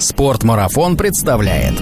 [0.00, 1.74] Спортмарафон представляет.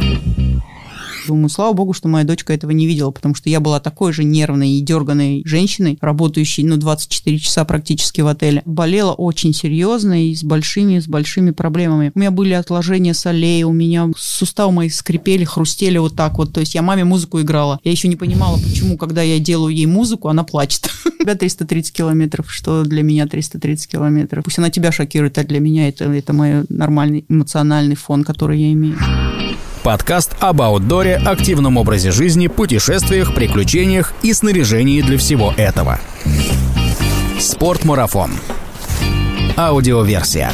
[1.27, 4.23] Думаю, слава богу, что моя дочка этого не видела, потому что я была такой же
[4.23, 8.63] нервной и дерганной женщиной, работающей, ну, 24 часа практически в отеле.
[8.65, 12.13] Болела очень серьезно и с большими, с большими проблемами.
[12.15, 16.53] У меня были отложения солей, у меня суставы мои скрипели, хрустели вот так вот.
[16.53, 17.81] То есть я маме музыку играла.
[17.83, 20.91] Я еще не понимала, почему, когда я делаю ей музыку, она плачет.
[21.21, 24.45] Тебя 330 километров, что для меня 330 километров.
[24.45, 28.73] Пусть она тебя шокирует, а для меня это, это мой нормальный эмоциональный фон, который я
[28.73, 28.97] имею.
[29.87, 36.01] Подкаст об аутдоре, активном образе жизни, путешествиях, приключениях и снаряжении для всего этого.
[37.39, 38.33] Спортмарафон.
[39.57, 40.51] Аудиоверсия.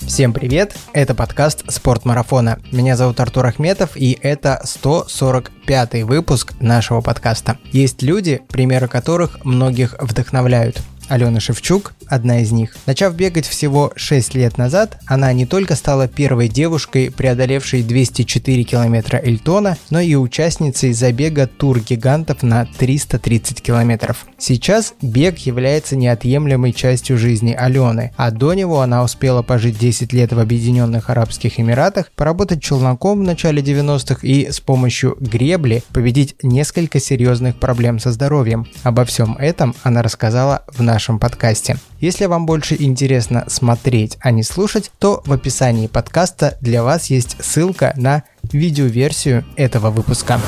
[0.00, 0.76] Всем привет!
[0.92, 2.58] Это подкаст «Спортмарафона».
[2.70, 7.56] Меня зовут Артур Ахметов, и это 145 выпуск нашего подкаста.
[7.70, 10.82] Есть люди, примеры которых многих вдохновляют.
[11.08, 12.76] Алена Шевчук– одна из них.
[12.86, 19.18] Начав бегать всего 6 лет назад, она не только стала первой девушкой, преодолевшей 204 километра
[19.18, 24.26] Эльтона, но и участницей забега Тур гигантов на 330 километров.
[24.38, 30.32] Сейчас бег является неотъемлемой частью жизни Алены, а до него она успела пожить 10 лет
[30.32, 37.00] в Объединенных Арабских Эмиратах, поработать челноком в начале 90-х и с помощью гребли победить несколько
[37.00, 38.66] серьезных проблем со здоровьем.
[38.82, 41.78] Обо всем этом она рассказала в нашем нашем подкасте.
[42.00, 47.42] Если вам больше интересно смотреть, а не слушать, то в описании подкаста для вас есть
[47.42, 50.38] ссылка на видеоверсию этого выпуска.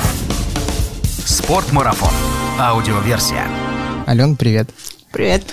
[1.25, 2.13] Спортмарафон.
[2.59, 3.47] Аудиоверсия.
[4.07, 4.69] Ален, привет.
[5.11, 5.45] Привет.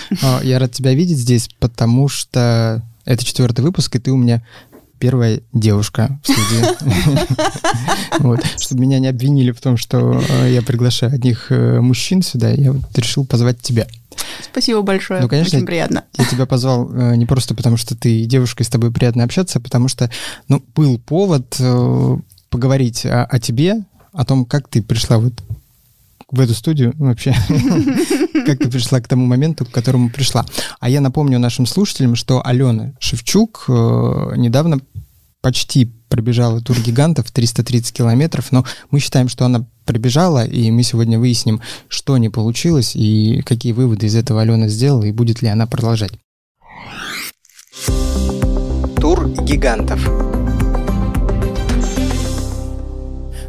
[0.43, 4.43] Я рад тебя видеть здесь, потому что это четвертый выпуск, и ты у меня
[5.01, 6.61] первая девушка в студии.
[8.63, 12.75] Чтобы меня не обвинили в том, что э, я приглашаю одних э, мужчин сюда, я
[12.95, 13.87] решил позвать тебя.
[14.43, 15.21] Спасибо большое.
[15.21, 16.03] Ну, конечно, Очень приятно.
[16.17, 19.57] Я тебя позвал э, не просто потому, что ты девушка, и с тобой приятно общаться,
[19.57, 20.11] а потому что,
[20.47, 21.59] ну, был повод
[22.51, 25.33] поговорить о, о тебе, о том, как ты пришла вот
[26.29, 27.33] в эту студию ну, вообще,
[28.45, 30.45] как ты пришла к тому моменту, к которому пришла.
[30.79, 34.79] А я напомню нашим слушателям, что Алена Шевчук недавно
[35.41, 41.19] почти пробежала тур гигантов 330 километров, но мы считаем, что она пробежала, и мы сегодня
[41.19, 45.67] выясним, что не получилось и какие выводы из этого Алена сделала, и будет ли она
[45.67, 46.11] продолжать.
[48.97, 50.07] Тур гигантов.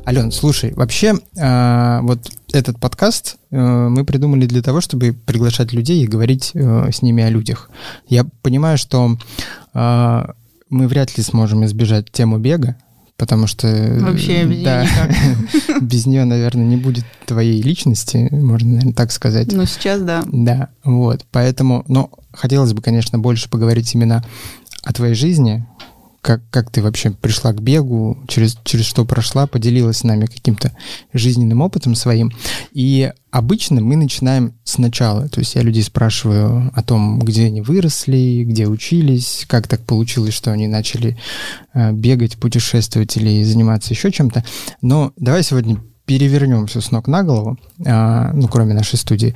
[0.04, 6.02] Ален, слушай, вообще э, вот этот подкаст э, мы придумали для того, чтобы приглашать людей
[6.02, 7.70] и говорить э, с ними о людях.
[8.08, 9.16] Я понимаю, что
[9.75, 10.25] э,
[10.72, 12.77] мы вряд ли сможем избежать тему бега,
[13.19, 13.69] потому что...
[14.00, 15.83] Вообще без да, никак.
[15.83, 19.53] без нее, наверное, не будет твоей личности, можно, наверное, так сказать.
[19.53, 20.25] Ну, сейчас да.
[20.32, 24.25] Да, вот, поэтому, но хотелось бы, конечно, больше поговорить именно
[24.82, 25.66] о твоей жизни,
[26.22, 30.71] как, как ты вообще пришла к бегу, через, через что прошла, поделилась с нами каким-то
[31.12, 32.31] жизненным опытом своим.
[32.72, 35.28] И обычно мы начинаем сначала.
[35.28, 40.32] То есть я людей спрашиваю о том, где они выросли, где учились, как так получилось,
[40.32, 41.19] что они начали
[41.75, 44.44] э, бегать, путешествовать или заниматься еще чем-то.
[44.81, 49.34] Но давай сегодня перевернем все с ног на голову, э, ну, кроме нашей студии.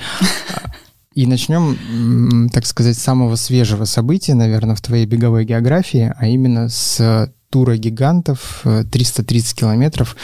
[1.16, 6.68] И начнем, так сказать, с самого свежего события, наверное, в твоей беговой географии, а именно
[6.68, 10.14] с тура гигантов 330 э, километров.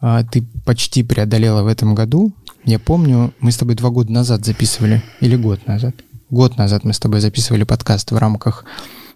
[0.00, 2.32] А, ты почти преодолела в этом году.
[2.64, 5.94] Я помню, мы с тобой два года назад записывали, или год назад.
[6.30, 8.64] Год назад мы с тобой записывали подкаст в рамках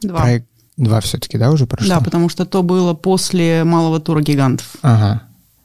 [0.02, 0.20] Два.
[0.20, 0.48] проекта.
[0.76, 1.88] Два все-таки, да, уже прошло?
[1.88, 4.76] Да, потому что то было после малого тура гигантов.
[4.82, 5.22] Ага.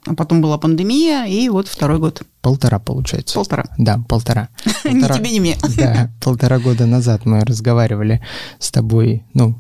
[0.07, 2.23] А потом была пандемия, и вот второй год.
[2.41, 3.35] Полтора, получается.
[3.35, 3.66] Полтора.
[3.78, 4.50] Да, полтора.
[4.85, 5.57] Ни тебе, ни мне.
[5.78, 8.22] Да, полтора года назад мы разговаривали
[8.59, 9.56] с тобой, ну...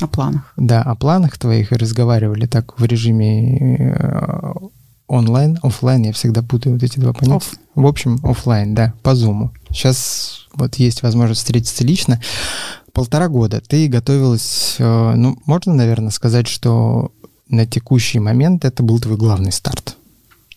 [0.00, 0.52] О планах.
[0.56, 4.52] Да, о планах твоих, и разговаривали так в режиме э,
[5.08, 7.36] онлайн, офлайн, я всегда путаю вот эти два понятия.
[7.36, 7.54] Оф.
[7.74, 9.50] В общем, офлайн, да, по зуму.
[9.70, 12.20] Сейчас вот есть возможность встретиться лично.
[12.92, 17.12] Полтора года ты готовилась, э, ну, можно, наверное, сказать, что
[17.50, 19.96] на текущий момент это был твой главный старт.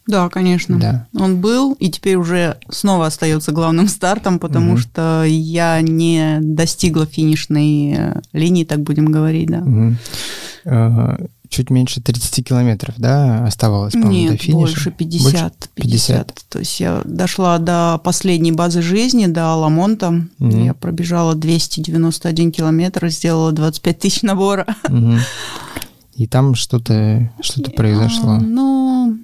[0.06, 0.78] Да, конечно.
[0.80, 1.07] Да.
[1.18, 4.78] Он был, и теперь уже снова остается главным стартом, потому угу.
[4.78, 9.60] что я не достигла финишной э, линии, так будем говорить, да.
[9.60, 11.30] Угу.
[11.50, 14.57] Чуть меньше 30 километров, да, оставалось, по-моему, Нет, до финиша?
[14.57, 15.75] больше 50, больше 50.
[15.75, 16.45] 50.
[16.50, 20.25] То есть я дошла до последней базы жизни, до Ламонта.
[20.40, 20.57] Угу.
[20.57, 24.66] Я пробежала 291 километр, сделала 25 тысяч набора.
[24.90, 25.13] Угу.
[26.15, 28.38] И там что-то что произошло.
[28.39, 29.18] Ну,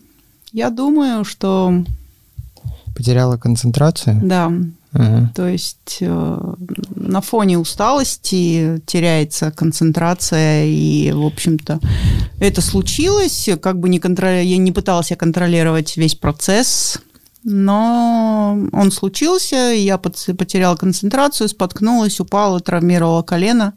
[0.51, 1.83] я думаю, что...
[2.95, 4.19] Потеряла концентрацию?
[4.24, 4.51] Да.
[4.91, 5.31] Ага.
[5.36, 6.53] То есть э,
[6.95, 11.80] на фоне усталости теряется концентрация, и, в общем-то,
[12.39, 13.50] это случилось.
[13.62, 14.44] Как бы не контроли...
[14.44, 17.00] я не пыталась я контролировать весь процесс,
[17.44, 23.74] но он случился, я потеряла концентрацию, споткнулась, упала, травмировала колено.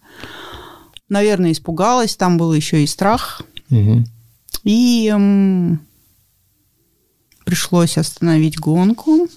[1.13, 3.43] Наверное, испугалась, там был еще и страх.
[3.69, 4.05] Угу.
[4.65, 5.79] И м,
[7.45, 9.29] пришлось остановить гонку.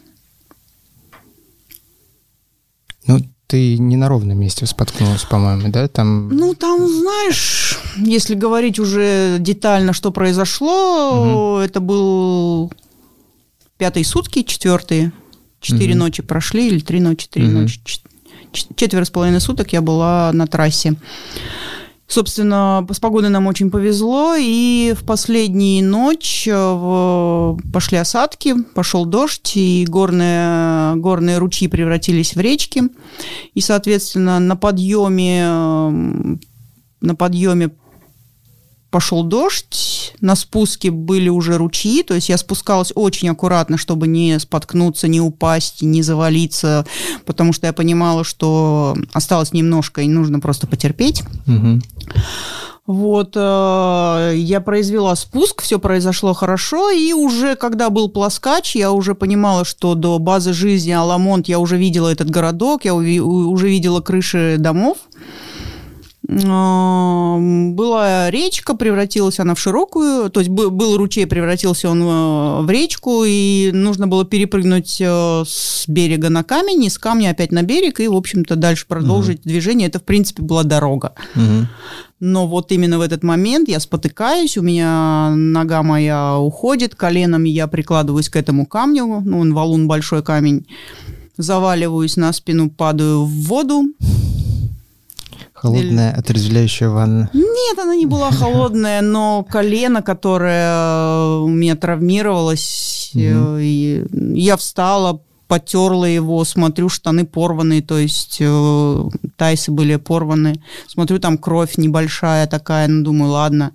[3.06, 5.90] Ну, ты не на ровном месте споткнулась, по-моему, да?
[5.90, 6.30] Там...
[6.30, 11.60] Ну, там, знаешь, если говорить уже детально, что произошло, угу.
[11.60, 12.72] это был
[13.76, 15.12] пятые сутки, четвертые.
[15.60, 16.00] Четыре угу.
[16.00, 17.52] ночи прошли, или три ночи, три угу.
[17.52, 17.82] ночи.
[18.76, 20.96] Четверо с половиной суток я была на трассе.
[22.08, 29.54] Собственно, с погодой нам очень повезло, и в последнюю ночь э, пошли осадки, пошел дождь,
[29.56, 32.84] и горные, горные ручьи превратились в речки.
[33.56, 35.90] И, соответственно, на подъеме, э,
[37.02, 37.72] на подъеме
[38.96, 44.40] пошел дождь, на спуске были уже ручьи, то есть я спускалась очень аккуратно, чтобы не
[44.40, 46.86] споткнуться, не упасть, не завалиться,
[47.26, 51.24] потому что я понимала, что осталось немножко и нужно просто потерпеть.
[51.46, 51.82] Угу.
[52.88, 59.14] Вот, э, я произвела спуск, все произошло хорошо, и уже когда был плоскач, я уже
[59.14, 64.56] понимала, что до базы жизни Аламонт я уже видела этот городок, я уже видела крыши
[64.58, 65.00] домов.
[66.28, 73.24] Была речка, превратилась она в широкую, то есть был ручей, превратился он э, в речку,
[73.26, 78.00] и нужно было перепрыгнуть э, с берега на камень, и с камня опять на берег,
[78.00, 79.50] и, в общем-то, дальше продолжить угу.
[79.50, 79.88] движение.
[79.88, 81.14] Это, в принципе, была дорога.
[81.36, 81.68] Угу.
[82.22, 87.68] Но вот именно в этот момент я спотыкаюсь, у меня нога моя уходит, коленом я
[87.68, 90.66] прикладываюсь к этому камню, ну, он валун, большой камень,
[91.38, 93.84] заваливаюсь на спину, падаю в воду,
[95.66, 96.20] Холодная, Или...
[96.20, 97.30] отрезвляющая ванна?
[97.34, 106.06] Нет, она не была холодная, но колено, которое у меня травмировалось, и я встала, потерла
[106.06, 109.04] его, смотрю, штаны порванные, то есть э,
[109.38, 110.62] тайсы были порваны.
[110.88, 113.72] Смотрю, там кровь небольшая такая, ну, думаю, ладно,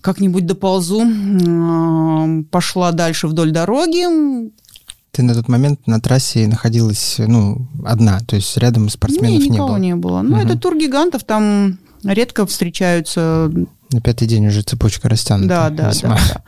[0.00, 1.02] как-нибудь доползу.
[1.04, 4.50] Э, пошла дальше вдоль дороги,
[5.10, 9.58] ты на тот момент на трассе находилась, ну, одна, то есть рядом спортсменов не, не
[9.58, 9.76] было?
[9.76, 10.22] не было.
[10.22, 10.44] Ну, угу.
[10.44, 13.50] это тур гигантов, там редко встречаются
[13.90, 15.48] на пятый день уже цепочка растянута.
[15.48, 16.16] Да, да, весьма.
[16.16, 16.42] да, да.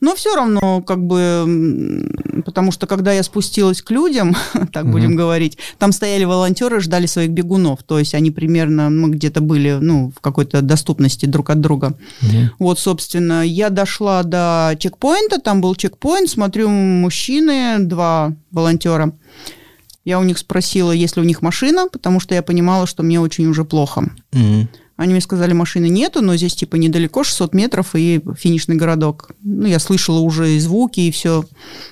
[0.00, 2.06] Но все равно, как бы,
[2.44, 4.36] потому что когда я спустилась к людям,
[4.72, 7.82] так mm будем говорить, там стояли волонтеры, ждали своих бегунов.
[7.82, 11.94] То есть они примерно, мы где-то были, ну, в какой-то доступности друг от друга.
[12.22, 19.12] mm Вот, собственно, я дошла до чекпоинта, там был чекпоинт, смотрю, мужчины, два волонтера.
[20.04, 23.18] Я у них спросила, есть ли у них машина, потому что я понимала, что мне
[23.20, 24.12] очень уже плохо.
[24.32, 29.30] mm они мне сказали, машины нету, но здесь типа недалеко, 600 метров и финишный городок.
[29.42, 31.44] Ну, я слышала уже и звуки, и все,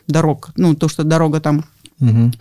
[0.06, 1.64] дорог, ну, то, что дорога там.
[2.00, 2.32] Угу.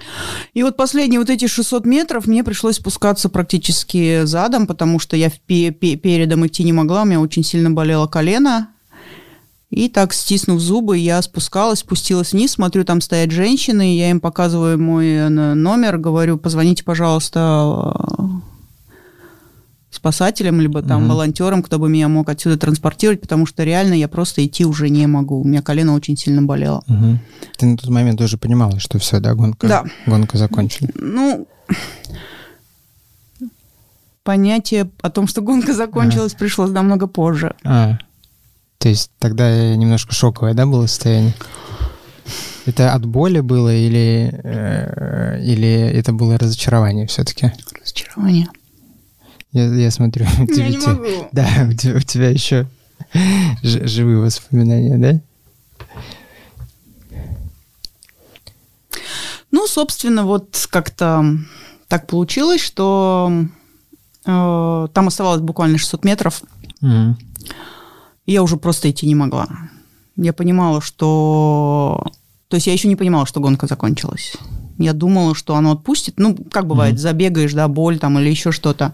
[0.54, 5.32] И вот последние вот эти 600 метров мне пришлось спускаться практически задом, потому что я
[5.48, 8.70] передом идти не могла, у меня очень сильно болело колено.
[9.72, 14.78] И так, стиснув зубы, я спускалась, спустилась вниз, смотрю, там стоят женщины, я им показываю
[14.78, 17.96] мой э, номер, говорю, позвоните, пожалуйста,
[19.92, 21.12] спасателем, либо там угу.
[21.12, 25.06] волонтером, кто бы меня мог отсюда транспортировать, потому что реально я просто идти уже не
[25.06, 25.42] могу.
[25.42, 26.84] У меня колено очень сильно болело.
[26.88, 27.20] Угу.
[27.58, 29.86] Ты на тот момент уже понимала, что все, да, гонка, да.
[30.08, 30.90] гонка закончена?
[30.96, 31.48] Ну,
[34.24, 36.38] понятие о том, что гонка закончилась, а.
[36.38, 37.54] пришло намного позже.
[37.64, 37.98] А,
[38.78, 41.34] то есть тогда немножко шоковое, да, было состояние?
[42.66, 47.52] Это от боли было или, э, или это было разочарование все-таки?
[47.82, 48.48] Разочарование.
[49.54, 51.30] Я, я смотрю, у тебя, не могу.
[51.32, 52.68] Да, у тебя, у тебя еще
[53.64, 55.22] живые воспоминания, да?
[59.52, 61.26] Ну, собственно, вот как-то
[61.90, 63.46] так получилось, что
[64.26, 66.42] э, там оставалось буквально 600 метров.
[66.82, 67.16] Mm.
[68.26, 69.48] И я уже просто идти не могла.
[70.16, 72.02] Я понимала, что...
[72.48, 74.38] То есть я еще не понимала, что гонка закончилась.
[74.78, 76.16] Я думала, что оно отпустит.
[76.18, 77.00] Ну, как бывает, mm-hmm.
[77.00, 78.94] забегаешь, да, боль там или еще что-то.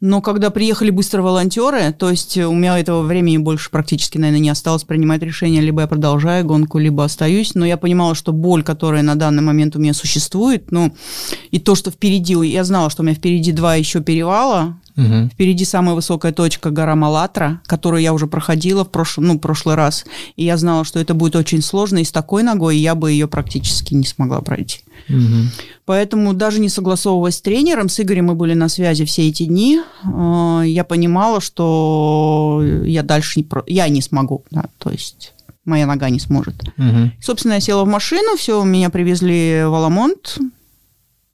[0.00, 4.50] Но когда приехали быстро волонтеры, то есть у меня этого времени больше практически, наверное, не
[4.50, 7.54] осталось принимать решение, либо я продолжаю гонку, либо остаюсь.
[7.54, 10.94] Но я понимала, что боль, которая на данный момент у меня существует, ну,
[11.50, 15.30] и то, что впереди, я знала, что у меня впереди два еще перевала, Мгм.
[15.30, 20.04] Впереди самая высокая точка гора Малатра, которую я уже проходила в прошлом, ну, прошлый раз.
[20.36, 23.26] И я знала, что это будет очень сложно, и с такой ногой я бы ее
[23.26, 24.80] практически не смогла пройти.
[25.08, 25.50] Мгм.
[25.84, 29.80] Поэтому даже не согласовываясь с тренером, с Игорем мы были на связи все эти дни,
[30.04, 35.32] э, я понимала, что я дальше не, про- я не смогу, да, то есть
[35.64, 36.54] моя нога не сможет.
[36.76, 37.12] Мгм.
[37.20, 40.38] Собственно, я села в машину, все, меня привезли в Аламонт,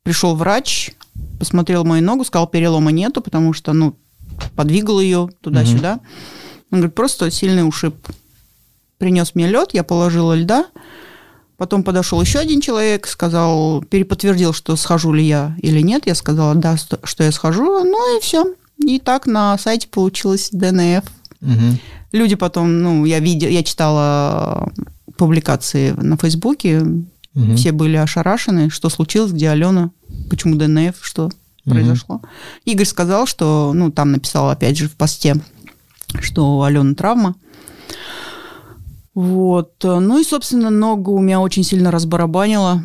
[0.03, 0.93] пришел врач,
[1.41, 3.97] посмотрел мою ногу, сказал, перелома нету, потому что, ну,
[4.55, 5.99] подвигал ее туда-сюда.
[6.71, 7.97] Он говорит, просто сильный ушиб.
[8.99, 10.67] Принес мне лед, я положила льда,
[11.57, 16.07] потом подошел еще один человек, сказал, переподтвердил, что схожу ли я или нет.
[16.07, 18.45] Я сказала, да, что я схожу, ну и все.
[18.79, 21.05] И так на сайте получилось ДНФ.
[21.41, 21.79] Мгм.
[22.13, 24.71] Люди потом, ну, я видела, я читала
[25.17, 26.81] публикации на Фейсбуке,
[27.35, 27.57] Мгм.
[27.57, 29.91] все были ошарашены, что случилось, где Алена,
[30.31, 31.29] почему ДНФ, что
[31.65, 32.23] произошло.
[32.65, 35.37] Игорь сказал, что, ну, там написал опять же в посте,
[36.21, 37.35] что у Алены травма.
[39.15, 39.75] Вот.
[39.83, 42.83] Ну и, собственно, ногу у меня очень сильно разбарабанила.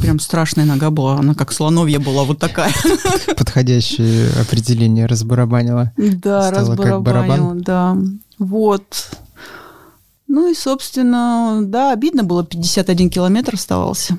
[0.00, 2.72] Прям страшная нога была, она как слоновья была, вот такая.
[3.36, 5.92] Подходящее определение разбарабанило.
[5.96, 7.60] Да, Стало как разбарабанила, барабан?
[7.62, 7.96] да.
[8.38, 9.10] Вот.
[10.26, 14.16] Ну и, собственно, да, обидно было, 51 километр оставался.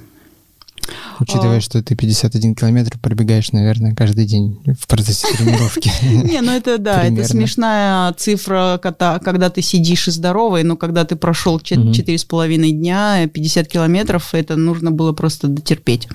[1.20, 1.62] Учитывая, А.
[1.62, 5.92] что ты 51 километр пробегаешь, наверное, каждый день в процессе тренировки.
[6.02, 11.16] Не, ну это да, это смешная цифра, когда, ты сидишь и здоровый, но когда ты
[11.16, 11.94] прошел Мгм.
[11.94, 16.08] четыре с половиной дня, 50 километров, это нужно было просто дотерпеть.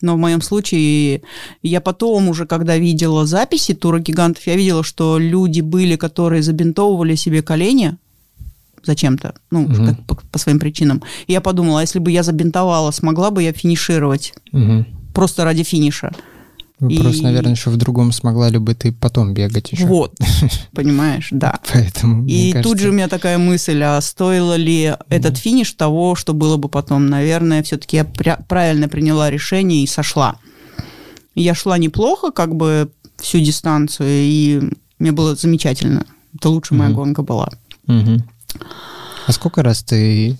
[0.00, 1.22] Но в моем случае
[1.62, 7.14] я потом уже, когда видела записи тура гигантов, я видела, что люди были, которые забинтовывали
[7.14, 7.96] себе колени
[8.86, 9.86] зачем-то, ну, Мгм.
[9.86, 11.02] как по, по своим причинам.
[11.26, 14.86] И я подумала, а если бы я забинтовала, смогла бы я финишировать Мгм.
[15.14, 16.12] просто ради финиша?
[16.80, 19.86] Вопрос, И- наверное, еще в другом, смогла ли бы ты потом бегать еще.
[19.86, 20.12] Вот,
[20.72, 21.58] понимаешь, да.
[21.72, 26.14] Поэтому, И тут кажется, же у меня такая мысль, а стоило ли этот финиш того,
[26.16, 27.06] что было бы потом?
[27.06, 30.36] Наверное, все-таки я правильно приняла решение и сошла.
[31.36, 34.60] Я шла неплохо, как бы всю дистанцию, и
[34.98, 36.04] мне было замечательно.
[36.34, 37.48] Это лучшая моя гонка была.
[39.26, 40.38] А сколько раз ты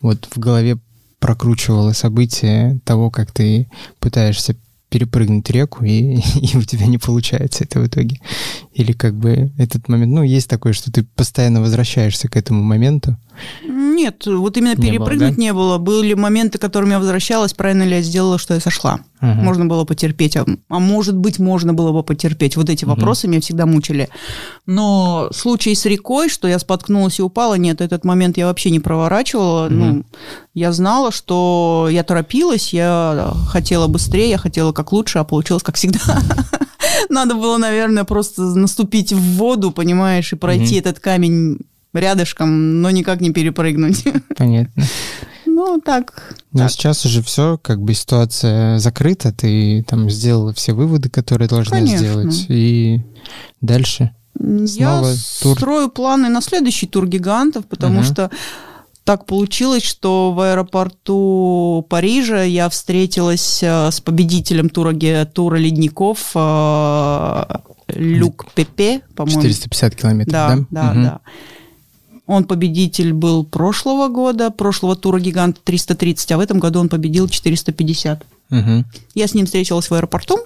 [0.00, 0.78] вот в голове
[1.18, 3.68] прокручивала события того, как ты
[3.98, 4.56] пытаешься
[4.88, 8.20] перепрыгнуть реку, и, и у тебя не получается это в итоге?
[8.76, 13.16] Или как бы этот момент, ну, есть такое, что ты постоянно возвращаешься к этому моменту?
[13.66, 15.40] Нет, вот именно Не было, перепрыгнуть да?
[15.40, 15.78] не было.
[15.78, 19.00] Были моменты, которыми я возвращалась, правильно ли я сделала, что я сошла.
[19.20, 19.40] Ага.
[19.40, 22.56] Можно было потерпеть, а, а может быть, можно было бы потерпеть.
[22.56, 22.94] Вот эти Мгм.
[22.94, 24.10] вопросы меня всегда мучили.
[24.66, 28.80] Но случай с рекой, что я споткнулась и упала, нет, этот момент я вообще не
[28.80, 29.70] проворачивала.
[29.70, 29.78] Мгм.
[29.78, 30.04] Ну,
[30.52, 35.76] я знала, что я торопилась, я хотела быстрее, я хотела как лучше, а получилось как
[35.76, 36.00] всегда.
[37.08, 41.58] Надо было, наверное, просто наступить в воду, понимаешь, и пройти этот камень
[41.92, 44.04] рядышком, но никак не перепрыгнуть.
[44.36, 44.82] Понятно.
[45.46, 46.34] Ну, так.
[46.52, 46.70] Но так.
[46.70, 51.98] сейчас уже все, как бы ситуация закрыта, ты там сделала все выводы, которые должна Конечно.
[51.98, 53.00] сделать, и
[53.60, 54.10] дальше.
[54.38, 55.56] Я Снова тур.
[55.56, 58.06] строю планы на следующий тур гигантов, потому Ага.
[58.12, 58.30] что
[59.06, 64.92] так получилось, что в аэропорту Парижа я встретилась э, с победителем тура,
[65.24, 67.42] тура ледников э,
[67.88, 69.40] Люк Пепе, по-моему.
[69.42, 70.66] 450 километров, Да, да?
[70.70, 71.02] да, Мгм.
[71.04, 71.20] да.
[72.26, 77.28] Он победитель был прошлого года, прошлого тура гигант 330, а в этом году он победил
[77.28, 78.24] 450.
[78.50, 78.84] Мгм.
[79.14, 80.40] Я с ним встретилась в аэропорту.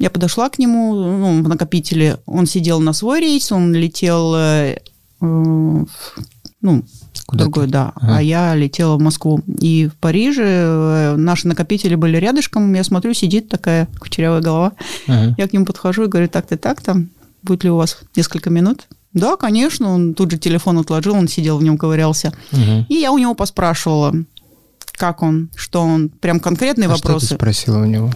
[0.00, 2.18] Я подошла к нему, ну, в накопителе.
[2.26, 4.78] Он сидел на свой рейс, он летел, э,
[5.20, 5.86] ну,
[7.30, 7.44] Куда-то.
[7.50, 7.92] другой, да.
[7.94, 8.16] Ага.
[8.16, 9.40] А я летела в Москву.
[9.60, 12.74] И в Париже э, наши накопители были рядышком.
[12.74, 14.72] Я смотрю, сидит такая кучерявая голова.
[15.06, 15.34] Ага.
[15.38, 17.04] Я к нему подхожу и говорю, так-то, так-то,
[17.44, 18.88] будет ли у вас несколько минут?
[19.12, 19.88] Да, конечно.
[19.94, 22.32] Он тут же телефон отложил, он сидел в нем, ковырялся.
[22.50, 22.86] Мгм.
[22.88, 24.12] И я у него поспрашивала,
[24.92, 27.28] как он, что он, прям конкретные А что вопросы.
[27.28, 28.10] ты спросила у него?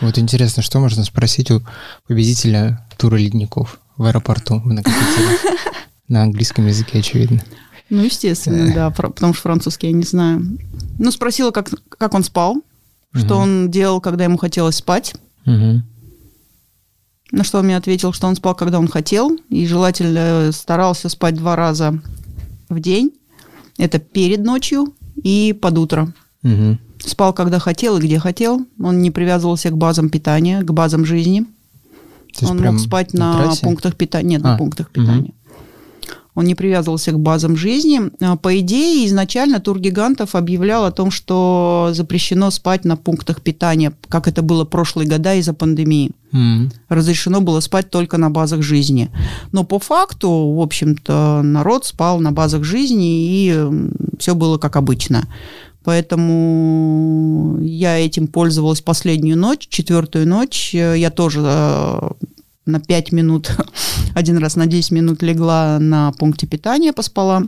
[0.00, 1.62] Вот интересно, что можно спросить у
[2.08, 5.38] победителя тура ледников в аэропорту в накопителе?
[6.08, 7.42] На английском языке, очевидно.
[7.90, 10.44] Ну, естественно, да, фра- потому что французский я не знаю.
[10.98, 12.62] Ну, спросила, как, как он спал,
[13.14, 15.14] что он делал, когда ему хотелось спать.
[15.46, 15.84] Мгм.
[17.30, 21.34] На что он мне ответил, что он спал, когда он хотел, и желательно старался спать
[21.34, 21.98] два раза
[22.68, 23.12] в день.
[23.76, 26.12] Это перед ночью и под утро.
[26.42, 26.78] Мгм.
[27.04, 28.66] Спал, когда хотел и где хотел.
[28.82, 31.46] Он не привязывался к базам питания, к базам жизни.
[32.42, 33.62] Он прям мог спать на на, трассе?
[33.64, 34.36] пунктах питания.
[34.36, 35.32] Нет, А, на пунктах питания.
[36.38, 38.00] Он не привязывался к базам жизни.
[38.20, 43.92] А, по идее, изначально тур гигантов объявлял о том, что запрещено спать на пунктах питания,
[44.08, 46.12] как это было прошлые года из-за пандемии.
[46.32, 46.70] Mm.
[46.88, 49.10] Разрешено было спать только на базах жизни.
[49.50, 53.66] Но по факту, в общем-то, народ спал на базах жизни, и
[54.20, 55.26] все было как обычно.
[55.82, 60.72] Поэтому я этим пользовалась последнюю ночь, четвертую ночь.
[60.72, 62.10] Я тоже э,
[62.68, 63.50] на 5 минут,
[64.14, 67.44] один раз на 10 минут легла на пункте питания, поспала.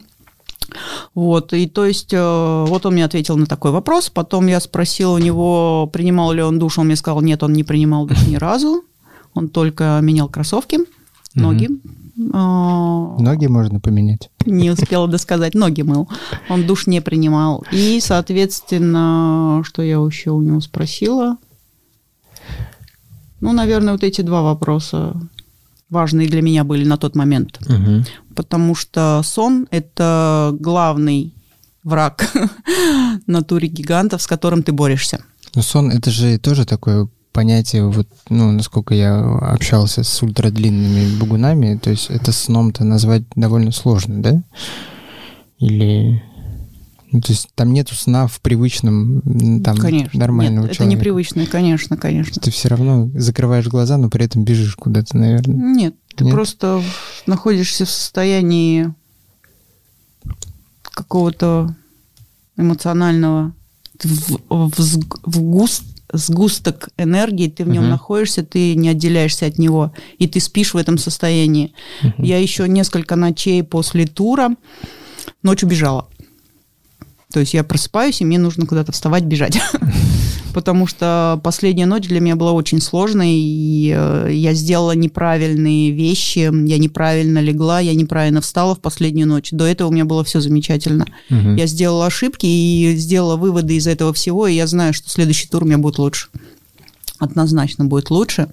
[1.14, 5.14] Вот, и то есть, э, вот он мне ответил на такой вопрос, потом я спросила
[5.14, 8.36] у него, принимал ли он душ, он мне сказал, нет, он не принимал душ ни
[8.36, 8.84] разу,
[9.34, 10.78] он только менял кроссовки,
[11.34, 11.68] ноги.
[12.32, 14.30] А, ноги можно поменять?
[14.44, 16.08] Не успела досказать, ноги мыл.
[16.48, 17.64] Он душ не принимал.
[17.72, 21.36] И, соответственно, что я еще у него спросила–
[23.40, 25.14] ну, наверное, вот эти два вопроса
[25.88, 27.58] важные для меня были на тот момент.
[27.68, 28.04] Угу.
[28.34, 31.34] Потому что сон– это главный
[31.82, 32.32] враг
[33.26, 35.24] натуре гигантов, с которым ты борешься.
[35.54, 41.78] Но сон– это же тоже такое понятие, вот, ну, насколько я общался с ультрадлинными бугунами,
[41.78, 44.42] то есть это сном-то назвать довольно сложно, да?
[45.58, 46.22] Или
[47.12, 50.18] ну, то есть там нету сна в привычном, там, конечно.
[50.18, 50.94] нормального Нет, человека.
[50.94, 52.40] это непривычное, конечно, конечно.
[52.40, 55.56] Ты все равно закрываешь глаза, но при этом бежишь куда-то, наверное.
[55.56, 56.32] Нет, ты Нет?
[56.34, 56.82] просто
[57.26, 58.94] находишься в состоянии
[60.82, 61.74] какого-то
[62.56, 63.54] эмоционального
[64.02, 67.90] в, в, в густ, сгусток энергии, ты в нем uh-huh.
[67.90, 71.72] находишься, ты не отделяешься от него, и ты спишь в этом состоянии.
[72.02, 72.12] Uh-huh.
[72.18, 74.50] Я еще несколько ночей после тура
[75.42, 76.08] ночью бежала.
[77.32, 79.60] То есть я просыпаюсь, и мне нужно куда-то вставать, бежать.
[80.52, 86.38] Потому что последняя ночь для меня была очень сложной, и э, я сделала неправильные вещи,
[86.40, 89.50] я неправильно легла, я неправильно встала в последнюю ночь.
[89.52, 91.06] До этого у меня было все замечательно.
[91.30, 91.54] Угу.
[91.56, 95.62] Я сделала ошибки и сделала выводы из этого всего, и я знаю, что следующий тур
[95.62, 96.28] у меня будет лучше.
[97.18, 98.48] Однозначно будет лучше.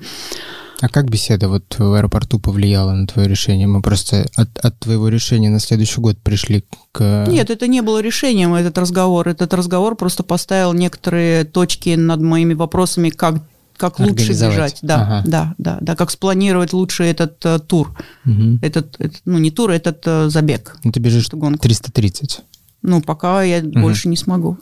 [0.79, 3.67] А как беседа вот в аэропорту повлияла на твое решение?
[3.67, 7.25] Мы просто от, от твоего решения на следующий год пришли к...
[7.27, 9.27] Нет, это не было решением, этот разговор.
[9.27, 13.43] Этот разговор просто поставил некоторые точки над моими вопросами, как
[13.77, 15.23] как лучше бежать, да, ага.
[15.27, 18.57] да, да, да, как спланировать лучше этот uh, тур, угу.
[18.63, 20.77] этот, этот, ну не тур, этот uh, забег.
[20.83, 21.61] Ну ты бежишь гонку.
[21.61, 22.39] 330.
[22.81, 23.79] Ну, пока я угу.
[23.79, 24.57] больше не смогу.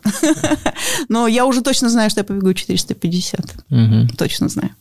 [1.10, 3.56] Но я уже точно знаю, что я побегу 450.
[3.70, 4.18] Угу.
[4.18, 4.72] Точно знаю.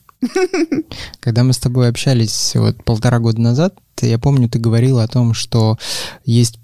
[1.20, 5.34] Когда мы с тобой общались вот полтора года назад, я помню, ты говорила о том,
[5.34, 5.78] что
[6.24, 6.58] есть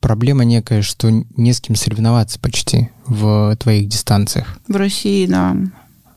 [0.00, 4.58] проблема некая, что не с кем соревноваться почти в твоих дистанциях.
[4.68, 5.56] В России, да.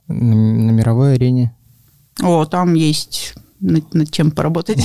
[0.07, 1.55] На, на мировой арене?
[2.21, 4.83] О, там есть над, над чем поработать.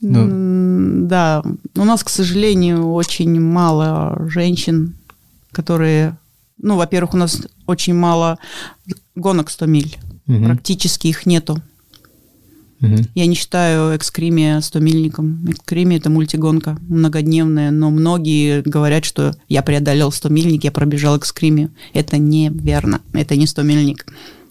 [0.00, 1.08] Ну.
[1.08, 1.42] Да,
[1.74, 4.96] у нас, к сожалению, очень мало женщин,
[5.50, 6.16] которые
[6.58, 8.38] ну, во-первых, у нас очень мало
[9.14, 9.96] гонок 100 миль.
[10.26, 10.44] Угу.
[10.44, 11.62] Практически их нету.
[12.80, 12.96] Угу.
[13.14, 15.44] Я не считаю экскримия 100 мильником.
[15.48, 21.70] Экскримия– это мультигонка многодневная, но многие говорят, что я преодолел 100 мильник, я пробежал экскримию.
[21.92, 23.00] Это неверно.
[23.12, 24.06] Это не 100 мильник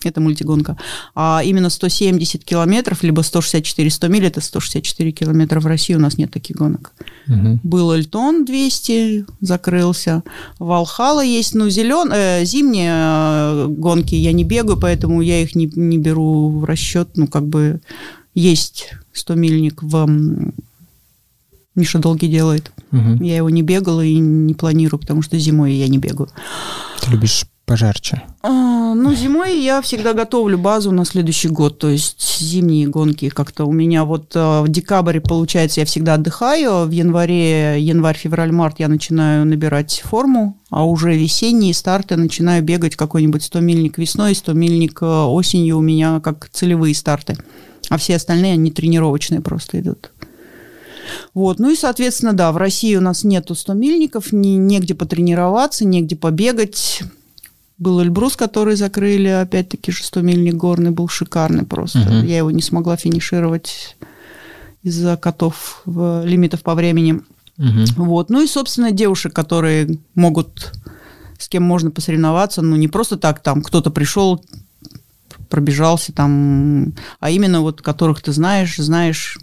[0.08, 0.78] это мультигонка.
[1.15, 6.32] А именно 170 километров, либо 164-100 миль, это 164 километра в России, у нас нет
[6.32, 6.93] таких гонок.
[7.28, 7.60] Угу.
[7.63, 10.24] Был Эльтон 200, закрылся.
[10.60, 15.70] Валхала есть, ну, зелен, э, зимние э, гонки я не бегаю, поэтому я их не,
[15.76, 17.10] не беру в расчет.
[17.15, 17.80] Ну, как бы
[18.34, 20.08] есть 100-мильник в
[21.78, 22.72] Миша долгий делает.
[22.91, 23.24] Угу.
[23.24, 26.30] Я его не бегала и не планирую, потому что зимой я не бегаю.
[27.02, 28.23] Ты любишь пожарче?
[28.41, 33.65] А, ну, зимой я всегда готовлю базу на следующий год, то есть зимние гонки как-то
[33.65, 38.80] у меня вот а, в декабре, получается, я всегда отдыхаю, в январе, январь, февраль, март
[38.80, 45.27] я начинаю набирать форму, а уже весенние старты начинаю бегать какой-нибудь 100-мильник весной, 100-мильник а,
[45.27, 47.36] осенью у меня как целевые старты,
[47.89, 50.12] а все остальные, они тренировочные просто идут.
[51.34, 51.60] Вот.
[51.60, 56.15] Ну и, соответственно, да, в России у нас нету 100 мильников, не, негде потренироваться, негде
[56.15, 57.03] побегать.
[57.78, 62.00] Был Эльбрус, который закрыли, опять-таки, шестомильник горный, был шикарный просто.
[62.00, 62.26] Угу.
[62.26, 63.96] Я его не смогла финишировать
[64.82, 67.22] из-за котов, в, лимитов по времени.
[67.58, 68.04] Угу.
[68.06, 68.30] Вот.
[68.30, 70.74] Ну и, собственно, девушек, которые могут,
[71.38, 74.44] с кем можно посоревноваться, ну не просто так, там кто-то пришел,
[75.50, 79.38] пробежался там, а именно вот которых ты знаешь, знаешь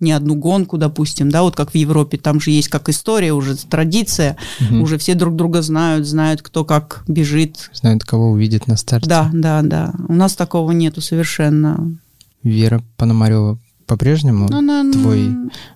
[0.00, 3.56] не одну гонку, допустим, да, вот как в Европе, там же есть как история, уже
[3.56, 4.82] традиция, угу.
[4.82, 7.70] уже все друг друга знают, знают, кто как бежит.
[7.72, 9.08] Знают, кого увидит на старте.
[9.08, 9.92] Да, да, да.
[10.08, 11.96] У нас такого нету совершенно.
[12.42, 15.28] Вера Пономарева по-прежнему Она, твой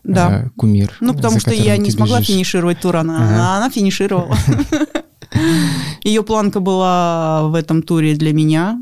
[0.04, 0.44] да.
[0.44, 0.92] э, кумир?
[1.00, 2.34] Ну, потому за что я не смогла бежишь?
[2.34, 3.56] финишировать тур, она, Ага.
[3.56, 4.36] она финишировала.
[6.04, 8.78] Ее планка была в этом туре для меня,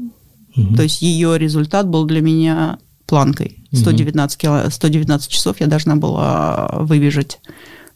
[0.76, 3.58] то есть ее результат был для меня планкой.
[3.72, 7.40] 119, кило- 119 часов я должна была выбежать.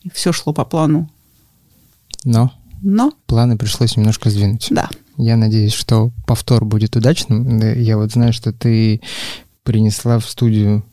[0.02, 1.10] И все шло по плану.
[2.24, 4.68] Но Но, планы пришлось немножко сдвинуть.
[4.70, 4.88] да,
[5.18, 7.58] Я надеюсь, что повтор будет удачным.
[7.58, 9.00] Да, Я вот знаю, что ты
[9.64, 10.84] принесла в студию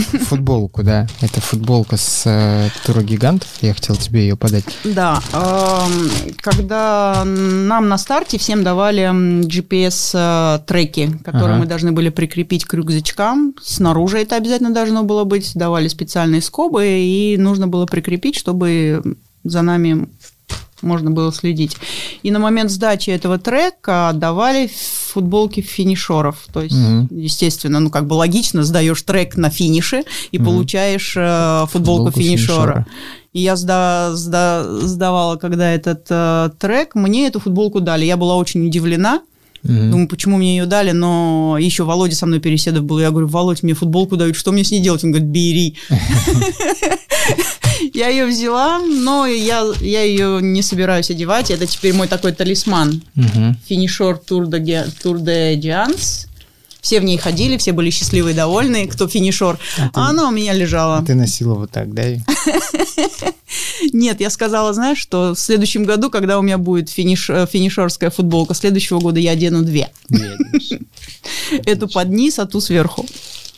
[0.26, 1.06] футболку, да?
[1.20, 3.48] Это футболка с э, тура гигантов.
[3.60, 4.64] Я хотел тебе ее подать.
[4.84, 9.10] Да, эм, когда нам на старте всем давали
[9.44, 11.60] GPS-треки, которые Ага.
[11.60, 16.86] мы должны были прикрепить к рюкзачкам, снаружи это обязательно должно было быть, давали специальные скобы,
[16.86, 20.08] и нужно было прикрепить, чтобы за нами
[20.82, 21.76] можно было следить.
[22.22, 24.70] И на момент сдачи этого трека давали
[25.10, 26.36] футболки финишеров.
[26.52, 27.08] То есть, Мгм.
[27.10, 30.46] естественно, ну как бы логично, сдаешь трек на финише и Мгм.
[30.46, 32.56] получаешь э, футболку, Футболку финишера.
[32.56, 32.86] финишера.
[33.32, 38.04] И я сда- сда- сдавала, когда этот э, трек, мне эту футболку дали.
[38.04, 39.20] Я была очень удивлена.
[39.62, 39.90] Мгм.
[39.90, 42.98] Думаю, почему мне ее дали, но еще Володя со мной переседов был.
[42.98, 45.04] Я говорю, Володь, мне футболку дают, что мне с ней делать?
[45.04, 45.76] Он говорит, бери.
[47.94, 51.50] Я ее взяла, но я, я ее не собираюсь одевать.
[51.50, 53.02] Это теперь мой такой талисман.
[54.58, 56.26] Ге- Тур де Дианс.
[56.80, 59.58] Все в ней ходили, все были счастливы и довольны, кто финишер.
[59.92, 61.04] А, она у меня лежала.
[61.04, 62.04] Ты носила вот так, да?
[63.92, 68.10] Нет, я сказала, знаешь, что в следующем году, когда у меня будет финиш, э, финишерская
[68.10, 69.90] футболка, следующего года я одену две.
[71.66, 73.06] Эту под низ, а ту сверху.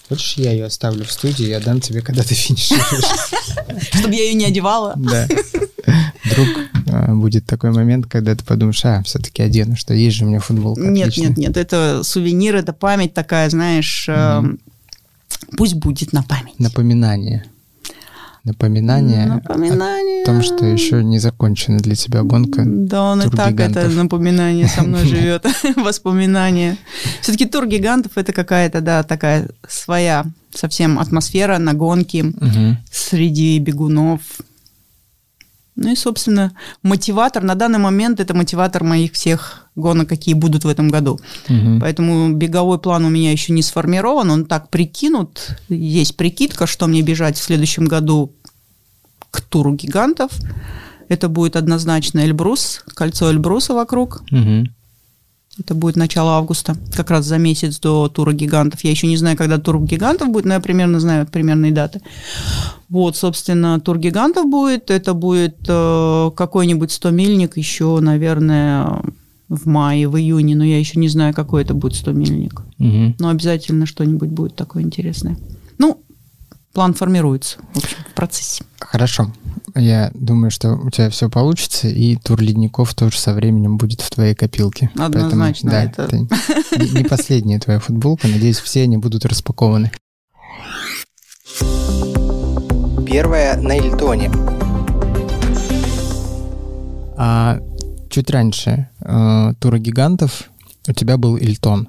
[0.08, 3.04] Хочешь, я ее оставлю в студии и отдам тебе, когда ты финишируешь?
[3.92, 4.94] Чтобы я ее не одевала.
[4.96, 5.26] Да.
[6.24, 10.28] Вдруг э, будет такой момент, когда ты подумаешь, а, все-таки одену, что есть же у
[10.28, 10.82] меня футболка.
[10.82, 11.28] Нет, отличная».
[11.28, 14.42] нет, нет, это сувенир, это память такая, знаешь, э,
[15.56, 16.58] пусть будет на память.
[16.58, 17.44] Напоминание.
[18.44, 20.22] Напоминание Напоминание.
[20.22, 22.64] о том, что еще не закончена для тебя гонка.
[22.66, 26.76] Да, он и так это напоминание со мной живет, воспоминание.
[27.20, 32.32] Все-таки тур гигантов это какая-то, да, такая своя совсем атмосфера на гонке
[32.90, 34.20] среди бегунов.
[35.74, 37.42] Ну и, собственно, мотиватор.
[37.42, 41.18] На данный момент это мотиватор моих всех гонок, какие будут в этом году.
[41.48, 41.80] Мгм.
[41.80, 45.56] Поэтому беговой план у меня еще не сформирован, он так прикинут.
[45.68, 48.32] Есть прикидка, что мне бежать в следующем году
[49.30, 50.30] к туру гигантов.
[51.08, 54.22] Это будет однозначно Эльбрус, кольцо Эльбруса вокруг.
[54.30, 54.74] Мгм.
[55.58, 58.82] Это будет начало августа, как раз за месяц до тура гигантов.
[58.84, 62.00] Я еще не знаю, когда тур гигантов будет, но я примерно знаю примерные даты.
[62.88, 64.90] Вот, собственно, тур гигантов будет.
[64.90, 69.02] Это будет э, какой-нибудь 100-мильник еще, наверное,
[69.50, 72.62] в мае, в июне, но я еще не знаю, какой это будет 100-мильник.
[72.78, 73.16] Мгм.
[73.18, 75.36] Но обязательно что-нибудь будет такое интересное.
[75.76, 76.00] Ну,
[76.72, 78.64] план формируется, в общем, в процессе.
[78.80, 79.30] Хорошо.
[79.74, 84.10] Я думаю, что у тебя все получится, и тур ледников тоже со временем будет в
[84.10, 84.90] твоей копилке.
[84.94, 88.28] Поэтому, Однозначно, да, это- это не последняя твоя футболка.
[88.28, 89.90] Надеюсь, все они будут распакованы.
[93.06, 94.30] Первая на Ильтоне.
[97.16, 97.58] А
[98.10, 100.44] чуть раньше э, тура гигантов
[100.88, 101.88] у тебя был Ильтон.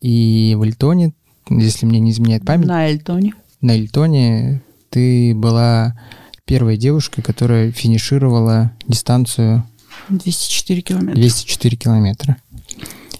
[0.00, 1.14] И в Ильтоне,
[1.48, 3.34] если мне не изменяет память, На Эльтоне.
[3.62, 5.98] На Ильтоне ты была
[6.44, 9.64] первой девушкой, которая финишировала дистанцию
[10.08, 11.14] 204 километра.
[11.14, 12.36] 204 километра.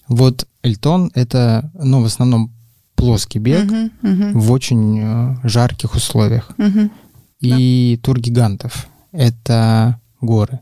[0.09, 2.53] Вот Эльтон— это, ну, в основном
[2.95, 6.51] плоский бег Мгм, мгм, в очень э, жарких условиях.
[6.59, 6.91] мгм.
[7.41, 10.61] И тур гигантов— это горы,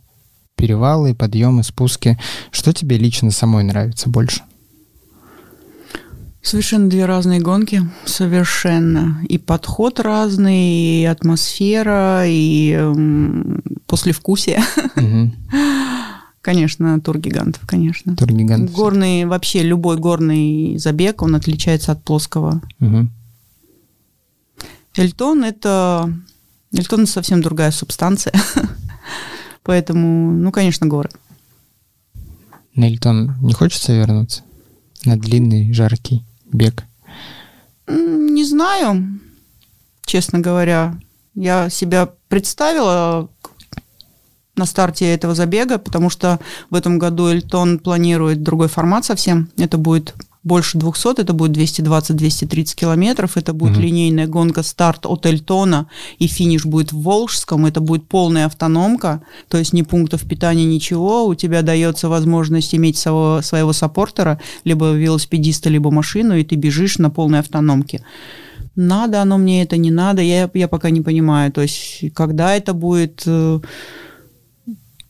[0.56, 2.18] перевалы, подъемы, спуски.
[2.50, 4.42] Что тебе лично самой нравится больше?
[6.42, 9.22] Совершенно две разные гонки, совершенно.
[9.28, 14.62] И подход разный, и атмосфера, и эм, послевкусие.
[14.96, 15.34] Мгм.
[16.40, 18.16] Конечно, тур гигантов, конечно.
[18.16, 18.74] Тур гигантов.
[18.74, 22.62] Горный, вообще любой горный забег, он отличается от плоского.
[22.78, 23.10] Мгм.
[24.96, 26.10] Эльтон это...
[26.72, 28.32] Эльтон это совсем другая субстанция.
[29.64, 31.10] Поэтому, ну, конечно, горы.
[32.74, 34.42] На Эльтон не хочется вернуться?
[35.04, 36.84] На длинный, жаркий бег?
[37.86, 39.20] Не знаю,
[40.04, 40.98] честно говоря.
[41.34, 43.28] Я себя представила
[44.56, 49.50] на старте этого забега, потому что в этом году Эльтон планирует другой формат совсем.
[49.56, 53.80] Это будет больше 200, это будет 220-230 километров, это будет Мгм.
[53.82, 55.86] линейная гонка старт от Эльтона,
[56.18, 61.26] и финиш будет в Волжском, это будет полная автономка, то есть ни пунктов питания, ничего,
[61.26, 66.98] у тебя дается возможность иметь своего, своего саппортера, либо велосипедиста, либо машину, и ты бежишь
[66.98, 68.02] на полной автономке.
[68.76, 71.52] надо оно мне это, не надо, я, я пока не понимаю.
[71.52, 73.60] То есть, когда это будет, э,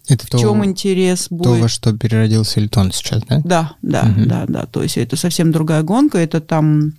[0.08, 1.60] Это в то, чем интерес то, будет.
[1.60, 3.40] во что переродился Эльтон сейчас, да?
[3.44, 4.28] Да, да, Мгм.
[4.28, 4.66] да, да.
[4.66, 6.94] То есть это совсем другая гонка, это там,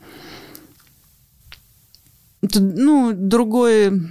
[2.42, 4.02] это, ну, другой,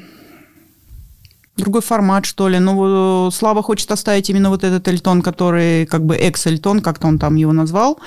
[1.56, 2.58] другой формат, что ли.
[2.58, 7.18] Ну, вот, Слава хочет оставить именно вот этот Эльтон, который как бы экс-Эльтон, как-то он
[7.18, 7.98] там его назвал,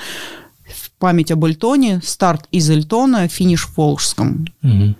[0.65, 4.45] в память об Эльтоне, старт из Эльтона, финиш в Волжском.
[4.61, 4.95] Мгм.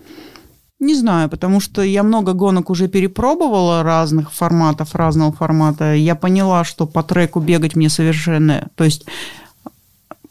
[0.83, 5.93] Не знаю, потому что я много гонок уже перепробовала разных форматов, разного формата.
[5.93, 8.67] Я поняла, что по треку бегать мне совершенно...
[8.75, 9.05] То есть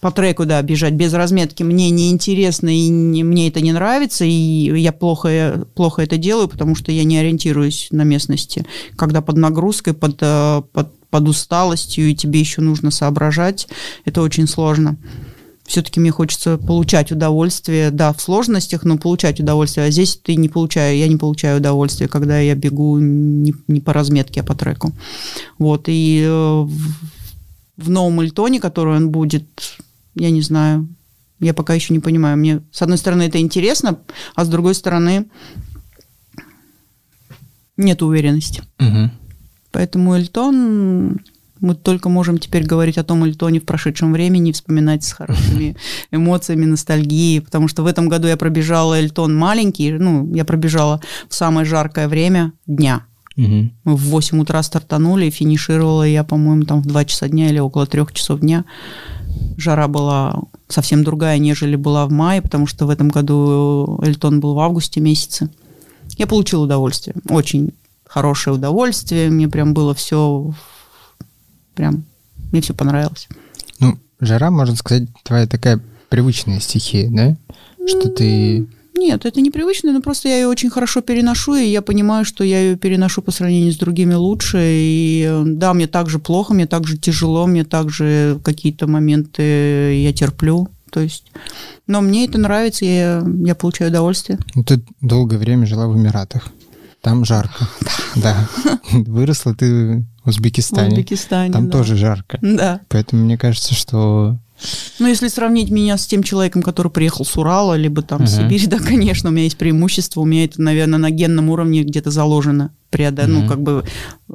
[0.00, 4.28] по треку, да, бежать без разметки мне неинтересно, и не- мне это не нравится, и
[4.78, 8.66] я плохо, плохо это делаю, потому что я не ориентируюсь на местности.
[8.96, 13.68] Когда под нагрузкой, под, э, под, под усталостью, и тебе еще нужно соображать,
[14.04, 14.98] это очень сложно
[15.72, 19.86] все-таки мне хочется получать удовольствие, да, в сложностях, но получать удовольствие.
[19.86, 23.94] А здесь ты не получаю, я не получаю удовольствия, когда я бегу не, не по
[23.94, 24.92] разметке, а по треку.
[25.58, 26.78] Вот, и э, в,
[27.78, 29.78] в новом Эльтоне, который он будет,
[30.14, 30.88] я не знаю,
[31.40, 32.36] я пока еще не понимаю.
[32.36, 33.98] Мне, с одной стороны, это интересно,
[34.34, 35.24] а с другой стороны,
[37.78, 38.62] нет уверенности.
[38.78, 39.10] Мгм.
[39.70, 41.20] Поэтому Эльтон,
[41.62, 45.76] мы только можем теперь говорить о том Эльтоне в прошедшем времени, вспоминать с хорошими
[46.10, 51.34] эмоциями, ностальгией, потому что в этом году я пробежала Эльтон маленький, ну, я пробежала в
[51.34, 53.06] самое жаркое время дня.
[53.36, 53.72] Мгм.
[53.84, 57.86] Мы в 8 утра стартанули, финишировала я, по-моему, там в 2 часа дня или около
[57.86, 58.64] 3 часов дня.
[59.56, 64.54] Жара была совсем другая, нежели была в мае, потому что в этом году Эльтон был
[64.54, 65.48] в августе месяце.
[66.18, 67.70] Я получила удовольствие, очень
[68.04, 70.52] хорошее удовольствие, мне прям было все,
[71.74, 72.04] прям,
[72.50, 73.28] мне все понравилось.
[73.78, 77.36] Ну, жара, можно сказать, твоя такая привычная стихия, да?
[77.86, 78.66] Что ты...
[78.94, 82.60] Нет, это непривычно, но просто я ее очень хорошо переношу, и я понимаю, что я
[82.60, 84.58] ее переношу по сравнению с другими лучше.
[84.62, 89.42] И э, да, мне так же плохо, мне так же тяжело, мне также какие-то моменты
[90.02, 90.68] я терплю.
[90.90, 91.32] То есть,
[91.86, 94.38] но мне это нравится, я, я получаю удовольствие.
[94.54, 96.52] Ну, ты долгое время жила в Эмиратах.
[97.02, 97.68] Там жарко.
[98.16, 98.46] Да.
[98.92, 100.88] Выросла ты в В Узбекистане.
[100.90, 101.50] Узбекистане.
[101.52, 101.78] Там да.
[101.78, 102.38] тоже жарко.
[102.42, 102.80] Да.
[102.88, 104.36] Поэтому мне кажется, что...
[105.00, 108.44] Ну, если сравнить меня с тем человеком, который приехал с Урала, либо там с Мгм.
[108.50, 112.10] Сибири, да, конечно, у меня есть преимущество, у меня это, наверное, на генном уровне где-то
[112.12, 112.70] заложено.
[112.92, 113.32] Преодо- Мгм.
[113.32, 113.84] Ну, как бы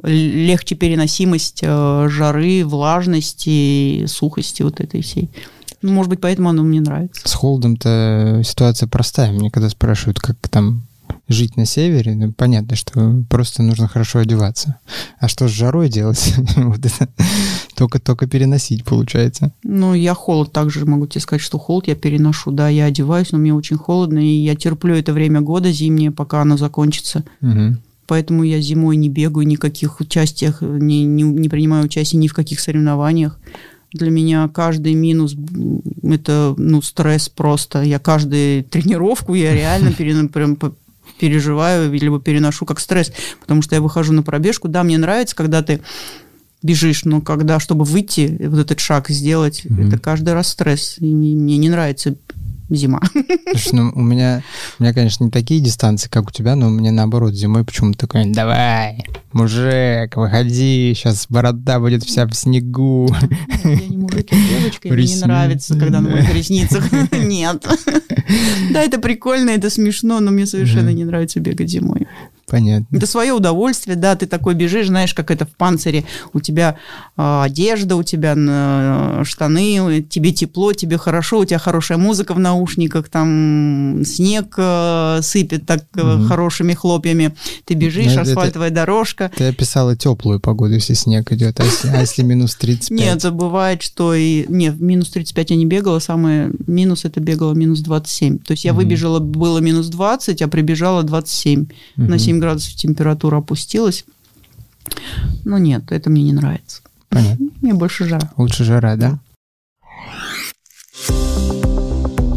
[0.02, 5.30] легче переносимость э, жары, влажности, сухости вот этой всей.
[5.80, 7.22] Ну, может быть, поэтому оно мне нравится.
[7.26, 9.30] С холодом-то ситуация простая.
[9.32, 10.82] Мне когда спрашивают, как там
[11.28, 14.78] жить на севере, ну, понятно, что просто нужно хорошо одеваться.
[15.20, 16.34] А что с жарой делать?
[16.56, 17.08] Вот это
[17.74, 19.52] только-только переносить получается.
[19.62, 22.50] Ну, я холод также могу тебе сказать, что холод я переношу.
[22.50, 26.42] Да, я одеваюсь, но мне очень холодно, и я терплю это время года зимнее, пока
[26.42, 27.24] оно закончится.
[28.06, 32.28] Поэтому я зимой не бегаю ни в каких участиях, не, не, не принимаю участие ни
[32.28, 33.38] в каких соревнованиях.
[33.92, 35.36] Для меня каждый минус
[36.02, 37.82] это ну, стресс просто.
[37.82, 39.92] Я каждую тренировку я реально
[40.32, 40.56] прям
[41.18, 44.68] переживаю либо переношу как стресс, потому что я выхожу на пробежку.
[44.68, 45.80] Да, мне нравится, когда ты
[46.62, 49.88] бежишь, но когда, чтобы выйти, вот этот шаг сделать, Мгм.
[49.88, 50.96] это каждый раз стресс.
[50.98, 52.16] И не- мне не нравится
[52.70, 53.00] зима.
[53.50, 54.42] Слушай, ну, у меня,
[54.78, 57.98] у меня, конечно, не такие дистанции, как у тебя, но у меня наоборот зимой почему-то
[57.98, 63.08] такой, давай, мужик, выходи, сейчас борода будет вся в снегу.
[63.64, 67.66] Я не мужик, я девочка, и мне не нравится, когда на моих ресницах нет.
[68.72, 72.06] Да, это прикольно, это смешно, но мне совершенно не нравится бегать зимой.
[72.48, 72.96] Понятно.
[72.96, 76.04] Это свое удовольствие, да, ты такой бежишь, знаешь, как это в панцире.
[76.32, 76.76] У тебя
[77.16, 82.38] а, одежда, у тебя э, штаны, тебе тепло, тебе хорошо, у тебя хорошая музыка в
[82.38, 86.26] наушниках, там снег э, сыпет так э, Мгм.
[86.28, 87.34] хорошими хлопьями.
[87.64, 89.30] Ты бежишь, Ну, это- асфальтовая дорожка.
[89.36, 92.90] Ты описала теплую погоду, если снег идет, а если, а если минус 35?
[92.90, 94.46] Нет, бывает, что и...
[94.48, 98.38] Нет, минус 35 я не бегала, самое минус это бегала минус 27.
[98.38, 101.66] То есть я выбежала, было минус 20, а прибежала 27.
[101.96, 102.18] На Мгм.
[102.38, 104.04] 7 градусов температура опустилась.
[105.44, 106.82] Но нет, это мне не нравится.
[107.08, 107.48] Понятно.
[107.60, 108.30] Мне больше жара.
[108.36, 109.18] Лучше жара, да?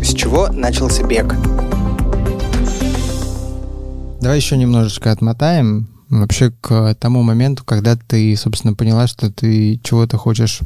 [0.01, 1.35] С чего начался бег?
[4.21, 10.17] Давай еще немножечко отмотаем вообще к тому моменту, когда ты, собственно, поняла, что ты чего-то
[10.17, 10.61] хочешь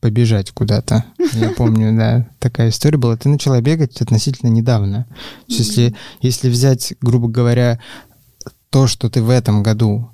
[0.00, 1.04] побежать куда-то.
[1.32, 3.16] Я помню, да, такая история была.
[3.16, 5.06] Ты начала бегать относительно недавно.
[5.48, 7.80] То есть если, если взять, грубо говоря,
[8.70, 10.10] то, что ты в этом году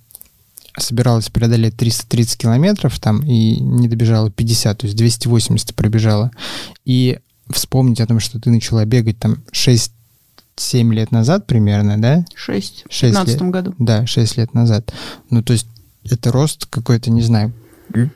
[0.79, 6.31] собиралась преодолеть 330 километров там и не добежала 50, то есть 280 ты пробежала,
[6.85, 7.19] и
[7.51, 9.93] вспомнить о том, что ты начала бегать там 6
[10.57, 12.25] 7 лет назад примерно, да?
[12.35, 12.85] 6.
[12.88, 13.51] В Шесть 15 лет.
[13.51, 13.75] году.
[13.79, 14.93] Да, 6 лет назад.
[15.31, 15.67] Ну, то есть
[16.05, 17.53] это рост какой-то, не знаю,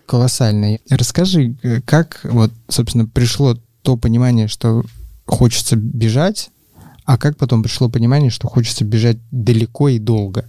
[0.06, 0.80] колоссальный.
[0.88, 4.84] Расскажи, э, как вот, собственно, пришло то понимание, что
[5.26, 6.50] хочется бежать,
[7.08, 10.44] а как потом пришло понимание, что хочется бежать далеко и долго?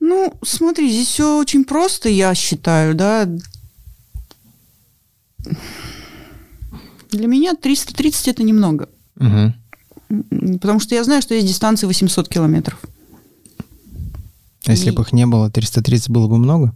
[0.00, 3.28] Ну, смотри, здесь все очень просто, я считаю, да.
[7.12, 8.88] Для меня 330 это немного.
[9.20, 9.54] М,
[10.60, 12.80] Потому что я знаю, что есть дистанции 800 километров.
[14.66, 16.74] А Если И- бы их не было, 330 было бы много?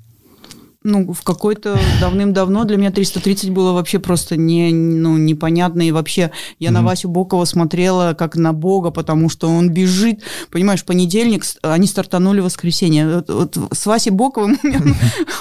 [0.87, 5.81] Ну, в какой-то давным-давно для меня 330 было вообще просто не, ну, непонятно.
[5.81, 6.89] И вообще я на Мгм.
[6.89, 10.21] Васю Бокова смотрела как на бога, потому что он бежит.
[10.51, 13.17] Понимаешь, понедельник, они стартанули в воскресенье.
[13.27, 14.59] Вот, вот с Васей Боковым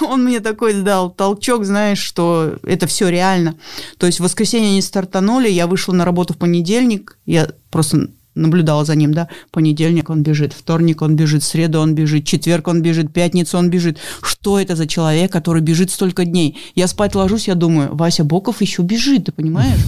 [0.00, 3.56] он мне такой дал толчок, знаешь, что это все реально.
[3.98, 8.84] То есть в воскресенье они стартанули, я вышла на работу в понедельник, я просто наблюдала
[8.84, 13.12] за ним, да, понедельник он бежит, вторник он бежит, среду он бежит, четверг он бежит,
[13.12, 13.98] пятницу он бежит.
[14.22, 16.58] Что это за человек, который бежит столько дней?
[16.74, 19.80] Я спать ложусь, я думаю, Вася Боков еще бежит, ты понимаешь?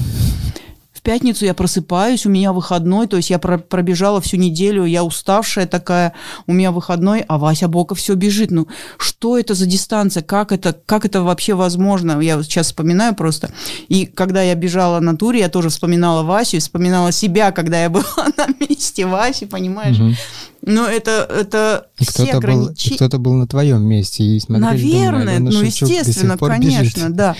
[1.06, 5.68] Пятницу я просыпаюсь, у меня выходной, то есть я про- пробежала всю неделю, я уставшая
[5.68, 6.14] такая,
[6.48, 8.50] у меня выходной, а Вася Боков все бежит.
[8.50, 8.66] Ну,
[8.98, 10.24] что это за дистанция?
[10.24, 12.20] Как это, как это вообще возможно?
[12.20, 13.50] Я вот сейчас вспоминаю просто.
[13.86, 18.26] И когда я бежала на туре, я тоже вспоминала Васю, вспоминала себя, когда я была
[18.36, 19.98] на месте Васи, понимаешь?
[19.98, 20.16] Мгм.
[20.62, 22.96] Но это, это И все кто-то, был, и ограничения.
[22.96, 27.14] кто-то был на твоем месте и смотрели, думали, Наверное, «Алена ну естественно, конечно, бежит».
[27.14, 27.36] да.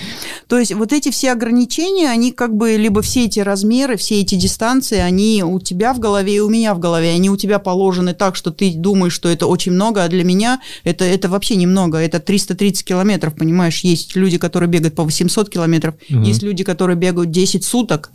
[0.47, 4.35] То есть вот эти все ограничения, они как бы либо все эти размеры, все эти
[4.35, 8.13] дистанции, они у тебя в голове и у меня в голове, они у тебя положены
[8.13, 11.97] так, что ты думаешь, что это очень много, а для меня это, это вообще немного,
[11.97, 16.21] это 330 километров, понимаешь, есть люди, которые бегают по 800 километров, Мгм.
[16.23, 18.11] есть люди, которые бегают 10 суток,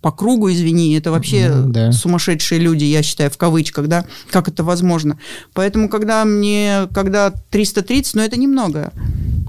[0.00, 1.92] по кругу, извини, это вообще Ну, да.
[1.92, 5.18] сумасшедшие люди, я считаю, в кавычках, да, как это возможно.
[5.52, 8.92] Поэтому, когда мне, когда 330, ну, это немного.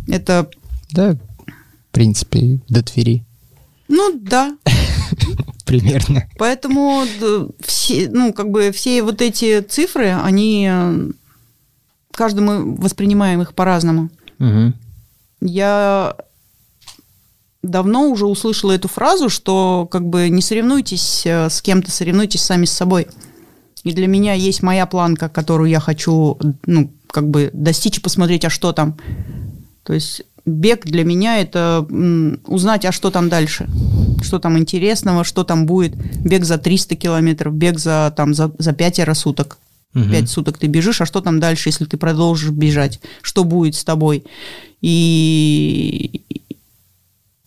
[0.07, 0.49] Это,
[0.91, 3.23] Да, в принципе, до Твери
[3.89, 4.57] ну, да.
[5.65, 6.27] примерно.
[6.37, 11.09] Поэтому д- все, ну, как бы все вот эти цифры, они, э,
[12.11, 14.09] каждый мы воспринимаем их по-разному.
[15.41, 16.15] Я
[17.63, 22.65] давно уже услышала эту фразу, что как бы не соревнуйтесь э, с кем-то, соревнуйтесь сами
[22.65, 23.07] с собой.
[23.83, 28.45] И для меня есть моя планка, которую я хочу, ну, как бы достичь и посмотреть,
[28.45, 28.97] а что там.
[29.83, 31.85] То есть бег для меня это
[32.47, 33.67] узнать, а что там дальше,
[34.23, 35.95] что там интересного, что там будет.
[36.23, 39.57] Бег за 300 километров, бег за, там, за, за пятеро суток.
[39.93, 40.11] Мгм.
[40.11, 42.99] Пять суток ты бежишь, а что там дальше, если ты продолжишь бежать?
[43.21, 44.23] Что будет с тобой?
[44.81, 46.23] И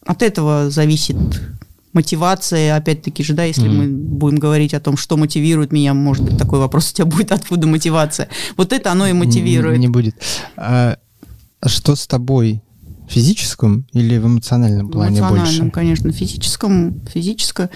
[0.04, 1.16] от этого зависит
[1.92, 3.76] мотивация, опять-таки же, да, если Мгм.
[3.76, 7.32] мы будем говорить о том, что мотивирует меня, может быть, такой вопрос у тебя будет,
[7.32, 8.28] откуда мотивация.
[8.56, 9.78] Вот это оно и мотивирует.
[9.78, 10.14] Не, не будет.
[10.56, 10.98] А
[11.66, 12.62] что с тобой?
[13.10, 15.70] Физическом или в эмоциональном В плане эмоциональном, больше?
[15.70, 17.70] конечно, физическом, физическое.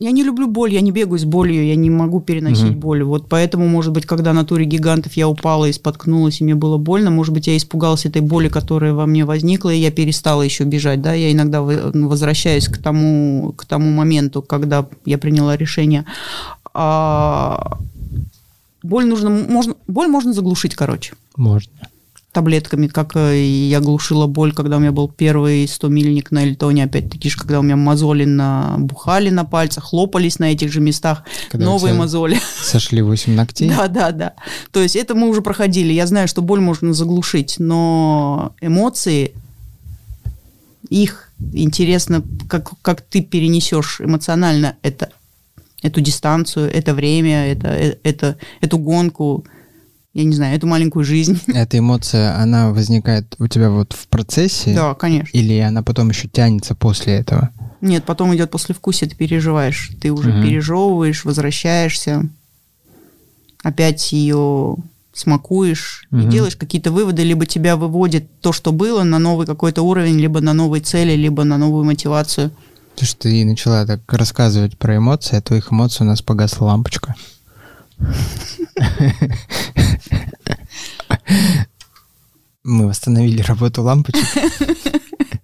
[0.00, 2.78] Я не люблю боль, я не бегаю с болью, я не могу переносить Мгм.
[2.80, 3.02] боль.
[3.02, 6.78] Вот поэтому, может быть, когда на туре гигантов я упала и споткнулась, и мне было
[6.78, 10.64] больно, может быть, я испугалась этой боли, которая во мне возникла, и я перестала еще
[10.64, 11.02] бежать.
[11.02, 11.14] Да?
[11.14, 16.04] Я иногда возвращаюсь к тому, к тому моменту, когда я приняла решение.
[16.72, 17.76] А
[18.84, 21.72] боль нужно, можно, боль можно заглушить, короче Можно.
[22.32, 27.30] Таблетками, как э, я глушила боль, когда у меня был первый 100-мильник на Эльтоне, опять-таки
[27.30, 31.94] же, когда у меня мозоли набухали на пальцах, хлопались на этих же местах, Когда новые
[31.94, 32.38] мозоли.
[32.62, 33.68] Сошли 8 ногтей?
[33.78, 34.34] Да, да, да.
[34.72, 35.92] То есть это мы уже проходили.
[35.92, 39.32] Я знаю, что боль можно заглушить, но эмоции,
[40.90, 45.10] их интересно, как, как ты перенесешь эмоционально это,
[45.82, 49.44] эту дистанцию, это время, это, э, это, эту гонку,
[50.14, 51.40] я не знаю, эту маленькую жизнь.
[51.48, 54.74] Эта эмоция, она возникает у тебя вот в процессе?
[54.74, 55.36] Да, конечно.
[55.36, 57.50] Или она потом еще тянется после этого?
[57.80, 59.92] Нет, потом идет послевкусие, ты переживаешь.
[60.00, 60.42] Ты уже Мгм.
[60.42, 62.28] пережевываешь, возвращаешься,
[63.62, 64.76] опять ее
[65.12, 66.30] смакуешь и Мгм.
[66.30, 70.52] делаешь какие-то выводы, либо тебя выводит то, что было, на новый какой-то уровень, либо на
[70.54, 72.50] новые цели, либо на новую мотивацию.
[72.96, 77.14] То, что ты начала так рассказывать про эмоции, от твоих эмоций у нас погасла лампочка.
[82.64, 84.24] Мы восстановили работу лампочек.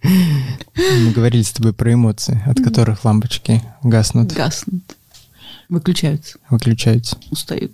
[0.03, 4.83] Мы говорили с тобой про эмоции, от которых лампочки гаснут, Гаснут.
[5.69, 7.17] Выключаются, выключаются.
[7.31, 7.73] устают.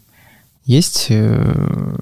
[0.64, 1.96] Есть э,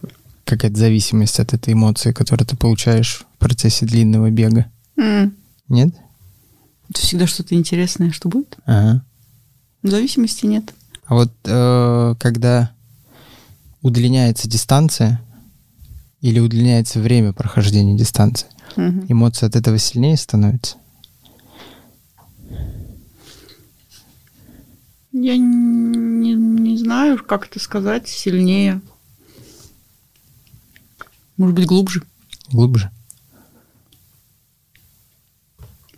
[0.44, 4.66] какая-то зависимость от этой эмоции, которую ты получаешь в процессе длинного бега?
[5.68, 5.94] Нет?
[6.90, 8.56] Это всегда что-то интересное, что будет.
[8.66, 9.02] Ага.
[9.82, 10.74] Зависимости нет.
[11.06, 12.72] А вот э, когда
[13.80, 15.22] удлиняется дистанция
[16.20, 19.06] или удлиняется время прохождения дистанции, Мгм.
[19.08, 20.76] эмоции от этого сильнее становятся?
[25.12, 28.80] Я не, не знаю, как это сказать, сильнее.
[31.36, 32.02] Может быть, глубже.
[32.52, 32.90] Глубже?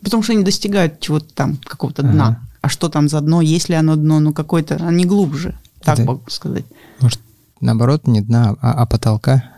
[0.01, 2.27] Потому что они достигают чего-то там, какого-то дна.
[2.27, 2.39] Ага.
[2.61, 3.41] А что там за дно?
[3.41, 4.19] Есть ли оно дно?
[4.19, 5.57] Ну, какое-то, они глубже.
[5.83, 6.65] Так Это- могу сказать.
[6.99, 7.19] Может,
[7.59, 9.51] наоборот, не дна, а, а потолка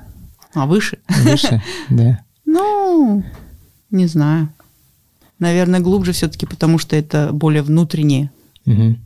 [0.53, 0.99] А выше?
[1.09, 1.61] выше?
[1.89, 2.23] Да.
[2.45, 3.23] Ну,
[3.89, 4.49] не знаю.
[5.39, 8.31] Наверное, глубже все-таки, потому что это более внутреннее.
[8.65, 8.99] Мгм.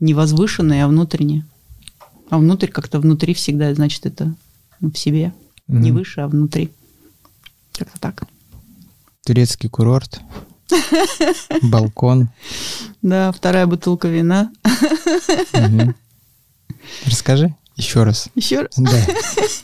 [0.00, 1.46] Не возвышенное, а внутреннее.
[2.28, 4.34] А внутрь как-то внутри всегда, значит, это
[4.80, 5.32] ну, в себе.
[5.68, 6.70] Не выше, а внутри.
[7.76, 8.24] Как-то так.
[9.24, 10.20] Турецкий курорт,
[11.62, 12.28] балкон.
[13.02, 14.50] Да, вторая бутылка вина.
[17.06, 18.28] Расскажи еще раз.
[18.34, 18.70] Еще раз.
[18.76, 18.98] Да,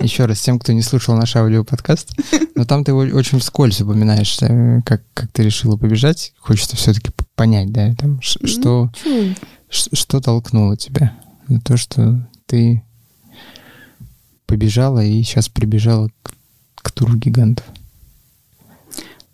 [0.00, 2.10] еще раз тем, кто не слушал наш аудиоподкаст.
[2.54, 6.32] Но там ты очень вскользь упоминаешь, э, как, как ты решила побежать.
[6.38, 8.90] Хочется все-таки понять, да, там, ш- что,
[9.70, 11.12] что толкнуло тебя
[11.48, 12.82] на то, что ты
[14.46, 16.32] побежала и сейчас прибежала к,
[16.76, 17.64] к туру гигантов.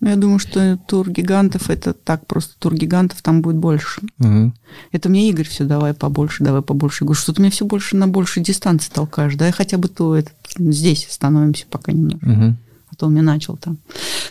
[0.02, 4.00] Ну, я думаю, что тур гигантов это так, просто тур гигантов там будет больше.
[4.18, 4.52] Мгм.
[4.90, 7.04] Это мне Игорь все давай побольше, давай побольше.
[7.04, 9.36] Я говорю, что ты меня все больше на большей дистанции толкаешь.
[9.36, 12.18] Давай хотя бы то этот, здесь становимся пока немного.
[12.26, 12.56] Мгм.
[12.90, 13.78] А то он мне начал там.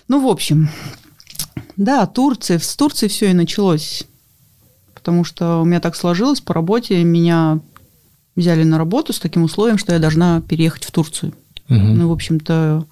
[0.10, 0.68] Ну, в общем,
[1.78, 2.60] да, Турция.
[2.60, 4.04] С Турции все и началось.
[4.94, 7.02] Потому что у меня так сложилось по работе.
[7.06, 7.62] Меня
[8.36, 11.32] взяли на работу с таким условием, что я должна переехать в Турцию.
[11.70, 11.98] Мгм.
[11.98, 12.86] Ну, в общем-то,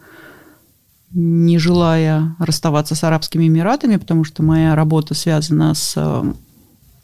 [1.12, 6.34] не желая расставаться с Арабскими Эмиратами, потому что моя работа связана с э,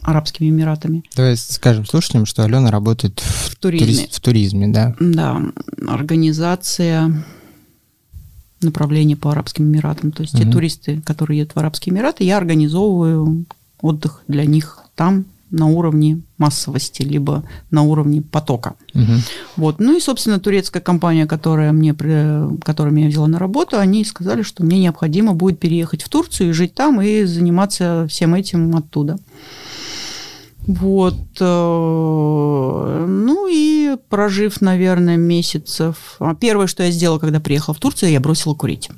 [0.01, 1.03] Арабскими Эмиратами.
[1.15, 3.87] Давай скажем слушателям, что Алена работает в, туризме.
[4.05, 4.95] туриз- в туризме, да.
[4.99, 5.41] Да,
[5.87, 7.23] организация
[8.61, 10.11] направления по Арабским Эмиратам.
[10.11, 10.51] То есть те Мгм.
[10.51, 13.45] туристы, которые едут в Арабские Эмираты, я организовываю
[13.81, 18.75] отдых для них там на уровне массовости, либо на уровне потока.
[18.93, 19.21] Мгм.
[19.55, 19.79] Вот.
[19.79, 21.93] Ну и, собственно, турецкая компания, которая, мне,
[22.63, 26.53] которая меня взяла на работу, они сказали, что мне необходимо будет переехать в Турцию и
[26.53, 29.17] жить там, и заниматься всем этим оттуда.
[30.67, 31.15] Вот.
[31.39, 36.15] э, Ну и прожив, наверное, месяцев...
[36.19, 38.89] а Первое, что я сделала, когда приехала в Турцию, я бросила курить.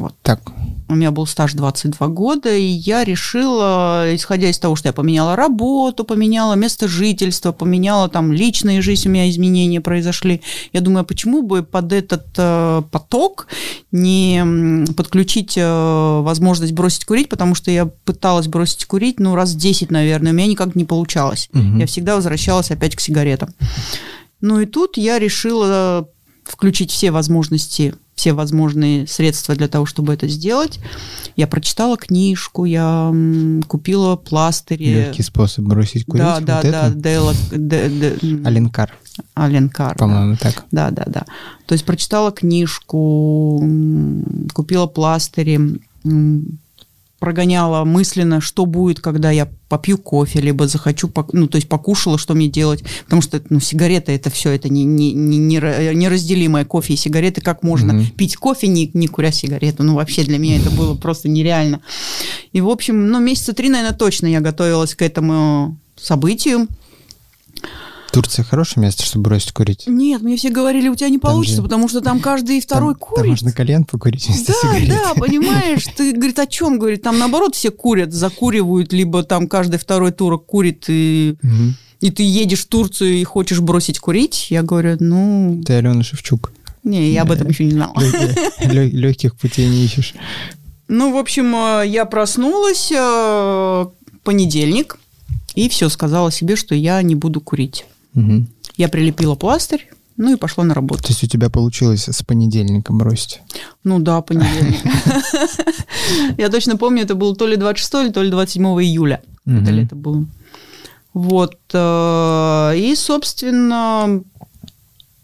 [0.00, 0.14] Вот.
[0.22, 0.40] Так,
[0.88, 5.36] У меня был стаж 22 года, и я решила, исходя из того, что я поменяла
[5.36, 10.40] работу, поменяла место жительства, поменяла там личная жизнь, у меня изменения произошли.
[10.72, 13.46] Я думаю, а почему бы под этот э, поток
[13.92, 19.90] не подключить э, возможность бросить курить, потому что я пыталась бросить курить, ну, раз 10,
[19.90, 21.50] наверное, у меня никак не получалось.
[21.52, 21.78] Мгм.
[21.78, 23.50] Я всегда возвращалась опять к сигаретам.
[24.40, 26.08] Ну и тут я решила
[26.44, 30.78] включить все возможности, все возможные средства для того, чтобы это сделать.
[31.36, 33.10] Я прочитала книжку, я
[33.66, 34.84] купила пластыри.
[34.92, 36.22] легкий способ бросить курить.
[36.22, 36.94] Да, да, вот да, это?
[36.98, 38.92] Дейла- Де- Де- Аленкар,
[39.32, 39.96] Аленкар.
[39.96, 40.04] да.
[40.04, 40.64] по-моему, так.
[40.70, 41.24] Да, да, да.
[41.64, 43.66] То есть прочитала книжку,
[44.52, 45.80] купила пластыри,
[47.20, 52.34] прогоняла мысленно, что будет, когда я попью кофе, либо захочу, ну, то есть покушала, что
[52.34, 52.82] мне делать.
[53.04, 57.42] Потому что, ну, сигареты это все, это не, не, не, нера- неразделимое кофе и сигареты.
[57.42, 58.06] Как можно Мгм.
[58.16, 59.82] пить кофе, не, не куря сигарету?
[59.82, 61.80] Ну, вообще для меня это было просто нереально.
[62.52, 66.66] И, в общем, ну, месяца три, наверное, точно я готовилась к этому событию.
[68.12, 69.84] Турция хорошее место, чтобы бросить курить.
[69.86, 72.94] Нет, мне все говорили, у тебя не Там получится, же- потому что там каждый второй
[72.94, 73.16] там, курит.
[73.22, 74.92] Там можно колен покурить вместо Да, сигареты.
[74.92, 79.78] да, понимаешь, ты, говорит, о чем, говорит, там наоборот все курят, закуривают, либо там каждый
[79.78, 81.74] второй турок курит, и, Мгм.
[82.00, 86.52] и ты едешь в Турцию и хочешь бросить курить, я говорю, ну, Ты Алена Шевчук.
[86.82, 87.94] не, я об этом еще не знала.
[88.60, 90.14] Легких путей не ищешь.
[90.88, 93.86] Ну, в общем, э, я проснулась э,
[94.24, 94.98] понедельник,
[95.54, 97.84] и все, сказала себе, что я не буду курить.
[98.14, 98.48] Мгм.
[98.76, 101.02] Я прилепила пластырь, ну и пошла на работу.
[101.02, 103.40] То есть у тебя получилось с понедельника бросить?
[103.84, 104.80] Ну да, понедельник.
[106.38, 109.22] Я точно помню, это было то ли 26, то ли 27 июля.
[109.46, 110.26] Это лето было.
[111.12, 111.56] Вот.
[111.72, 114.22] э, И, собственно,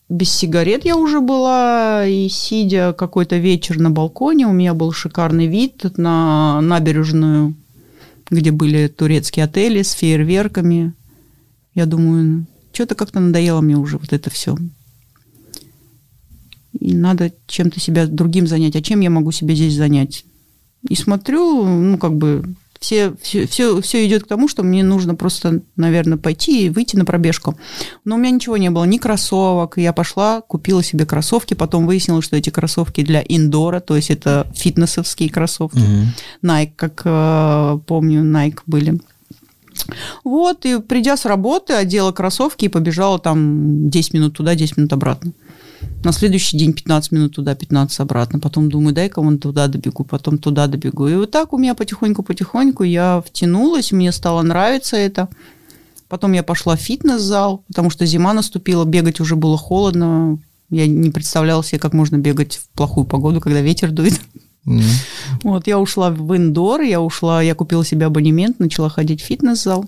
[0.08, 5.46] без сигарет я уже была, и сидя какой-то вечер на балконе, у меня был шикарный
[5.46, 7.54] вид на набережную,
[8.30, 10.92] где были турецкие отели с фейерверками.
[11.74, 14.54] Я думаю, что-то как-то надоело мне уже вот это все.
[16.78, 18.76] И надо чем-то себя другим занять.
[18.76, 20.26] А чем я могу себя здесь занять?
[20.86, 25.14] И смотрю, ну, как бы все, все, все, все идет к тому, что мне нужно
[25.14, 27.56] просто, наверное, пойти и выйти на пробежку.
[28.04, 29.78] Но у меня ничего не было, ни кроссовок.
[29.78, 34.46] Я пошла, купила себе кроссовки, потом выяснила, что эти кроссовки для индора, то есть это
[34.54, 35.78] фитнесовские кроссовки.
[35.78, 36.12] Мгм.
[36.42, 39.00] Nike, как э, помню, Nike были.
[40.24, 44.92] Вот, и придя с работы, одела кроссовки и побежала там 10 минут туда, 10 минут
[44.92, 45.32] обратно.
[46.04, 48.38] На следующий день 15 минут туда, 15 обратно.
[48.38, 51.08] Потом думаю, дай-ка вон туда добегу, потом туда добегу.
[51.08, 55.28] И вот так у меня потихоньку-потихоньку я втянулась, мне стало нравиться это.
[56.08, 60.38] Потом я пошла в фитнес-зал, потому что зима наступила, бегать уже было холодно.
[60.70, 64.20] Я не представляла себе, как можно бегать в плохую погоду, когда ветер дует.
[64.66, 64.82] М.
[65.42, 69.86] Вот, я ушла в индор, я ушла, я купила себе абонемент, начала ходить в фитнес-зал.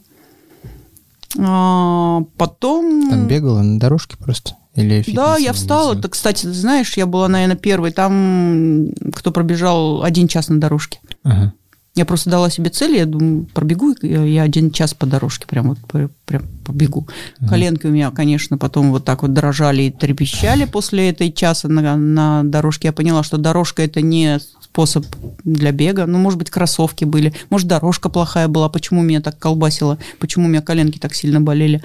[1.38, 3.10] А, потом...
[3.10, 4.52] Там бегала на дорожке просто?
[4.74, 5.96] Или Да, я встала.
[5.96, 11.00] Так, кстати, ты знаешь, я была, наверное, первой там, кто пробежал один час на дорожке.
[11.24, 11.52] Ага.
[11.98, 15.78] Я просто дала себе цель, я думаю, пробегу, я один час по дорожке прям вот
[16.26, 17.08] прям побегу.
[17.48, 21.96] Коленки у меня, конечно, потом вот так вот дрожали и трепещали после этой часа на,
[21.96, 22.88] на дорожке.
[22.88, 24.38] Я поняла, что дорожка это не
[24.78, 25.04] способ
[25.42, 26.06] для бега.
[26.06, 30.48] Ну, может быть, кроссовки были, может, дорожка плохая была, почему меня так колбасило, почему у
[30.48, 31.82] меня коленки так сильно болели.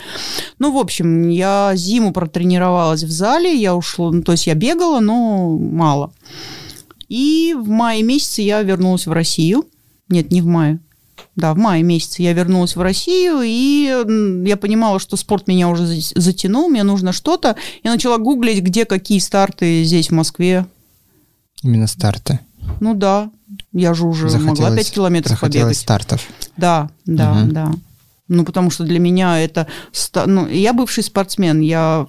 [0.59, 4.99] Ну, в общем, я зиму протренировалась в зале, я ушла, ну, то есть я бегала,
[4.99, 6.13] но мало.
[7.09, 9.65] И в мае месяце я вернулась в Россию.
[10.09, 10.79] Нет, не в мае.
[11.35, 15.87] Да, в мае месяце я вернулась в Россию, и я понимала, что спорт меня уже
[15.87, 17.55] за- затянул, мне нужно что-то.
[17.83, 20.67] Я начала гуглить, где какие старты здесь, в Москве.
[21.63, 22.39] Именно старты.
[22.79, 23.29] Ну да,
[23.71, 25.77] я же уже могла 5 километров побегать.
[25.77, 26.27] стартов.
[26.57, 27.51] Да, да, Мгм.
[27.53, 27.71] да.
[28.27, 29.67] Ну, потому что для меня это...
[30.25, 31.59] Ну, я бывший спортсмен.
[31.61, 32.07] Я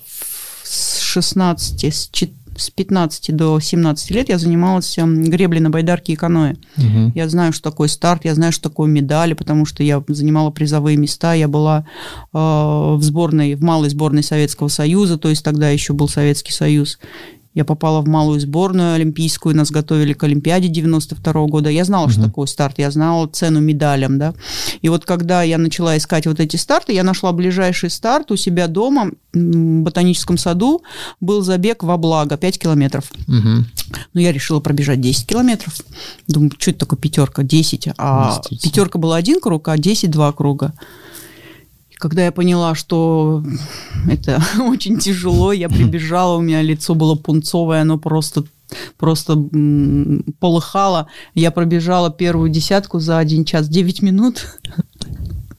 [0.62, 6.12] с 16, с чет- с 15 до 17 лет я занималась м, греблей на байдарке
[6.12, 6.54] и каноэ.
[6.76, 7.10] Мгм.
[7.14, 10.96] Я знаю, что такое старт, я знаю, что такое медали, потому что я занимала призовые
[10.96, 11.84] места, я была
[12.32, 16.98] э, в сборной, в малой сборной Советского Союза, то есть тогда еще был Советский Союз.
[17.54, 21.70] Я попала в малую сборную олимпийскую, нас готовили к Олимпиаде 92 года.
[21.70, 22.28] Я знала, что Мгм.
[22.30, 24.34] такое старт, я знала цену медалям, да.
[24.82, 28.66] И вот когда я начала искать вот эти старты, я нашла ближайший старт у себя
[28.66, 30.82] дома в ботаническом саду.
[31.20, 33.12] Был забег во благо, 5 километров.
[33.28, 33.66] Мгм.
[34.14, 35.74] Ну, я решила пробежать 10 километров.
[36.26, 37.44] Думаю, что это такое пятерка?
[37.44, 37.88] 10.
[37.96, 40.72] А пятерка была один круг, а 10 два круга.
[41.94, 43.42] И когда я поняла, что
[44.10, 48.44] это очень тяжело, я прибежала, у меня лицо было пунцовое, оно просто
[48.96, 49.36] просто
[50.40, 51.06] полыхало.
[51.34, 54.58] Я пробежала первую десятку за 1 час 9 минут.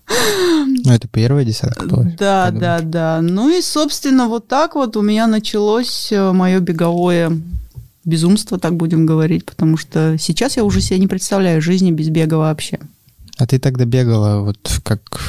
[0.08, 2.04] Ну, это первая десятка была.
[2.18, 3.22] Да, как да, да.
[3.22, 7.32] Ну и, собственно, вот так вот у меня началось мое беговое
[8.04, 12.36] безумство, так будем говорить, потому что сейчас я уже себе не представляю жизни без бега
[12.36, 12.80] вообще.
[13.38, 15.20] А ты тогда бегала вот как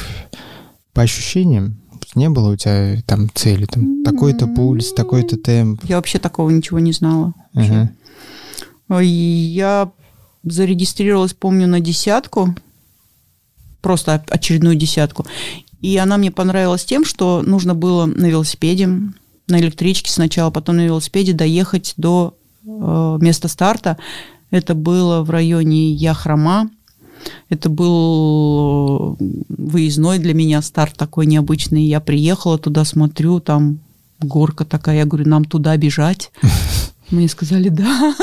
[0.97, 1.75] по ощущениям?
[2.15, 5.81] Не было у тебя там цели, там такой-то пульс, такой-то темп?
[5.83, 7.35] Я вообще такого ничего не знала.
[7.53, 7.91] Ага.
[9.03, 9.91] И Я
[10.41, 12.55] зарегистрировалась, помню, на десятку,
[13.79, 15.27] просто очередную десятку.
[15.81, 20.85] И она мне понравилась тем, что нужно было на велосипеде, на электричке сначала, потом на
[20.85, 22.35] велосипеде доехать до
[22.65, 23.97] э, места старта.
[24.49, 26.71] Это было в районе Яхрома.
[27.49, 29.17] Это был
[29.49, 31.83] выездной для меня старт такой необычный.
[31.83, 33.79] Я приехала туда, смотрю, там
[34.19, 34.97] горка такая.
[34.97, 36.31] Я говорю, нам туда бежать.
[37.09, 38.13] Мне сказали, да.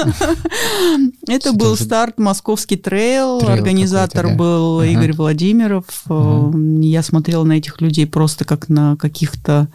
[1.26, 3.38] Это был старт Московский трейл.
[3.46, 4.82] Организатор был.
[4.82, 5.84] Игорь Владимиров.
[6.06, 6.58] Ага.
[6.82, 9.68] Я смотрела на этих людей просто как на каких-то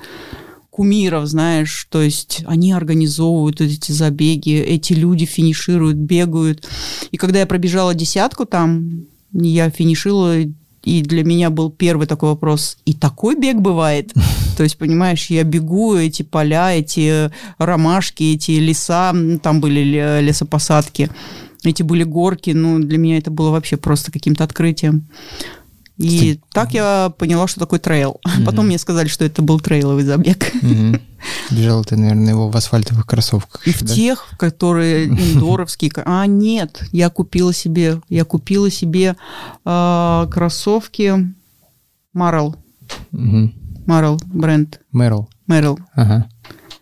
[0.80, 6.66] кумиров, знаешь, то есть они организовывают эти забеги, эти люди финишируют, бегают.
[7.12, 9.04] И когда я пробежала десятку там,
[9.34, 10.38] я финишила,
[10.84, 14.14] и для меня был первый такой вопрос, и такой бег бывает?
[14.58, 21.10] То есть, понимаешь, я бегу, эти поля, эти ромашки, эти леса, там были ле- лесопосадки,
[21.64, 25.08] эти были горки, ну, для меня это было вообще просто каким-то открытием.
[26.00, 28.22] И Ты- так я поняла, что такое трейл.
[28.46, 30.52] Потом мне сказали, что это был трейловый забег.
[30.62, 31.02] Мгм.
[31.52, 33.68] Бежала ты, наверное, его в асфальтовых кроссовках.
[33.68, 33.94] И в да?
[33.94, 35.92] тех, которые индоровские.
[36.06, 39.18] А, нет, я купила себе, я купила себе
[39.66, 41.34] а, кроссовки
[42.14, 42.56] Марл,
[43.12, 43.54] Мгм.
[43.86, 45.28] Марл бренд, Мэрил.
[45.48, 45.80] Мэрил.
[45.96, 46.30] Ага.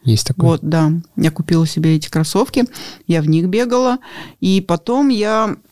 [0.04, 0.46] Есть такой.
[0.46, 0.92] Вот, да.
[1.16, 2.66] Я купила себе эти кроссовки,
[3.08, 3.98] я в них бегала.
[4.40, 5.67] И потом я э,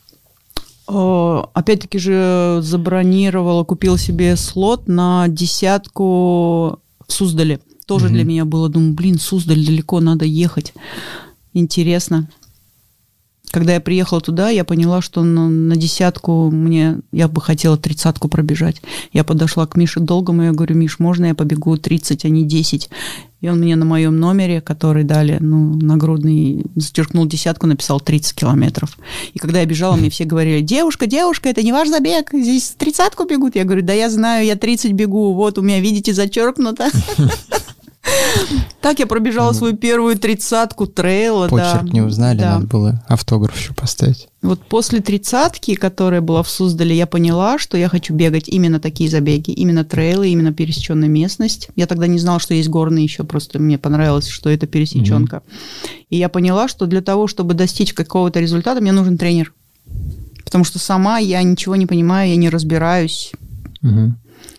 [0.87, 7.59] опять-таки же забронировала, купила себе слот на десятку в Суздале.
[7.87, 8.13] Тоже Мгм.
[8.15, 10.73] для меня было, думаю, блин, Суздаль далеко, надо ехать.
[11.53, 12.27] Интересно.
[13.55, 18.27] Когда я приехала туда, я поняла, что на, на десятку мне, я бы хотела тридцатку
[18.27, 18.81] пробежать.
[19.13, 22.89] Я подошла к Мише Долгому, я говорю, Миш, можно я побегу 30, а не 10?
[23.39, 28.97] И он мне на моем номере, который дали, ну, нагрудный, зачеркнул десятку, написал 30 километров.
[29.33, 33.23] И когда я бежала, мне все говорили, девушка, девушка, это не ваш забег, здесь тридцатку
[33.23, 33.55] бегут.
[33.55, 36.89] Я говорю, да я знаю, я 30 бегу, вот у меня, видите, зачеркнуто.
[38.81, 41.47] Так я пробежала свою первую тридцатку трейла.
[41.47, 41.91] Почерк да.
[41.91, 42.55] не узнали, да.
[42.55, 44.27] надо было автограф еще поставить.
[44.43, 49.09] Вот после тридцатки, которая была в Суздале, я поняла, что я хочу бегать именно такие
[49.09, 51.69] забеги, именно трейлы, именно пересеченная местность.
[51.75, 55.37] Я тогда не знала, что есть горные еще, просто мне понравилось, что это пересеченка.
[55.37, 56.05] Mm-hmm.
[56.11, 59.51] И я поняла, что для того, чтобы достичь какого-то результата, мне нужен тренер.
[60.43, 63.31] Потому что сама я ничего не понимаю, я не разбираюсь.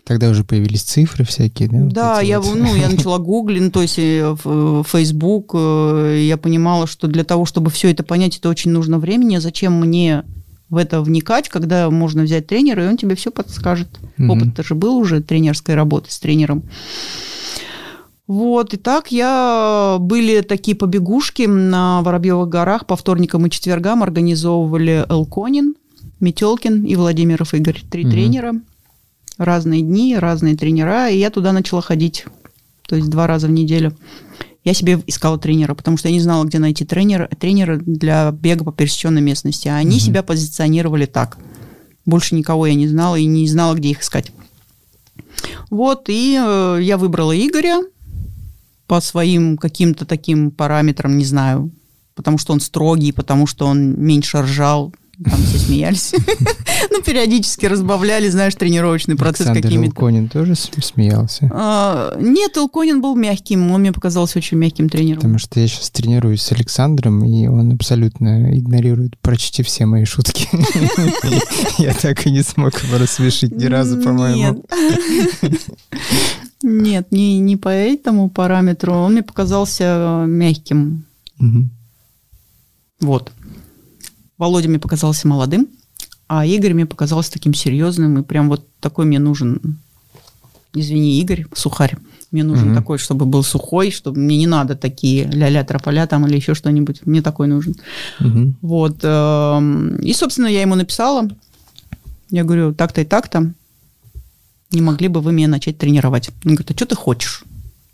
[0.07, 1.79] Тогда уже появились цифры всякие, да?
[1.81, 2.55] Да, вот я, вот.
[2.55, 7.91] ну, я начала гуглить, то есть в Facebook, я понимала, что для того, чтобы все
[7.91, 9.37] это понять, это очень нужно времени.
[9.37, 10.23] Зачем мне
[10.69, 13.89] в это вникать, когда можно взять тренера, и он тебе все подскажет.
[14.17, 14.31] Mm-hmm.
[14.31, 16.63] Опыт-то же был уже тренерской работы с тренером.
[18.27, 19.97] Вот, и так я...
[19.99, 25.75] Были такие побегушки на Воробьевых горах по вторникам и четвергам организовывали Элконин,
[26.19, 27.81] Метелкин и Владимиров Игорь.
[27.89, 28.11] Три mm-hmm.
[28.11, 28.53] тренера
[29.37, 32.25] разные дни, разные тренера, и я туда начала ходить,
[32.87, 33.95] то есть два раза в неделю.
[34.63, 38.65] Я себе искала тренера, потому что я не знала, где найти тренера, тренера для бега
[38.65, 39.69] по пересеченной местности.
[39.69, 40.01] А они mm-hmm.
[40.01, 41.37] себя позиционировали так.
[42.05, 44.33] Больше никого я не знала и не знала, где их искать.
[45.69, 47.81] Вот, и э, я выбрала Игоря
[48.87, 51.71] по своим каким-то таким параметрам, не знаю,
[52.15, 54.93] потому что он строгий, потому что он меньше ржал,
[55.23, 56.13] там все смеялись.
[56.91, 59.87] ну, периодически разбавляли, знаешь, тренировочный процесс какими-то.
[59.87, 61.49] Илконин тоже смеялся?
[61.53, 65.21] А, нет, Илконин был мягким, он мне показался очень мягким тренером.
[65.21, 70.47] Потому что я сейчас тренируюсь с Александром, и он абсолютно игнорирует почти все мои шутки.
[71.81, 74.63] Я так и не смог его рассмешить ни разу, по-моему.
[76.63, 78.93] Нет, не, не по этому параметру.
[78.93, 81.05] Он мне показался мягким.
[82.99, 83.31] Вот.
[84.37, 85.67] Володя мне показался молодым,
[86.27, 89.79] а Игорь мне показался таким серьезным, и прям вот такой мне нужен,
[90.73, 91.97] извини, Игорь, сухарь.
[92.31, 92.75] Мне нужен угу.
[92.75, 97.05] такой, чтобы был сухой, чтобы мне не надо такие ля-ля трополя там или еще что-нибудь.
[97.05, 97.75] Мне такой нужен.
[98.19, 98.53] Угу.
[98.61, 98.97] Вот.
[99.01, 101.29] Эм, и, собственно, я ему написала.
[102.29, 103.53] Я говорю, так-то и так-то.
[104.71, 106.29] Не могли бы вы меня начать тренировать?
[106.43, 107.45] Он говорит, а что ты хочешь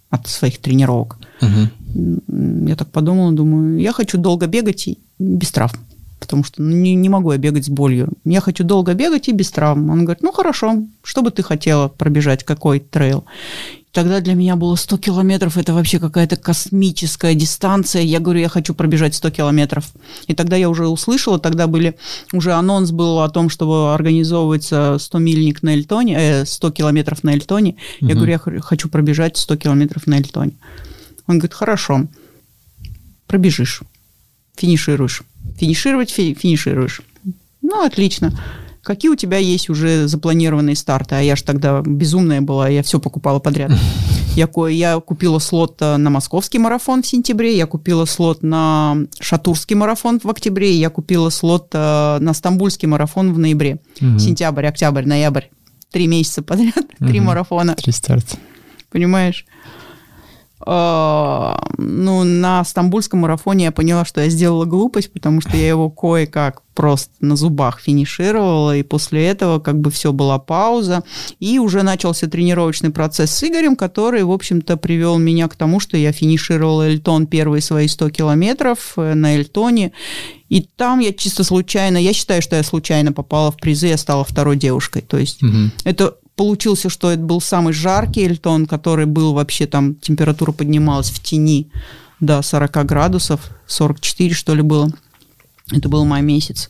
[0.09, 1.19] от своих тренировок?
[1.39, 2.67] Угу.
[2.67, 5.77] Я так подумала, думаю, я хочу долго бегать и без травм
[6.24, 8.09] потому что ну, не, не могу я бегать с болью.
[8.26, 9.89] Я хочу долго бегать и без травм.
[9.89, 13.26] Он говорит, ну хорошо, что бы ты хотела пробежать, какой трейл?
[13.91, 18.01] Тогда для меня было 100 километров, это вообще какая-то космическая дистанция.
[18.01, 19.91] Я говорю, я хочу пробежать 100 километров.
[20.26, 21.95] И тогда я уже услышала, тогда были,
[22.32, 27.76] уже анонс был о том, что организовывается 100-мильник на Эльтоне, э, 100 километров на Эльтоне.
[28.01, 28.09] Угу.
[28.09, 30.53] Я говорю, я хочу пробежать 100 километров на Эльтоне.
[31.28, 32.07] Он говорит, хорошо,
[33.28, 33.84] пробежишь,
[34.55, 35.23] финишируешь
[35.57, 37.01] финишировать фи- финишируешь.
[37.61, 38.37] Ну, отлично.
[38.81, 41.15] Какие у тебя есть уже запланированные старты?
[41.15, 43.71] А я же тогда безумная была, я все покупала подряд.
[44.35, 49.75] Я, я купила слот э, на московский марафон в сентябре, я купила слот на шатурский
[49.75, 53.77] марафон в октябре, я купила слот э, на стамбульский марафон в ноябре.
[54.01, 54.17] Угу.
[54.17, 55.43] Сентябрь, октябрь, ноябрь.
[55.91, 57.09] Три месяца подряд, угу.
[57.09, 57.75] три марафона.
[57.75, 58.37] Три старта.
[58.89, 59.45] Понимаешь?
[60.66, 65.89] Uh, ну, на стамбульском марафоне я поняла, что я сделала глупость, потому что я его
[65.89, 71.03] кое-как просто на зубах финишировала, и после этого как бы все была пауза,
[71.39, 75.97] и уже начался тренировочный процесс с Игорем, который, в общем-то, привел меня к тому, что
[75.97, 79.91] я финишировала Эльтон первые свои 100 километров э, на Эльтоне,
[80.49, 84.24] и там я чисто случайно, я считаю, что я случайно попала в призы, я стала
[84.24, 85.72] второй девушкой, то есть угу.
[85.84, 91.21] это получился, что это был самый жаркий Эльтон, который был вообще там, температура поднималась в
[91.21, 91.69] тени
[92.19, 94.89] до 40 градусов, 44 что ли было.
[95.71, 96.69] Это был май месяц.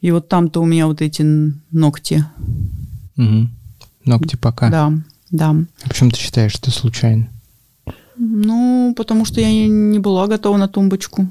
[0.00, 1.22] И вот там-то у меня вот эти
[1.70, 2.24] ногти.
[3.16, 3.48] Угу.
[4.06, 4.70] Ногти пока.
[4.70, 4.92] Да,
[5.30, 5.50] да.
[5.84, 7.28] А почему ты считаешь, что случайно?
[8.16, 11.28] Ну, потому что я не была готова на тумбочку.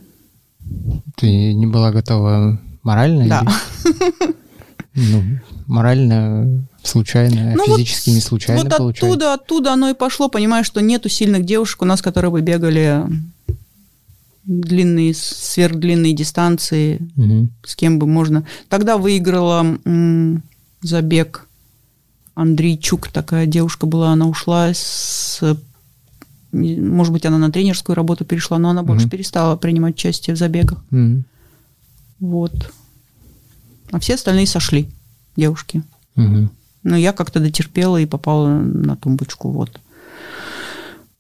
[1.16, 3.28] Ты не была готова морально?
[3.28, 3.42] Да.
[3.42, 4.36] Или?
[4.96, 5.24] Ну,
[5.68, 9.06] морально случайно, ну физически вот, не случайно вот получается.
[9.06, 13.04] оттуда, оттуда оно и пошло, понимаешь, что нету сильных девушек у нас, которые бы бегали
[14.46, 17.50] длинные, сверхдлинные дистанции, угу.
[17.64, 18.46] с кем бы можно.
[18.68, 20.44] Тогда выиграла м,
[20.82, 21.48] забег
[22.34, 25.44] Андрейчук, такая девушка была, она ушла с
[26.52, 29.12] может быть, она на тренерскую работу перешла, но она больше угу.
[29.12, 30.84] перестала принимать участие в забегах.
[30.92, 31.24] Угу.
[32.22, 32.72] Вот.
[33.92, 34.90] А все остальные сошли,
[35.36, 35.84] девушки.
[36.16, 36.52] Мгм.
[36.90, 39.80] Но я как-то дотерпела и попала на тумбочку, вот.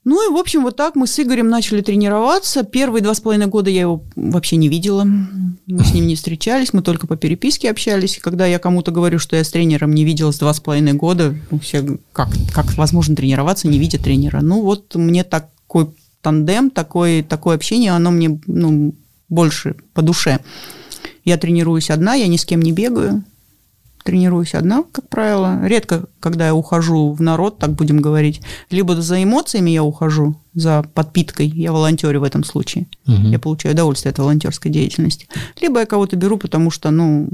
[0.03, 2.63] Ну и, в общем, вот так мы с Игорем начали тренироваться.
[2.63, 5.03] Первые два с половиной года я его вообще не видела.
[5.03, 8.17] Мы с ним не встречались, мы только по переписке общались.
[8.19, 11.59] Когда я кому-то говорю, что я с тренером не виделась два с половиной года, ну,
[11.59, 14.41] все как, как возможно тренироваться, не видя тренера?
[14.41, 15.89] Ну вот мне такой
[16.23, 18.95] тандем, такое, такое общение, оно мне ну,
[19.27, 20.39] больше по душе.
[21.25, 23.23] Я тренируюсь одна, я ни с кем не бегаю.
[24.03, 25.59] Тренируюсь одна, как правило.
[25.65, 28.41] Редко, когда я ухожу в народ, так будем говорить.
[28.69, 31.47] Либо за эмоциями я ухожу, за подпиткой.
[31.47, 32.87] Я волонтерю в этом случае.
[33.05, 33.31] Мгм.
[33.31, 35.27] Я получаю удовольствие от волонтерской деятельности.
[35.61, 37.29] Либо я кого-то беру, потому что, ну,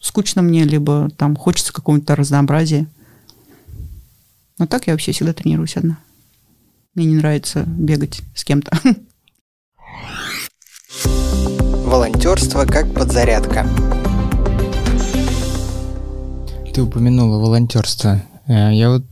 [0.00, 2.86] скучно мне, либо там хочется какого-то разнообразия.
[4.58, 5.98] Но так я вообще всегда тренируюсь одна.
[6.94, 8.70] Мне не нравится бегать с кем-то.
[11.84, 13.66] Волонтерство как подзарядка.
[16.74, 18.20] Ты упомянула волонтерство.
[18.46, 19.04] Э, Я вот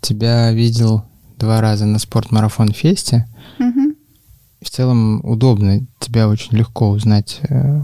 [0.00, 1.04] тебя видел
[1.38, 3.26] два раза на спортмарафон фесте.
[3.58, 3.94] Мгм.
[4.60, 7.80] В целом удобно, тебя очень легко узнать э,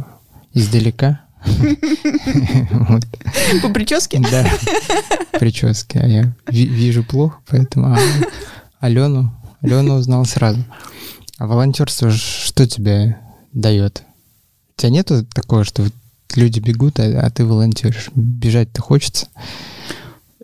[0.54, 1.20] издалека.
[3.62, 4.20] По прическе?
[4.30, 4.46] Да,
[5.38, 5.98] прически.
[5.98, 7.98] А я ви- вижу плохо, поэтому а,
[8.80, 10.64] Алену, Алену узнал сразу.
[11.38, 13.18] А волонтерство что тебе
[13.52, 14.02] дает?
[14.76, 15.84] У тебя нету такого, что
[16.34, 18.10] люди бегут, а, а ты волонтеришь?
[18.14, 19.28] Бежать-то хочется,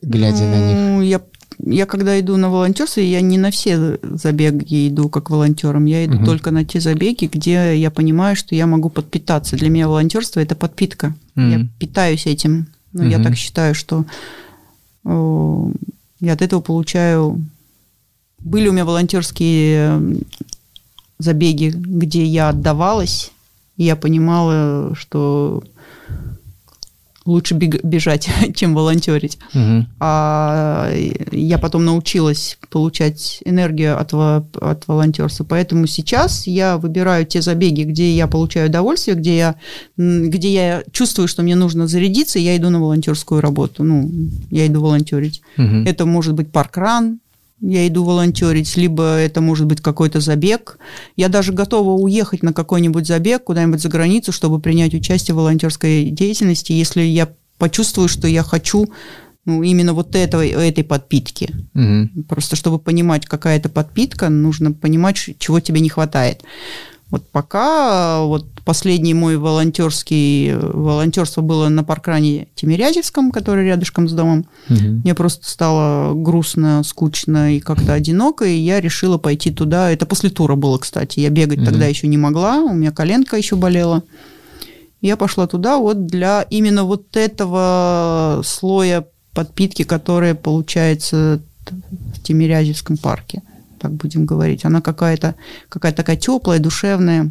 [0.03, 0.77] глядя на них.
[0.79, 1.21] Ну, Я,
[1.59, 5.85] я когда иду на волонтерство, я не на все забеги иду как волонтером.
[5.85, 6.25] Я иду Мгм.
[6.27, 9.57] только на те забеги, где я понимаю, что я могу подпитаться.
[9.57, 11.15] Для меня волонтерство это подпитка.
[11.37, 11.71] Я Мгм.
[11.79, 12.67] питаюсь этим.
[12.93, 13.25] Ну, я Мгм.
[13.25, 14.05] так считаю, что
[15.05, 15.73] э,
[16.21, 17.45] я от этого получаю.
[18.41, 20.15] Были у меня волонтерские э,
[21.19, 23.33] забеги, где я отдавалась,
[23.77, 25.63] и я понимала, что
[27.27, 29.39] лучше бежать, чем волонтерить.
[29.53, 29.89] Мгм.
[30.01, 30.93] А
[31.33, 35.45] я потом научилась получать энергию от, от волонтерства.
[35.45, 39.55] Поэтому сейчас я выбираю те забеги, где я получаю удовольствие, где я,
[39.97, 43.85] где я чувствую, что мне нужно зарядиться, и я иду на волонтерскую работу.
[43.85, 44.11] Ну,
[44.51, 45.43] я иду волонтерить.
[45.57, 45.85] Мгм.
[45.87, 47.21] Это может быть паркран,
[47.67, 50.79] я иду волонтерить, либо это может быть какой-то забег.
[51.17, 56.05] Я даже готова уехать на какой-нибудь забег куда-нибудь за границу, чтобы принять участие в волонтерской
[56.11, 58.87] деятельности, если я почувствую, что я хочу
[59.47, 61.55] ну, именно вот этого, этой подпитки.
[61.75, 62.25] Мгм.
[62.29, 66.43] Просто чтобы понимать, какая это подпитка, нужно понимать, чего тебе не хватает.
[67.11, 74.47] Вот пока вот последний мой волонтерский волонтерство было на паркране Тимирязевском, который рядышком с домом.
[74.69, 75.01] Мгм.
[75.05, 79.91] Мне просто стало грустно, скучно и как-то одиноко, и я решила пойти туда.
[79.91, 81.21] Это после тура было, кстати.
[81.21, 81.67] Я бегать Мгм.
[81.67, 84.03] тогда еще не могла, у меня коленка еще болела.
[85.01, 91.41] Я пошла туда вот для именно вот этого слоя подпитки, которая получается
[92.15, 93.43] в Тимирязевском парке,
[93.85, 94.65] так будем говорить.
[94.65, 95.35] Она какая-то
[95.69, 97.31] какая такая теплая, душевная.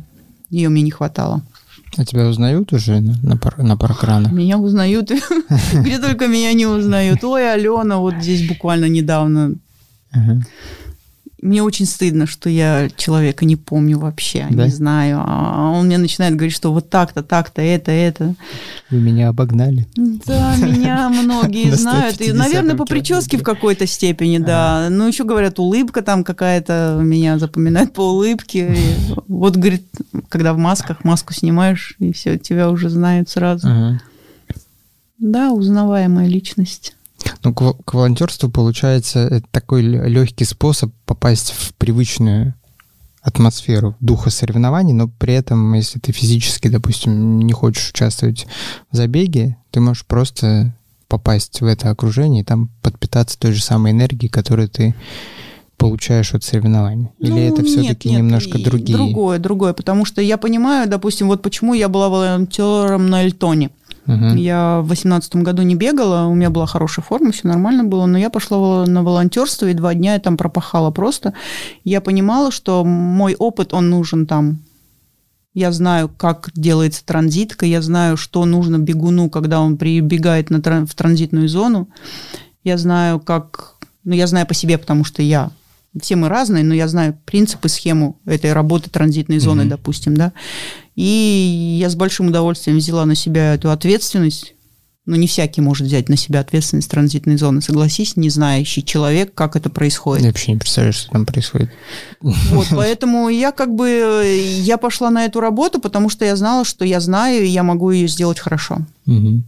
[0.52, 1.42] Ее мне не хватало.
[1.98, 4.32] А тебя узнают уже на, на, пар- на паркранах?
[4.32, 5.12] Меня узнают,
[5.74, 7.24] где только меня не узнают.
[7.24, 9.56] Ой, Алена, вот здесь буквально недавно.
[11.44, 14.64] Мне очень стыдно, что я человека не помню вообще, Да?
[14.64, 15.22] не знаю.
[15.26, 18.36] А он мне начинает говорить, что вот так-то, так-то, это, это.
[18.90, 19.86] Вы меня обогнали.
[20.26, 22.14] Да, меня многие На знают.
[22.22, 24.88] И, 150 наверное, по прическе в какой-то степени, да.
[24.90, 28.76] Ну, еще говорят, улыбка там какая-то меня запоминает по улыбке.
[29.28, 29.84] Вот, говорит,
[30.30, 33.68] когда в масках маску снимаешь, и все, тебя уже знают сразу.
[35.20, 36.96] Да, узнаваемая личность.
[37.44, 42.54] Ну, к, во- к волонтерству, получается, это такой легкий способ попасть в привычную
[43.22, 48.46] атмосферу духа соревнований, но при этом, если ты физически, допустим, не хочешь участвовать
[48.92, 50.76] в забеге, ты можешь просто
[51.08, 54.96] попасть в это окружение и там подпитаться той же самой энергией, которую ты
[55.78, 57.10] получаешь от соревнований.
[57.20, 58.98] Или Ну, это все-таки немножко другие?
[58.98, 63.70] Другое, другое, потому что я понимаю, допустим, вот почему я была волонтером на Эльтоне.
[64.06, 64.36] Мгм.
[64.36, 68.18] Я в восемнадцатом году не бегала, у меня была хорошая форма, все нормально было, но
[68.18, 71.34] я пошла на волонтерство, и два дня я там пропахала просто.
[71.84, 74.60] Я понимала, что мой опыт, он нужен там.
[75.54, 80.96] Я знаю, как делается транзитка, я знаю, что нужно бегуну, когда он прибегает на в
[80.96, 81.90] транзитную зону.
[82.64, 83.76] Я знаю, как...
[84.04, 85.52] Ну, я знаю по себе, потому что я...
[86.02, 89.70] Все мы разные, но я знаю принципы, схему этой работы транзитной зоны, Мгм.
[89.70, 90.34] допустим, да.
[90.96, 94.54] И я с большим удовольствием взяла на себя эту ответственность.
[95.06, 97.62] ну, не всякий может взять на себя ответственность транзитной зоны.
[97.62, 100.24] Согласись, не знающий человек, как это происходит.
[100.24, 101.72] Я вообще не представляю, что там происходит.
[102.22, 104.26] Вот, поэтому я как бы,
[104.62, 107.92] я пошла на эту работу, потому что я знала, что я знаю, и я могу
[107.92, 108.80] ее сделать хорошо.
[109.08, 109.44] Угу.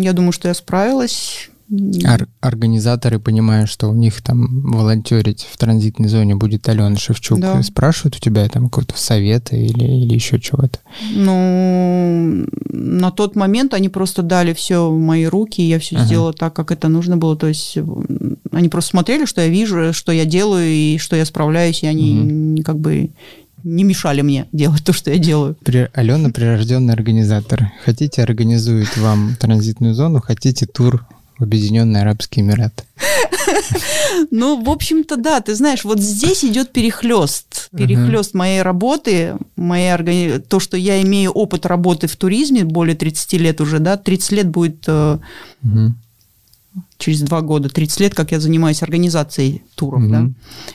[0.00, 1.50] Я думаю, что я справилась.
[1.72, 7.62] Ор- организаторы, понимая, что у них там волонтерить в транзитной зоне будет Алена Шевчук, Да.
[7.62, 10.80] спрашивают у тебя там какого-то совета или, или еще чего-то?
[11.12, 16.04] Ну, на тот момент они просто дали все в мои руки, и я все Ага.
[16.06, 17.36] сделала так, как это нужно было.
[17.36, 21.24] То есть м, они просто смотрели, что я вижу, что я делаю, и что я
[21.24, 22.16] справляюсь, и они
[22.56, 23.10] м, как бы
[23.62, 25.56] не мешали мне делать то, что я делаю.
[25.64, 25.88] При...
[25.94, 27.70] Алена прирожденный организатор.
[27.84, 31.06] Хотите, организует вам транзитную зону, хотите тур
[31.40, 32.84] в Объединенные Арабские Эмираты.
[34.30, 37.70] Ну, в общем-то, да, ты знаешь, вот здесь идет перехлест.
[37.76, 40.38] Перехлест моей работы, моей органи...
[40.38, 44.48] то, что я имею опыт работы в туризме более 30 лет уже, да, 30 лет
[44.48, 45.18] будет э.
[46.98, 50.10] Через два года, 30 лет, как я занимаюсь организацией туров, Мгм.
[50.10, 50.30] да.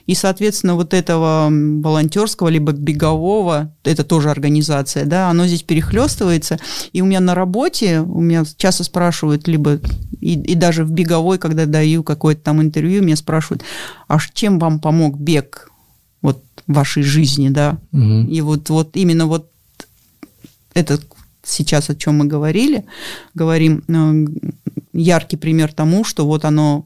[0.08, 6.60] И, соответственно, вот этого волонтерского либо бегового, это тоже организация, да, оно здесь перехлестывается.
[6.92, 9.80] И у меня на работе, у меня часто спрашивают, либо
[10.20, 13.64] и, и даже в беговой, когда даю какое-то там интервью, меня спрашивают,
[14.08, 15.72] а чем вам помог бег
[16.22, 17.78] вот в вашей жизни, да?
[17.92, 18.28] Мгм.
[18.28, 19.50] И вот, вот именно вот
[20.74, 21.00] это
[21.44, 22.86] сейчас, о чем мы говорили,
[23.34, 26.86] говорим, э, яркий пример тому, что вот оно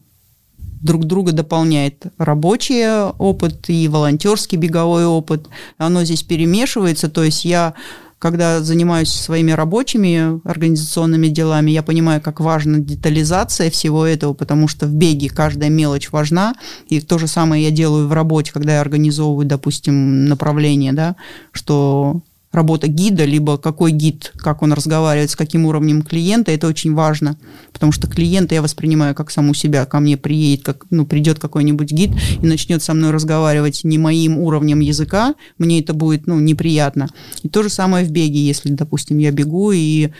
[0.80, 2.06] друг друга дополняет.
[2.18, 5.48] Рабочий опыт и волонтерский беговой опыт.
[5.78, 7.74] Оно здесь перемешивается, то есть я
[8.20, 14.86] когда занимаюсь своими рабочими организационными делами, я понимаю, как важна детализация всего этого, потому что
[14.86, 16.54] в беге каждая мелочь важна,
[16.90, 21.16] и то же самое я делаю в работе, когда я организовываю, допустим, направление, да,
[21.52, 22.20] что
[22.52, 27.36] работа гида, либо какой гид, как он разговаривает, с каким уровнем клиента, это очень важно,
[27.72, 31.92] потому что клиента я воспринимаю как саму себя, ко мне приедет, как, ну, придет какой-нибудь
[31.92, 32.10] гид
[32.42, 37.08] и начнет со мной разговаривать не моим уровнем языка, мне это будет, ну, неприятно.
[37.42, 40.10] И то же самое в беге, если, допустим, я бегу и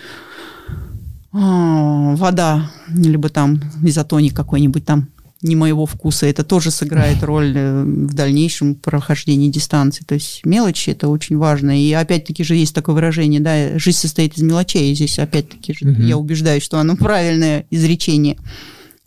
[1.32, 5.08] а, вода, либо там изотоник какой-нибудь там
[5.42, 10.04] не моего вкуса, это тоже сыграет роль э, в дальнейшем прохождении дистанции.
[10.06, 11.80] То есть мелочи это очень важно.
[11.82, 14.92] И опять-таки же есть такое выражение, да, жизнь состоит из мелочей.
[14.92, 16.06] И здесь опять-таки же Мгм.
[16.06, 18.36] я убеждаюсь, что оно правильное изречение.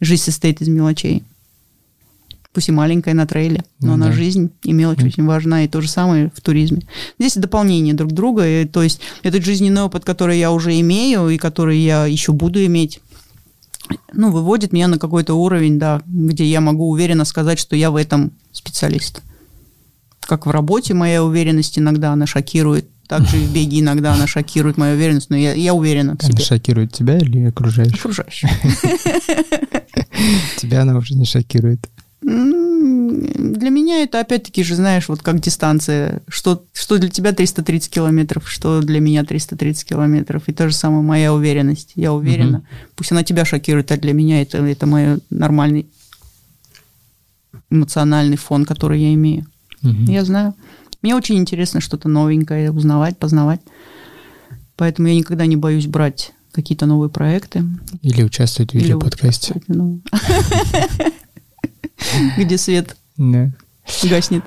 [0.01, 1.23] Жизнь состоит из мелочей.
[2.51, 5.07] Пусть и маленькая на трейле, но Ну она жизнь, и мелочь Мгм.
[5.07, 6.81] очень важна, и то же самое в туризме.
[7.17, 11.37] Здесь дополнение друг друга, и, то есть этот жизненный опыт, который я уже имею, и
[11.37, 12.99] который я еще буду иметь,
[14.13, 17.95] ну, выводит меня на какой-то уровень, да, где я могу уверенно сказать, что я в
[17.95, 19.21] этом специалист.
[20.21, 24.77] Как в работе моя уверенность иногда она шокирует, также и в беге иногда она шокирует
[24.77, 26.43] мою уверенность, но я, я уверена в Она себе.
[26.43, 27.99] шокирует тебя или окружающих?
[27.99, 28.49] Окружающих.
[30.57, 31.89] Тебя она уже не шокирует.
[32.83, 36.21] Для меня это опять-таки же, знаешь, вот как дистанция.
[36.27, 40.43] Что, что для тебя 330 километров, что для меня 330 километров.
[40.47, 41.93] И то же самое моя уверенность.
[41.95, 42.59] Я уверена.
[42.59, 42.67] Мгм.
[42.95, 45.87] Пусть она тебя шокирует, а для меня это, это мой нормальный
[47.69, 49.45] эмоциональный фон, который я имею.
[49.81, 50.05] Мгм.
[50.05, 50.53] Я знаю.
[51.01, 53.61] Мне очень интересно что-то новенькое узнавать, познавать.
[54.75, 57.63] Поэтому я никогда не боюсь брать какие-то новые проекты.
[58.01, 59.61] Или участвовать в видеоподкасте.
[59.67, 60.01] ну,
[62.37, 62.95] Где свет
[64.03, 64.43] гаснет.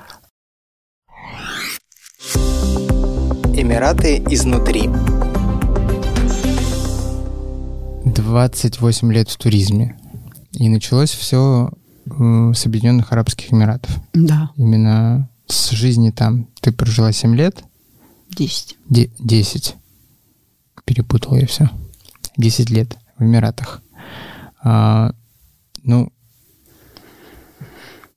[3.54, 4.90] Эмираты изнутри.
[8.04, 9.96] 28 лет в туризме.
[10.52, 11.70] И началось все
[12.08, 13.98] с Объединенных Арабских Эмиратов.
[14.14, 16.48] Да, Именно с жизни там.
[16.60, 17.62] Ты прожила 7 лет?
[18.30, 18.76] 10.
[18.88, 19.74] Де- 10.
[20.84, 21.68] Перепутал я все.
[22.36, 23.82] 10 лет в Эмиратах.
[24.62, 25.12] А,
[25.82, 26.12] ну,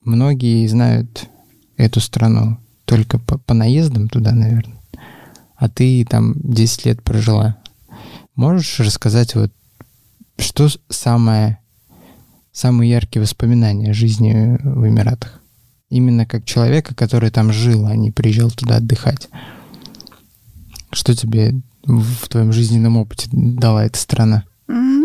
[0.02, 1.28] многие знают
[1.76, 4.80] эту страну только по, по наездам туда, наверное.
[5.56, 7.58] А ты там 10 лет прожила.
[8.34, 9.52] Можешь рассказать вот,
[10.38, 11.58] что самое,
[12.52, 15.40] самые яркие воспоминания жизни в Эмиратах?
[15.90, 19.28] Именно как человека, который там жил, а не приезжал туда отдыхать.
[20.92, 24.44] Что тебе в твоем жизненном опыте дала эта страна?
[24.66, 24.99] Ну,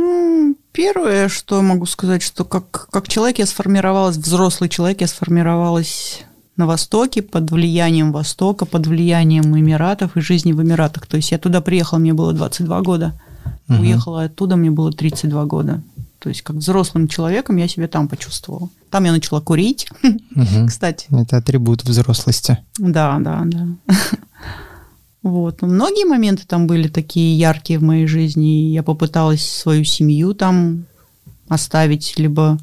[0.76, 6.24] первое, что могу сказать, что как, как человек я сформировалась, взрослый человек я сформировалась
[6.58, 11.08] на Востоке, под влиянием Востока, под влиянием Эмиратов и жизни в Эмиратах.
[11.08, 13.14] То есть я туда приехала, мне было 22 года,
[13.68, 13.80] Мгм.
[13.82, 15.82] уехала оттуда, мне было 32 года.
[16.20, 18.70] То есть как взрослым человеком я себя там почувствовала.
[18.90, 20.68] Там я начала курить, Мгм.
[20.68, 21.08] кстати.
[21.12, 22.58] Это атрибут взрослости.
[22.78, 23.68] Да, да, да.
[25.26, 25.64] Вот.
[25.64, 28.72] Но многие моменты там были такие яркие в моей жизни.
[28.72, 30.86] Я попыталась свою семью там
[31.48, 32.60] оставить, либо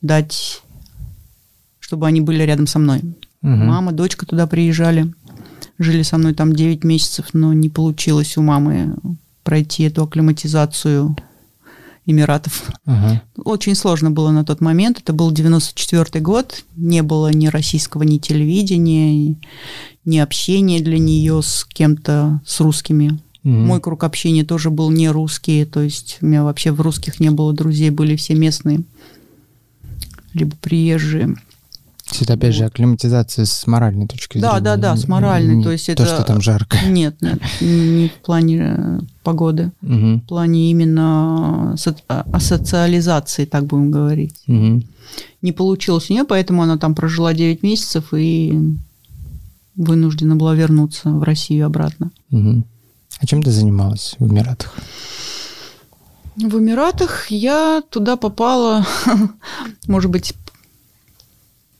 [0.00, 0.62] дать,
[1.78, 3.00] чтобы они были рядом со мной.
[3.42, 3.50] Угу.
[3.50, 5.12] Мама, дочка туда приезжали,
[5.78, 8.96] жили со мной там 9 месяцев, но не получилось у мамы
[9.42, 11.14] пройти эту акклиматизацию
[12.06, 12.70] Эмиратов.
[12.84, 13.20] Ага.
[13.36, 15.00] Очень сложно было на тот момент.
[15.00, 16.64] Это был 94 год.
[16.76, 19.36] Не было ни российского, ни телевидения,
[20.04, 23.18] ни общения для нее с кем-то, с русскими.
[23.42, 23.66] Мгм.
[23.66, 25.64] Мой круг общения тоже был не русский.
[25.64, 27.90] То есть у меня вообще в русских не было друзей.
[27.90, 28.82] Были все местные,
[30.32, 31.36] либо приезжие.
[32.06, 34.64] То есть это опять же акклиматизация с моральной точки Да, зрения.
[34.64, 36.78] да, да, с моральной, Не то есть то, это- что там жарко.
[36.86, 39.72] Нет, нет, не в плане э, погоды.
[39.80, 40.20] Мгм.
[40.20, 44.40] В плане именно со- а- асоциализации, так будем говорить.
[44.46, 44.84] Мгм.
[45.42, 48.56] не получилось у нее, поэтому она там прожила 9 месяцев и
[49.76, 52.10] вынуждена была вернуться в Россию обратно.
[52.30, 52.64] Мгм.
[53.20, 54.74] А чем ты занималась в Эмиратах?
[56.36, 58.84] В Эмиратах я туда попала,
[59.86, 60.34] может быть,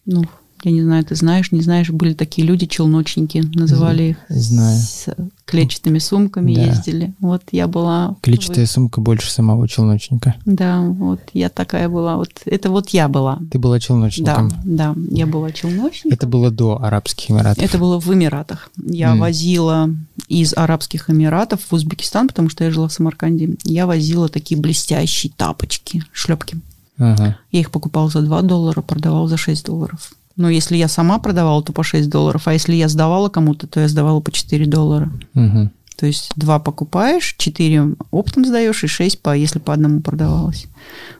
[0.06, 0.24] ну,
[0.64, 4.16] я не знаю, ты знаешь, не знаешь, были такие люди, челночники, называли их.
[4.30, 4.78] Знаю.
[4.80, 5.06] С
[5.44, 6.62] клетчатыми сумками Да.
[6.64, 7.12] ездили.
[7.20, 8.16] Вот я была...
[8.22, 10.34] Клетчатая сумка больше самого челночника.
[10.46, 12.16] Да, вот я такая была.
[12.16, 13.38] Вот это вот я была.
[13.52, 14.50] Ты была Да, челночником.
[14.64, 16.12] да, я была челночником.
[16.12, 17.62] Это было до Арабских Эмиратов.
[17.62, 18.70] Это было в Эмиратах.
[18.82, 19.20] Я М.
[19.20, 19.90] возила
[20.26, 23.50] из Арабских Эмиратов в Узбекистан, потому что я жила в Самарканде.
[23.62, 26.56] Я возила такие блестящие тапочки, шлепки.
[26.98, 27.38] Ага.
[27.50, 30.12] Я их покупала за 2 доллара, продавала за 6 долларов.
[30.36, 33.80] Но если я сама продавала, то по 6 долларов, а если я сдавала кому-то, то
[33.80, 35.10] я сдавала по 4 доллара.
[35.34, 35.70] Мгм.
[35.96, 40.66] То есть два покупаешь, 4 оптом сдаешь и 6, по, если по одному продавалось.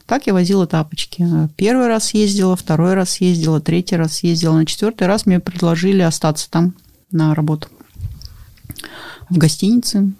[0.05, 1.27] Так я возила тапочки.
[1.57, 4.55] Первый раз ездила, второй раз ездила, третий раз ездила.
[4.55, 6.75] На четвертый раз мне предложили остаться там
[7.11, 7.69] на работу.
[9.31, 10.13] В гостинице.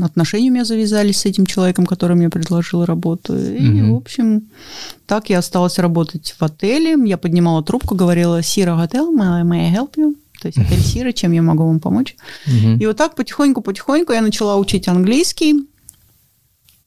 [0.00, 3.36] Отношения у меня завязались с этим человеком, который мне предложил работу.
[3.36, 3.92] И, Мгм.
[3.94, 4.42] в общем,
[5.06, 6.96] так я осталась работать в отеле.
[7.08, 10.14] Я поднимала трубку, говорила, Сира Hotel, may I- may I help you?
[10.42, 12.16] То есть отель Сира, чем я могу вам помочь?
[12.46, 12.78] Мгм.
[12.78, 15.54] И вот так потихоньку-потихоньку я начала учить английский.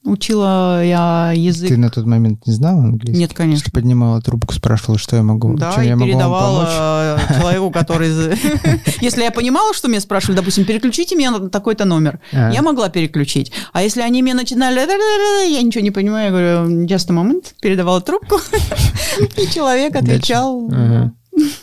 [0.08, 1.68] Учила я язык.
[1.68, 3.20] Ты на тот момент не знала английский?
[3.20, 3.60] Нет, конечно.
[3.62, 6.68] Что поднимала трубку, спрашивала, что я могу, Да, чем я могу вам помочь?
[6.68, 8.08] передавала человеку, который...
[9.00, 12.50] Если я понимала, что меня спрашивали, допустим, переключите меня на такой-то номер, А.
[12.52, 13.52] я могла переключить.
[13.72, 14.78] А если они мне начинали...
[15.52, 18.36] Я ничего не понимаю, я говорю, just a moment, передавала трубку,
[19.36, 20.70] и человек отвечал.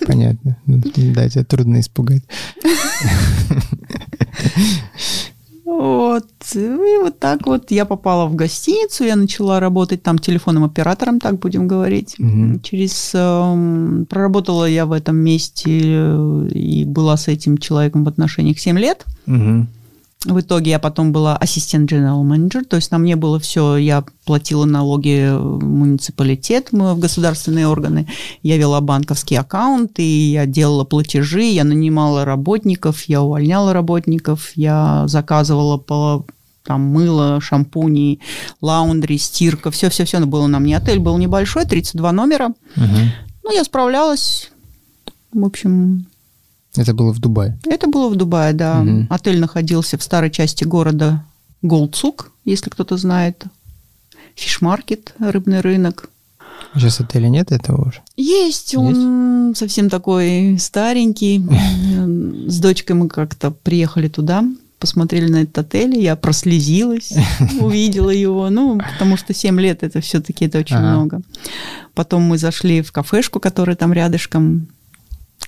[0.05, 0.57] Понятно.
[0.65, 2.23] Ну, Да, тебя трудно испугать.
[5.66, 6.28] Вот.
[6.53, 11.39] И вот так вот я попала в гостиницу, я начала работать там телефонным оператором, так
[11.39, 12.16] будем говорить.
[12.20, 12.61] Мгм.
[12.61, 13.11] Через...
[13.16, 18.78] эм, проработала я в этом месте э, и была с этим человеком в отношениях 7
[18.78, 19.05] лет.
[19.26, 19.68] Мгм.
[20.26, 24.03] В итоге я потом была ассистент general менеджер, то есть на мне было все, я
[24.26, 28.07] платила налоги в муниципалитет, мы в государственные органы,
[28.41, 35.03] я вела банковский аккаунт, и я делала платежи, я нанимала работников, я увольняла работников, я
[35.07, 36.26] заказывала по
[36.63, 38.19] там мыло, шампуни,
[38.59, 40.78] лаундри, стирка, все-все-все было на мне.
[40.78, 42.49] Отель был небольшой, 32 номера.
[42.76, 43.11] Мгм.
[43.43, 44.49] Ну, я справлялась.
[45.32, 46.07] В общем,
[46.78, 47.57] Это было в Дубае.
[47.65, 48.82] это было в Дубае, да.
[48.82, 49.07] Мгм.
[49.09, 51.23] Отель находился в старой части города
[51.61, 53.43] Голцук, если кто-то знает.
[54.36, 56.09] Фишмаркет, рыбный рынок.
[56.73, 58.01] Сейчас отеля нет этого уже?
[58.17, 61.41] Есть, он совсем такой старенький.
[62.49, 64.43] С дочкой мы как-то приехали туда,
[64.80, 67.13] посмотрели на этот отель, я прослезилась,
[67.61, 68.49] увидела его.
[68.49, 70.86] Ну, потому что 7 лет это все-таки это очень Ага.
[70.91, 71.21] много.
[71.93, 74.67] Потом мы зашли в кафешку, которая там рядышком.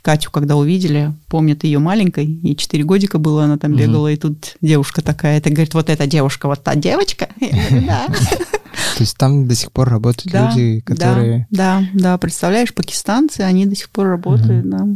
[0.01, 4.55] Катю, когда увидели, помнят ее маленькой, ей 4 годика было, она там бегала, и тут
[4.61, 7.29] девушка такая, это говорит, вот эта девушка, вот та девочка.
[7.39, 11.47] То есть там до сих пор работают люди, которые...
[11.49, 14.87] Да, да, да, представляешь, пакистанцы, они до сих пор работают, да.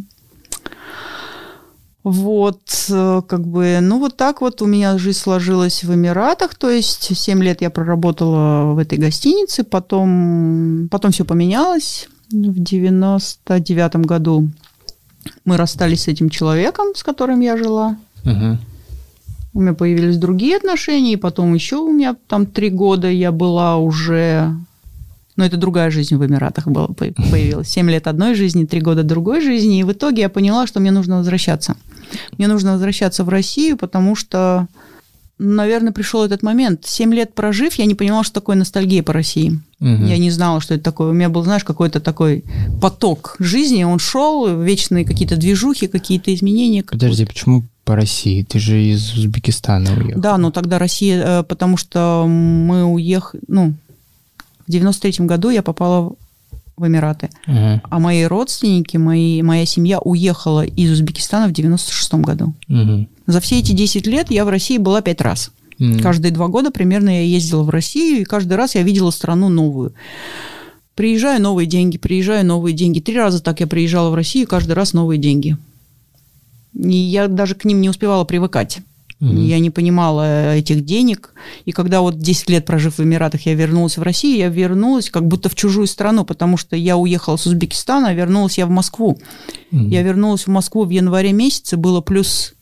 [2.03, 6.67] Вот, э, как бы, ну вот так вот у меня жизнь сложилась в Эмиратах, то
[6.69, 12.07] есть 7 лет я проработала в этой гостинице, потом, потом все поменялось.
[12.31, 14.49] В 99 году
[15.45, 17.97] мы расстались с этим человеком, с которым я жила.
[18.24, 18.59] Мгм.
[19.53, 23.78] У меня появились другие отношения, и потом еще у меня там три года я была
[23.78, 24.55] уже...
[25.36, 27.67] Но это другая жизнь в Эмиратах была, по- появилась.
[27.69, 29.80] Семь лет одной жизни, три года другой жизни.
[29.80, 31.76] И в итоге я поняла, что мне нужно возвращаться.
[32.38, 34.67] Мне нужно возвращаться в Россию, потому что,
[35.41, 36.85] наверное, пришел этот момент.
[36.85, 39.59] Семь лет прожив, я не понимала, что такое ностальгия по России.
[39.79, 40.05] Мгм.
[40.05, 41.09] Я не знала, что это такое.
[41.09, 42.43] У меня был, знаешь, какой-то такой
[42.79, 43.83] поток жизни.
[43.83, 46.83] Он шел, вечные какие-то движухи, какие-то изменения.
[46.83, 48.43] Подожди, почему по России?
[48.43, 50.21] Ты же из Узбекистана уехал.
[50.21, 53.73] Да, но тогда Россия, э, потому что мы уехали, ну,
[54.67, 56.13] в 93 году я попала
[56.77, 57.29] в Эмираты.
[57.45, 57.81] Ага.
[57.89, 62.53] А мои родственники, мои, моя семья уехала из Узбекистана в 96 году.
[62.67, 63.07] Мгм.
[63.32, 65.51] За все эти 10 лет я в России была 5 раз.
[65.79, 65.99] М.
[65.99, 69.93] Каждые два года примерно я ездила в Россию, и каждый раз я видела страну новую.
[70.95, 72.99] Приезжаю, новые деньги, приезжаю, новые деньги.
[72.99, 75.57] Три раза так я приезжала в Россию, каждый раз новые деньги.
[76.75, 78.79] И я даже к ним не успевала привыкать.
[79.21, 79.38] Мгм.
[79.38, 81.34] Я не понимала этих денег.
[81.65, 85.27] И когда вот 10 лет прожив в Эмиратах, я вернулась в Россию, я вернулась как
[85.27, 89.19] будто в чужую страну, потому что я уехала с Узбекистана, а вернулась я в Москву.
[89.69, 89.89] Мгм.
[89.89, 92.55] Я вернулась в Москву в январе месяце, было плюс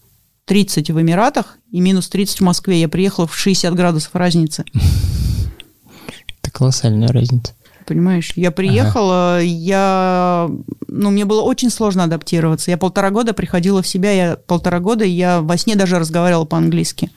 [0.49, 2.81] 30 в Эмиратах и минус 30 в Москве.
[2.81, 4.65] Я приехала в 60 градусов разницы.
[6.41, 7.53] Это колоссальная разница.
[7.85, 10.49] Понимаешь, я приехала, я,
[10.87, 12.71] ну, мне было очень сложно адаптироваться.
[12.71, 17.11] Я полтора года приходила в себя, я полтора года я во сне даже разговаривала по-английски.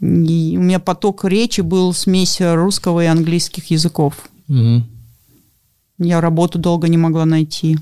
[0.00, 4.28] И у меня поток речи был смесь русского и английских языков.
[4.46, 4.86] Мгм.
[5.98, 7.76] Я работу долго не могла найти.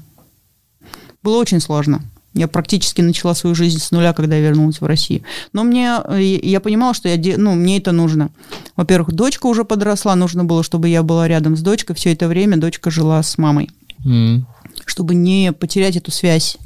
[1.23, 2.03] Было очень сложно.
[2.35, 5.23] Я практически начала свою жизнь с нуля, когда я вернулась в Россию.
[5.53, 8.31] Но мне, э, я понимала, что я, ну, мне это нужно.
[8.77, 11.95] Во-первых, дочка уже подросла, нужно было, чтобы я была рядом с дочкой.
[11.95, 13.71] Все это время дочка жила с мамой,
[14.05, 14.47] М.
[14.85, 16.59] чтобы не потерять эту связь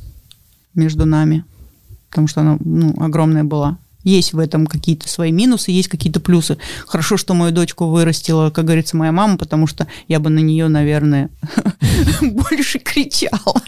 [0.74, 1.44] между нами,
[2.08, 3.76] потому что она ну, огромная была.
[4.08, 6.56] Есть в этом какие-то свои минусы, есть какие-то плюсы.
[6.86, 10.68] Хорошо, что мою дочку вырастила, как говорится, моя мама, потому что я бы на нее,
[10.68, 11.28] наверное,
[12.22, 13.60] больше кричала.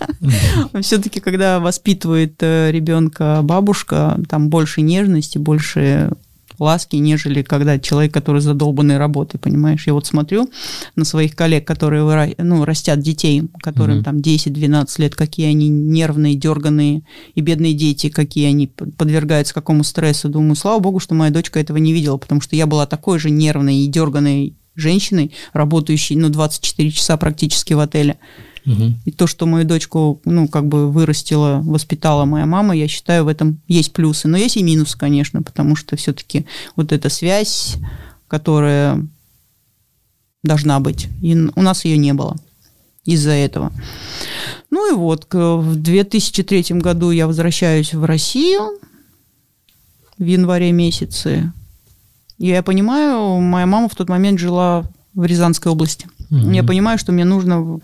[0.80, 6.11] Все-таки, когда воспитывает э, ребенка бабушка, там больше нежности, больше
[6.61, 9.87] ласки, нежели когда человек, который задолбанный работой, понимаешь?
[9.87, 10.51] Я вот смотрю
[10.95, 14.05] на своих коллег, которые ну, растят детей, которым Мгм.
[14.05, 17.03] там 10-12 лет, какие они нервные, дерганые,
[17.35, 20.29] и бедные дети, какие они подвергаются какому стрессу.
[20.29, 23.31] Думаю, слава богу, что моя дочка этого не видела, потому что я была такой же
[23.31, 28.19] нервной и дерганой женщиной, работающей, ну, 24 часа практически в отеле.
[28.65, 33.29] И то, что мою дочку, ну, как бы вырастила, воспитала моя мама, я считаю, в
[33.29, 34.29] этом есть плюсы.
[34.29, 36.47] Но есть и минусы, конечно, потому что все-таки
[36.77, 37.77] вот эта связь,
[38.29, 39.07] которая
[40.43, 42.37] должна быть, и у нас ее не было
[43.05, 43.73] из-за этого.
[44.71, 48.79] Ну и вот, в 2003 году я возвращаюсь в Россию
[50.19, 51.53] в январе месяце.
[52.39, 54.85] И я понимаю, моя мама в тот момент жила
[55.15, 56.09] в Рязанской области.
[56.31, 56.53] Мгм.
[56.53, 57.81] Я понимаю, что мне нужно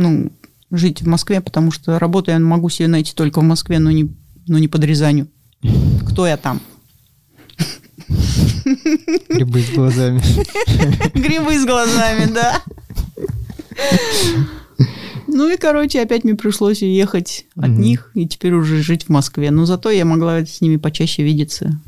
[0.00, 0.32] ну,
[0.70, 4.08] жить в Москве, потому что работу я могу себе найти только в Москве, но не,
[4.46, 5.28] но не под Рязанью.
[6.08, 6.60] Кто я там?
[9.28, 10.22] Грибы с глазами.
[11.14, 12.62] Грибы с глазами, да.
[15.26, 17.80] Ну и, короче, опять мне пришлось уехать от Мгм.
[17.80, 19.50] них и теперь уже жить в Москве.
[19.50, 21.80] Но зато я могла с ними почаще видеться.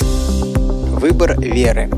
[0.00, 1.90] Выбор веры.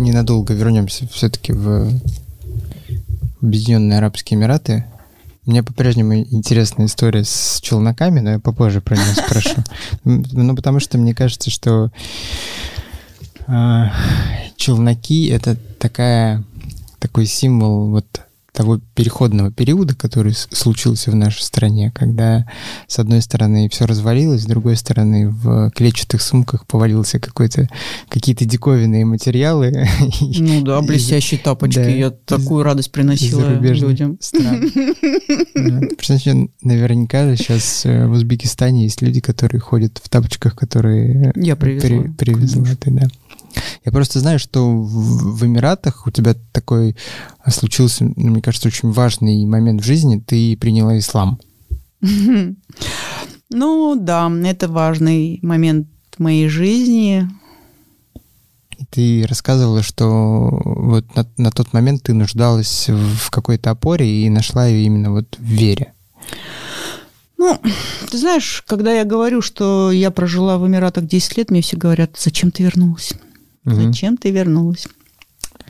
[0.00, 1.92] Ненадолго вернемся все-таки в
[3.42, 4.86] Объединенные Арабские Эмираты.
[5.44, 9.56] Меня по-прежнему интересная история с челноками, но я попозже про нее спрошу.
[10.04, 11.90] Ну, потому что мне кажется, что
[13.46, 13.92] а,
[14.56, 16.44] челноки— это такая,
[16.98, 18.22] такой символ вот
[18.52, 22.46] того переходного периода, который случился в нашей стране, когда
[22.86, 27.68] с одной стороны все развалилось, с другой стороны в клетчатых сумках повалился какой-то
[28.08, 29.86] какие-то диковинные материалы.
[30.20, 31.76] Ну да, блестящие тапочки.
[31.78, 34.18] да, Я такую радость приносила людям.
[36.00, 36.18] что
[36.62, 41.88] наверняка сейчас э, в Узбекистане есть люди, которые ходят в тапочках, которые Я привезла.
[41.88, 43.08] при- привезла ты, да.
[43.84, 46.96] Я просто знаю, что в, в Эмиратах у тебя такой
[47.48, 50.22] случился, ну, мне кажется, очень важный момент в жизни.
[50.24, 51.38] Ты приняла ислам.
[53.52, 55.88] Ну да, это важный момент
[56.20, 57.28] моей жизни.
[58.90, 64.66] Ты рассказывала, что вот на, на тот момент ты нуждалась в какой-то опоре и нашла
[64.66, 65.92] ее именно вот в вере.
[67.38, 67.58] Ну,
[68.10, 72.16] ты знаешь, когда я говорю, что я прожила в Эмиратах 10 лет, мне все говорят,
[72.18, 73.14] зачем ты вернулась?
[73.64, 73.92] Мгм.
[73.92, 74.86] Зачем ты вернулась?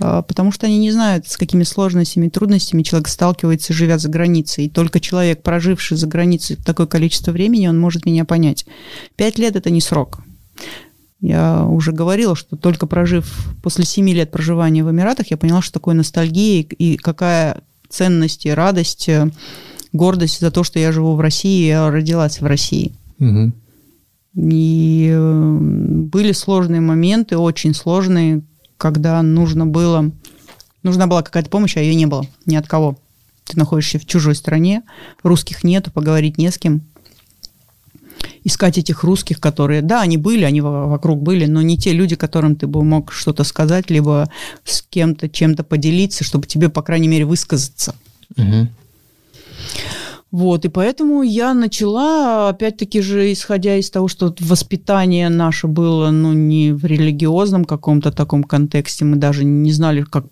[0.01, 4.09] А, Потому что они не знают, с какими сложностями и трудностями человек сталкивается, живя за
[4.09, 4.67] границей.
[4.67, 8.67] И только человек, проживший за границей такое количество времени, он может меня понять.
[9.17, 10.21] Пять лет– это не срок.
[11.21, 15.75] Я уже говорила, что только прожив, после семи лет проживания в Эмиратах, я поняла, что
[15.75, 19.31] такое ностальгия и какая ценность и радость, э,
[19.93, 22.93] гордость за то, что я живу в России, я родилась в России.
[23.19, 23.53] Мгм.
[24.35, 28.43] И э, были сложные моменты, очень сложные,
[28.77, 30.11] когда нужно было,
[30.82, 32.98] нужна была какая-то помощь, а ее не было ни от кого.
[33.44, 34.82] ты находишься в чужой стране,
[35.23, 36.82] русских нету, поговорить не с кем.
[38.44, 42.57] Искать этих русских, которые, да, они были, они вокруг были, но не те люди, которым
[42.57, 44.31] ты бы мог что-то сказать, либо
[44.65, 47.94] с кем-то чем-то поделиться, чтобы тебе, по крайней мере, высказаться.
[48.36, 48.69] Угу.
[50.31, 56.32] Вот, и поэтому я начала, опять-таки же, исходя из того, что воспитание наше было, ну,
[56.32, 60.27] не в религиозном каком-то таком контексте, мы даже не знали, как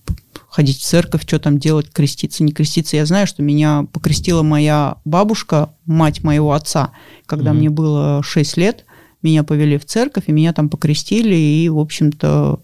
[0.48, 2.96] ходить в церковь, что там делать, креститься, не креститься.
[2.96, 6.92] Я знаю, что меня покрестила моя бабушка, мать моего отца,
[7.26, 7.54] когда mm-hmm.
[7.54, 8.84] мне было 6 лет.
[9.22, 12.60] Меня повели в церковь, и меня там покрестили, и, в общем-то,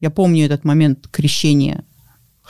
[0.00, 1.84] я помню этот момент крещения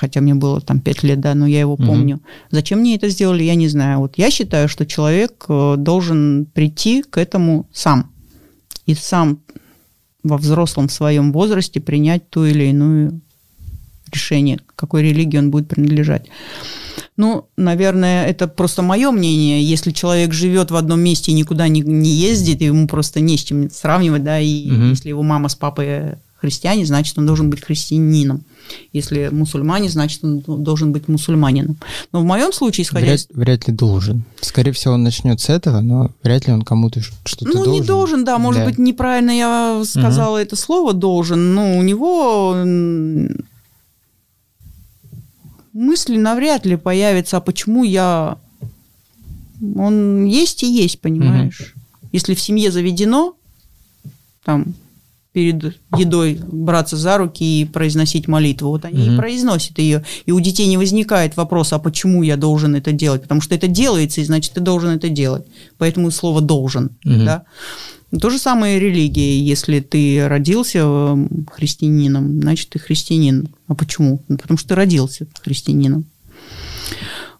[0.00, 2.16] хотя мне было там 5 лет, да, но я его помню.
[2.16, 2.22] Угу.
[2.52, 3.98] Зачем мне это сделали, я не знаю.
[3.98, 8.10] Вот я считаю, что человек э, должен прийти к этому сам.
[8.86, 9.40] И сам
[10.22, 13.20] во взрослом своем возрасте принять ту или иную
[14.10, 16.28] решение, какой религии он будет принадлежать.
[17.18, 19.62] Ну, наверное, это просто мое мнение.
[19.62, 23.42] Если человек живет в одном месте и никуда не, не ездит, ему просто не с
[23.42, 24.84] чем сравнивать, да, и угу.
[24.84, 28.44] если его мама с папой христиане, значит, он должен быть христианином.
[28.92, 31.76] Если мусульмане, значит, он должен быть мусульманином.
[32.12, 34.24] Но в моем случае, исходя вряд, вряд ли должен.
[34.40, 37.72] Скорее всего, он начнет с этого, но вряд ли он кому-то что-то ну, должен.
[37.72, 38.38] Ну, не должен, да.
[38.38, 38.68] Может да.
[38.68, 40.42] быть, неправильно я сказала угу.
[40.42, 42.54] это слово «должен», но у него
[45.72, 48.38] мысли навряд ли появятся, а почему я...
[49.76, 51.60] Он есть и есть, понимаешь?
[51.60, 52.08] Угу.
[52.12, 53.34] Если в семье заведено,
[54.44, 54.74] там,
[55.32, 58.70] перед едой браться за руки и произносить молитву.
[58.70, 59.12] Вот они угу.
[59.12, 60.04] и произносят ее.
[60.26, 63.22] И у детей не возникает вопроса, а почему я должен это делать?
[63.22, 65.46] Потому что это делается, и значит, ты должен это делать.
[65.78, 66.90] Поэтому слово «должен».
[67.04, 67.24] Угу.
[67.24, 67.44] Да?
[68.20, 69.38] То же самое и религия.
[69.38, 71.16] Если ты родился
[71.52, 73.48] христианином, значит, ты христианин.
[73.68, 74.22] А почему?
[74.26, 76.06] Ну, потому что ты родился христианином.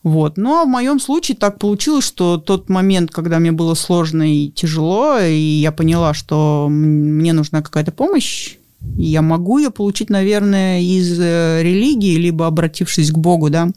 [0.02, 0.38] Вот.
[0.38, 4.48] Ну, а в моем случае так получилось, что тот момент, когда мне было сложно и
[4.48, 8.56] тяжело, и я поняла, что мне нужна какая-то помощь,
[8.96, 13.68] и я могу ее получить, наверное, из э, религии, либо обратившись к Богу, да.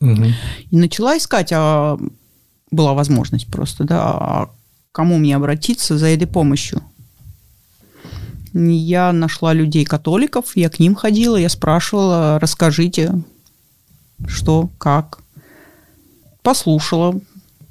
[0.00, 0.24] Угу.
[0.70, 1.98] И начала искать, а
[2.70, 4.50] была возможность просто, да, а
[4.92, 6.82] кому мне обратиться за этой помощью.
[8.54, 13.22] Я нашла людей-католиков, я к ним ходила, я спрашивала, расскажите,
[14.26, 15.20] что, как
[16.42, 17.20] послушала,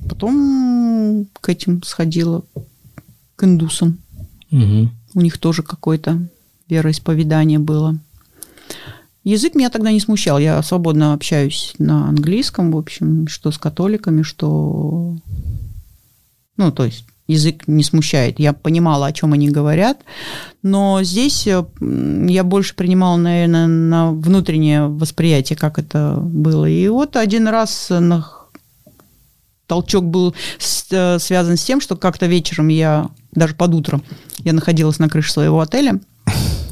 [0.07, 2.43] потом к этим сходила,
[3.35, 3.99] к индусам.
[4.51, 4.89] Угу.
[5.15, 6.19] У них тоже какое-то
[6.67, 7.97] вероисповедание было.
[9.23, 10.39] Язык меня тогда не смущал.
[10.39, 15.17] Я свободно общаюсь на английском, в общем, что с католиками, что...
[16.57, 18.39] Ну, то есть язык не смущает.
[18.39, 19.99] Я понимала, о чем они говорят,
[20.63, 21.63] но здесь э,
[22.27, 26.65] я больше принимала, наверное, на внутреннее восприятие, как это было.
[26.65, 28.21] И вот один раз на
[29.69, 30.35] толчок был
[30.89, 34.01] э, связан с тем, что как-то вечером я, даже под утро,
[34.39, 35.99] я находилась на крыше своего отеля,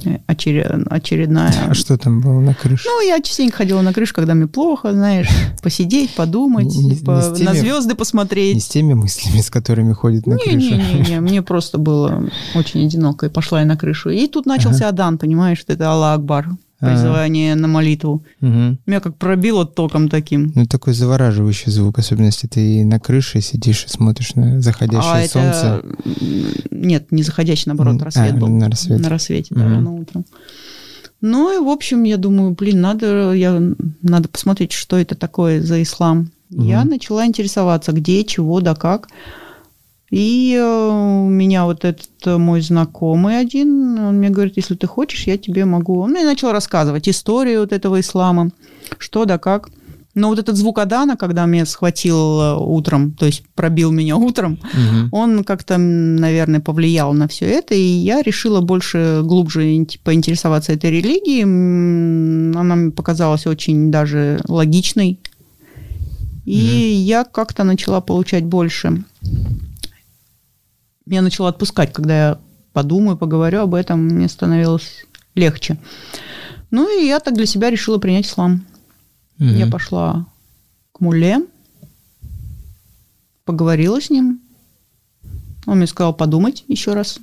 [0.04, 1.54] э, очеред, очередная...
[1.70, 2.84] А что там было на крыше?
[2.88, 5.30] Ну, я частенько ходила на крышу, когда мне плохо, знаешь,
[5.62, 8.56] посидеть, подумать, не, типа, не теми, на звезды посмотреть.
[8.56, 10.58] Не с теми мыслями, с которыми ходит на не, крышу.
[10.58, 14.10] Не-не-не, мне просто было очень одиноко, и пошла я на крышу.
[14.10, 14.90] И тут начался ага.
[14.90, 16.48] Адан, понимаешь, это Аллах Акбар
[16.80, 18.24] призывание на молитву.
[18.42, 18.78] Угу.
[18.86, 20.52] Меня как пробило током таким.
[20.56, 25.28] Ну, такой завораживающий звук, особенно если ты на крыше сидишь и смотришь на заходящее а
[25.28, 25.84] солнце.
[25.84, 26.68] Это...
[26.72, 28.48] Нет, не заходящий, наоборот, рассвет а, был.
[28.48, 29.02] На рассвете.
[29.02, 29.62] На рассвете, угу.
[29.62, 30.26] да, рано утром.
[31.20, 33.60] Ну и, в общем, я думаю, блин, надо, я,
[34.04, 36.32] надо посмотреть, что это такое за ислам.
[36.52, 36.64] Угу.
[36.64, 39.08] Я начала интересоваться, где, чего, да как.
[40.10, 44.88] И э, у меня вот этот э, мой знакомый один, он мне говорит, если ты
[44.88, 46.00] хочешь, я тебе могу.
[46.00, 48.52] Он мне начал рассказывать историю вот этого ислама,
[49.00, 49.70] что да как.
[50.16, 54.54] Но вот этот звук Адана, когда меня схватил э, утром, то есть пробил меня утром,
[54.54, 55.10] угу.
[55.12, 61.44] он как-то, наверное, повлиял на все это, и я решила больше, глубже поинтересоваться этой религией.
[61.44, 65.20] Она мне показалась очень даже логичной.
[66.46, 67.04] И угу.
[67.04, 69.04] я как-то начала получать больше
[71.08, 72.40] меня начало отпускать, когда я
[72.74, 75.06] подумаю, поговорю об этом, мне становилось
[75.36, 75.78] легче.
[76.70, 78.66] Ну и я так для себя решила принять ислам.
[79.40, 79.48] Угу.
[79.48, 80.26] Я пошла
[80.92, 81.40] к муле,
[83.46, 84.42] поговорила с ним.
[85.66, 87.20] Он мне сказал подумать еще раз.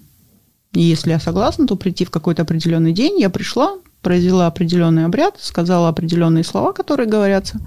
[0.72, 3.20] И если я согласна, то прийти в какой-то определенный день.
[3.20, 7.60] Я пришла, произвела определенный обряд, сказала определенные слова, которые говорятся.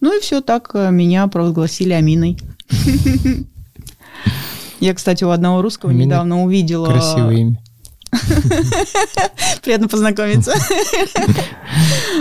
[0.00, 2.38] Ну и все так э, меня провозгласили Аминой.
[4.82, 6.86] Я, кстати, у одного русского Амина недавно увидела...
[6.86, 7.62] Красивое имя.
[9.62, 10.52] Приятно познакомиться.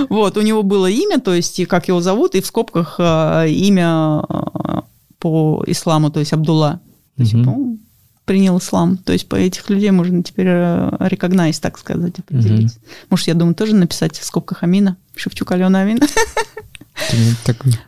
[0.10, 4.24] Вот, у него было имя, то есть как его зовут, и в скобках э, имя
[4.30, 4.82] э,
[5.20, 6.80] по исламу, то есть Абдулла.
[7.18, 7.78] То есть, ну,
[8.26, 8.98] принял ислам.
[8.98, 12.78] То есть по этих людей можно теперь рекогнайз, так сказать, определить.
[13.10, 16.08] Может, я думаю, тоже написать в скобках Амина, Шевчук Алена Амина.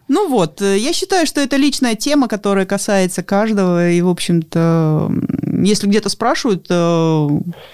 [0.07, 5.11] Ну вот, э, я считаю, что это личная тема, которая касается каждого, и, в общем-то,
[5.63, 7.29] если где-то спрашивают, э,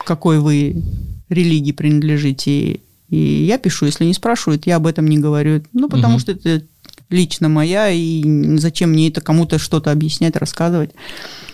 [0.06, 0.84] какой вы
[1.30, 2.80] религии принадлежите,
[3.10, 5.64] и я пишу, если не спрашивают, я об этом не говорю.
[5.74, 6.20] Ну, потому угу.
[6.20, 6.64] что это
[7.10, 10.92] лично моя, и зачем мне это кому-то что-то объяснять, рассказывать.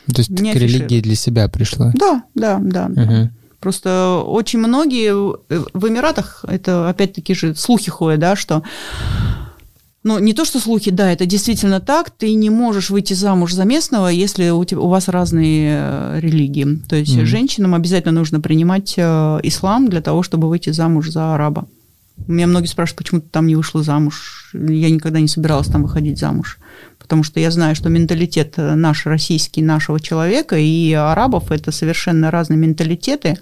[0.08, 1.92] То есть не к религии для себя пришла?
[1.96, 2.86] Да, да, да.
[2.88, 3.30] Угу.
[3.60, 8.64] Просто очень многие в Эмиратах, это опять-таки же слухи ходят, да, что
[10.06, 12.12] ну, не то, что слухи, да, это действительно так.
[12.12, 16.80] Ты не можешь выйти замуж за местного, если у, тебя, у вас разные э, религии.
[16.88, 17.26] То есть mm-hmm.
[17.26, 21.68] женщинам обязательно нужно принимать э, ислам для того, чтобы выйти замуж за араба.
[22.28, 24.52] Меня многие спрашивают, почему ты там не вышла замуж.
[24.54, 26.60] Я никогда не собиралась там выходить замуж.
[27.06, 32.32] Потому что я знаю, что менталитет э, наш российский, нашего человека и арабов– это совершенно
[32.32, 33.38] разные менталитеты.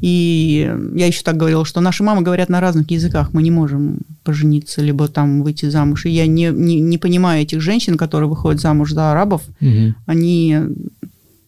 [0.00, 4.00] И я еще так говорила, что наши мамы говорят на разных языках, мы не можем
[4.24, 6.06] пожениться, либо там выйти замуж.
[6.06, 9.42] И я не, не, не понимаю этих женщин, которые выходят замуж за арабов.
[9.60, 9.94] Угу.
[10.06, 10.58] Они,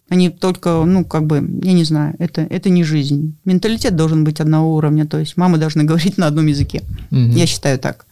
[0.08, 3.34] они только, ну, как бы, я не знаю, это, это не жизнь.
[3.44, 6.84] Менталитет должен быть одного уровня, то есть мамы должны говорить на одном языке.
[7.10, 7.18] Угу.
[7.36, 8.06] Я считаю так.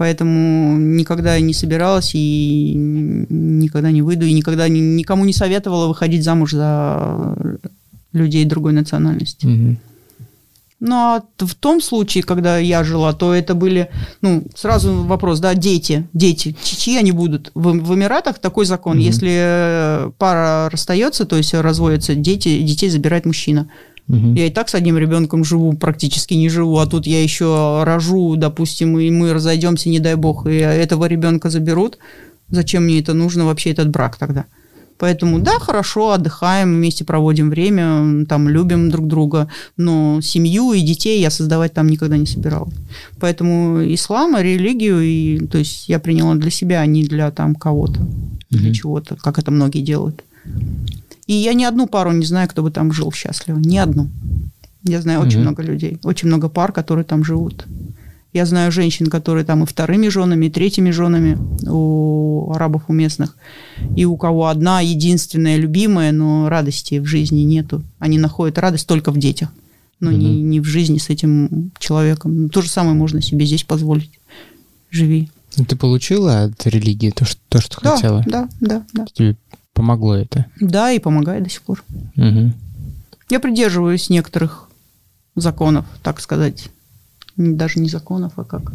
[0.00, 6.52] Поэтому никогда не собиралась и никогда не выйду, и никогда никому не советовала выходить замуж
[6.52, 7.36] за
[8.14, 9.44] людей другой национальности.
[9.44, 9.76] Угу.
[10.80, 13.90] Ну, а в том случае, когда я жила, то это были,
[14.22, 17.50] ну, сразу вопрос, да, дети, дети, чьи они будут?
[17.52, 19.04] В, в Эмиратах такой закон, угу.
[19.04, 23.68] если пара расстается, то есть разводятся дети, детей забирает мужчина.
[24.10, 24.34] Угу.
[24.34, 28.34] Я и так с одним ребенком живу, практически не живу, а тут я еще рожу,
[28.36, 31.98] допустим, и мы разойдемся, не дай бог, и этого ребенка заберут.
[32.48, 34.46] Зачем мне это нужно вообще этот брак тогда?
[34.98, 41.20] Поэтому, да, хорошо, отдыхаем, вместе проводим время, там, любим друг друга, но семью и детей
[41.20, 42.74] я создавать там никогда не собиралась.
[43.18, 48.00] Поэтому ислам, религию, и, то есть я приняла для себя, а не для там кого-то,
[48.00, 48.58] mm-hmm.
[48.58, 50.22] для чего-то, как это многие делают.
[51.30, 53.60] И я ни одну пару не знаю, кто бы там жил счастливо.
[53.60, 54.08] Ни одну.
[54.82, 57.66] Я знаю очень много людей, очень много пар, которые там живут.
[58.32, 61.38] Я знаю женщин, которые там и вторыми женами, и третьими женами
[61.68, 63.36] у арабов, у местных.
[63.96, 67.84] И у кого одна единственная любимая, но радости в жизни нету.
[68.00, 69.50] Они находят радость только в детях,
[70.00, 70.18] но угу.
[70.18, 72.48] не, не в жизни с этим человеком.
[72.48, 74.18] То же самое можно себе здесь позволить.
[74.90, 75.30] Живи.
[75.56, 78.24] Ну, ты получила от религии то, что, то, что да, хотела?
[78.26, 79.06] Да, да, да.
[79.12, 79.36] Тебе
[79.74, 80.46] помогло это?
[80.60, 81.82] Да, и помогает до сих пор.
[82.16, 82.52] Угу.
[83.30, 84.68] Я придерживаюсь некоторых
[85.36, 86.68] законов, так сказать,
[87.36, 88.72] даже не законов, а как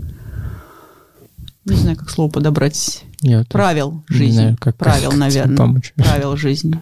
[1.66, 3.04] не знаю, как слово подобрать.
[3.22, 4.34] Я правил жизни.
[4.34, 5.58] Знаю, как, правил, как наверное.
[5.58, 5.94] Помочь.
[5.96, 6.80] Правил жизни.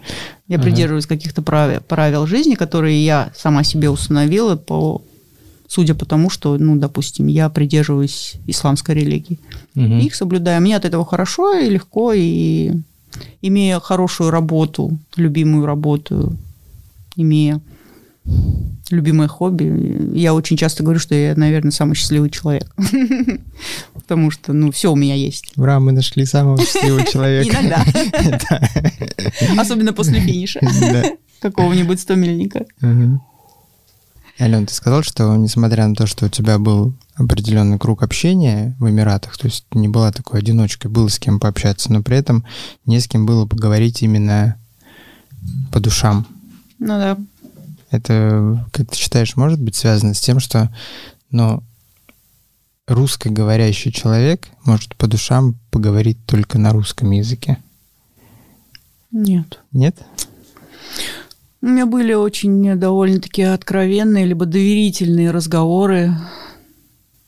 [0.48, 0.65] Я ага.
[0.65, 5.02] придерживаюсь каких-то правил, правил жизни, которые я сама себе установила по
[5.68, 9.40] судя по тому, что, ну, допустим, я придерживаюсь исламской религии.
[9.76, 9.95] Угу.
[10.02, 10.61] Их соблюдаю.
[10.61, 12.73] Мне от этого хорошо и легко, и
[13.41, 16.38] имея хорошую работу, любимую работу,
[17.15, 17.61] имея
[18.90, 20.11] любимое хобби.
[20.14, 22.73] Я очень часто говорю, что я, наверное, самый счастливый человек.
[23.94, 25.53] Потому что, ну, все у меня есть.
[25.57, 27.57] Ура, мы нашли самого счастливого человека.
[27.60, 27.85] Иногда.
[29.61, 30.61] Особенно после финиша.
[31.41, 32.65] Какого-нибудь 100 мильника.
[34.44, 38.90] Ален, ты сказал, что несмотря на то, что у тебя был определенный круг общения в
[38.90, 42.45] Эмиратах, то есть не была такой одиночкой, было с кем пообщаться, но при этом
[42.86, 44.57] не с кем было поговорить именно
[45.72, 46.28] по душам.
[46.78, 47.18] Ну да.
[47.90, 50.70] Это, как ты считаешь, может быть связано с тем, что,
[51.32, 51.64] ну,
[52.86, 57.60] русскоговорящий человек может по душам поговорить только на русском языке?
[59.10, 59.61] Нет.
[59.72, 60.03] Нет?
[61.64, 66.14] У меня были очень довольно-таки откровенные либо доверительные разговоры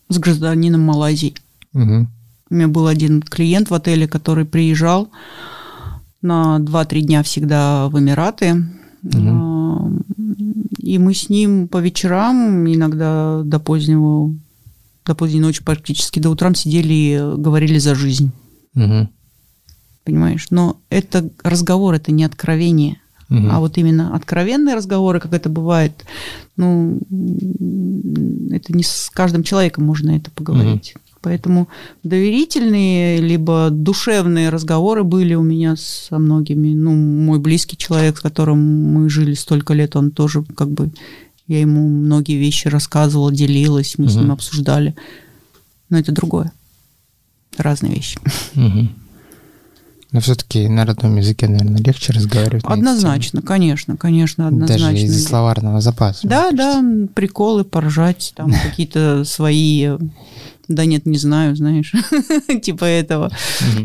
[0.10, 1.36] с гражданином Малайзии.
[1.74, 2.08] Угу.
[2.50, 5.10] У меня был один клиент в отеле, который приезжал
[6.22, 8.66] на 2-3 дня всегда в Эмираты.
[9.04, 10.04] Угу.
[10.80, 14.34] И мы с ним по вечерам, иногда до позднего,
[15.06, 18.34] до поздней ночи практически до утрам сидели и говорили за жизнь.
[18.76, 19.08] Угу.
[20.04, 20.48] Понимаешь?
[20.50, 23.00] Но это разговор, это не откровение.
[23.30, 23.48] Угу.
[23.50, 26.06] А вот именно откровенные разговоры, как это бывает,
[26.58, 30.94] ну, это не с каждым человеком можно это поговорить.
[30.96, 31.02] Угу.
[31.22, 31.68] Поэтому
[32.04, 36.76] доверительные, либо душевные разговоры были у меня со многими.
[36.76, 38.60] Ну, мой близкий человек, с которым
[38.94, 40.92] мы жили столько лет, он тоже как бы...
[41.48, 44.14] Я ему многие вещи рассказывала, делилась, мы угу.
[44.14, 44.96] с ним обсуждали.
[45.90, 46.52] Но это другое.
[47.58, 48.20] Разные вещи.
[48.56, 48.90] Угу.
[50.16, 52.64] Но все-таки на родном языке, наверное, легче разговаривать.
[52.64, 54.92] Однозначно, конечно, конечно, однозначно.
[54.92, 56.26] Даже из-за словарного запаса.
[56.26, 56.82] Да, да,
[57.14, 59.90] приколы, поржать, там какие-то свои
[60.70, 61.92] да нет, не знаю, знаешь,
[62.64, 63.30] типа этого.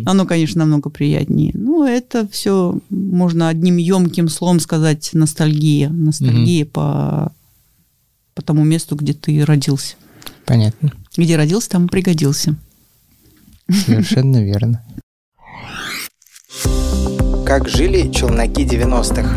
[0.06, 1.50] Оно, конечно, намного приятнее.
[1.52, 5.88] Ну, это все можно одним емким словом сказать ностальгия.
[5.88, 7.32] Ностальгия по,
[8.34, 9.96] по тому месту, где ты родился.
[10.46, 10.92] Понятно.
[11.16, 12.54] Где родился, там пригодился.
[13.68, 14.80] Совершенно верно.
[17.50, 19.28] Как жили челноки 90-х?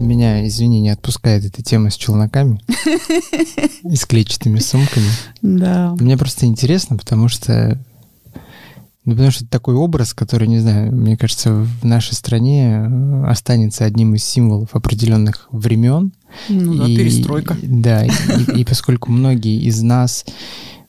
[0.00, 2.62] Меня, извини, не отпускает эта тема с челноками
[3.84, 5.10] и с клетчатыми сумками.
[5.42, 5.94] Да.
[6.00, 7.78] Мне просто интересно, потому что
[9.04, 13.24] ну, потому что это такой образ, который, не знаю, мне кажется, в нашей стране э,
[13.26, 16.12] останется одним из символов определенных времен.
[16.48, 17.54] Ну да, и, перестройка.
[17.62, 20.24] Да, и, и, и поскольку многие из нас,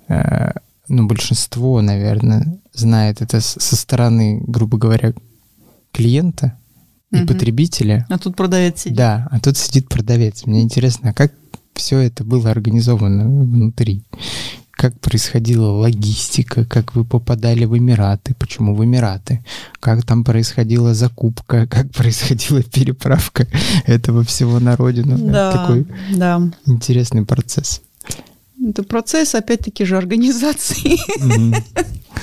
[0.07, 0.51] э,
[0.87, 5.13] ну, большинство, наверное, знает это со стороны, грубо говоря,
[5.91, 6.57] клиента,
[7.11, 7.27] и угу.
[7.27, 8.05] потребителя.
[8.09, 8.97] А тут продавец сидит.
[8.97, 10.45] Да, а тут сидит продавец.
[10.45, 11.33] Мне интересно, а как
[11.73, 14.03] все это было организовано внутри?
[14.71, 19.43] Как происходила логистика, как вы попадали в Эмираты, почему в Эмираты,
[19.79, 23.47] как там происходила закупка, как происходила переправка
[23.85, 25.17] этого всего на родину.
[25.17, 26.41] Да, Такой да.
[26.65, 27.81] интересный процесс.
[28.67, 30.97] Это процесс, опять-таки же, организации.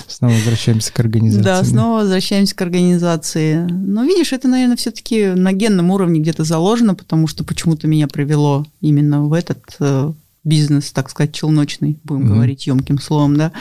[0.06, 1.42] Снова возвращаемся к организации.
[1.42, 3.66] Да, снова возвращаемся к организации.
[3.70, 8.64] Но видишь, это, наверное, все-таки на генном уровне где-то заложено, потому что почему-то меня привело
[8.80, 10.12] именно в этот э,
[10.44, 13.52] бизнес, так сказать, челночный, будем говорить емким словом, да.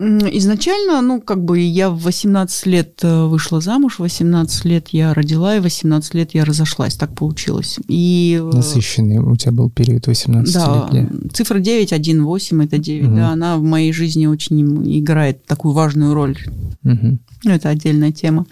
[0.00, 5.12] Изначально, ну, как бы я в 18 лет э, вышла замуж, в 18 лет я
[5.12, 7.78] родила, и в 18 лет я разошлась, так получилось.
[7.88, 8.40] И...
[8.40, 11.08] Э, Насыщенный у тебя был период 18 да, лет.
[11.10, 13.16] Да, цифра 9, 1, 8, это 9, угу.
[13.16, 16.38] да, она в моей жизни очень играет такую важную роль.
[16.84, 17.18] Угу.
[17.46, 18.46] Это отдельная тема.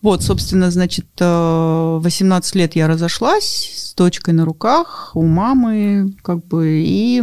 [0.00, 6.46] Вот, собственно, значит, 18 э, лет я разошлась с дочкой на руках у мамы, как
[6.46, 7.20] бы, и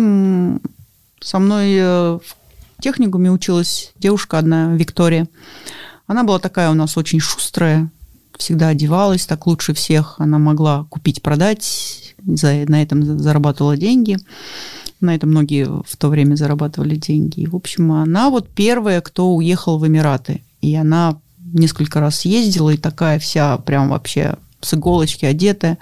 [1.21, 1.79] со мной
[2.19, 2.21] в
[2.85, 5.27] техникуме училась девушка одна, Виктория.
[6.05, 7.89] Она была такая у нас очень шустрая,
[8.37, 10.17] всегда одевалась так лучше всех.
[10.19, 14.17] Она могла купить, продать, за, на этом зарабатывала деньги.
[15.01, 17.39] На этом многие в то время зарабатывали деньги.
[17.39, 20.43] И, в общем, она вот первая, кто уехал в Эмираты.
[20.61, 24.35] И она несколько раз ездила, и такая вся прям вообще
[24.65, 25.77] с иголочки одетая.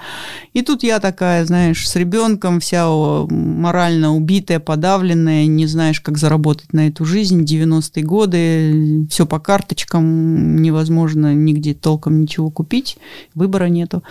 [0.54, 6.74] И тут я такая, знаешь, с ребенком вся морально убитая, подавленная, не знаешь, как заработать
[6.74, 7.44] на эту жизнь.
[7.44, 12.98] 90-е годы, все по карточкам, невозможно нигде толком ничего купить,
[13.36, 14.04] выбора нету.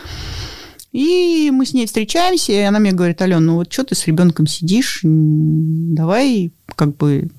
[0.93, 4.07] И мы с ней встречаемся, и она мне говорит, Ален, ну вот что ты с
[4.07, 7.31] ребенком сидишь, давай как бы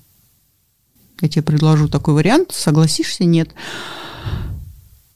[1.22, 3.50] я тебе предложу такой вариант, согласишься, нет.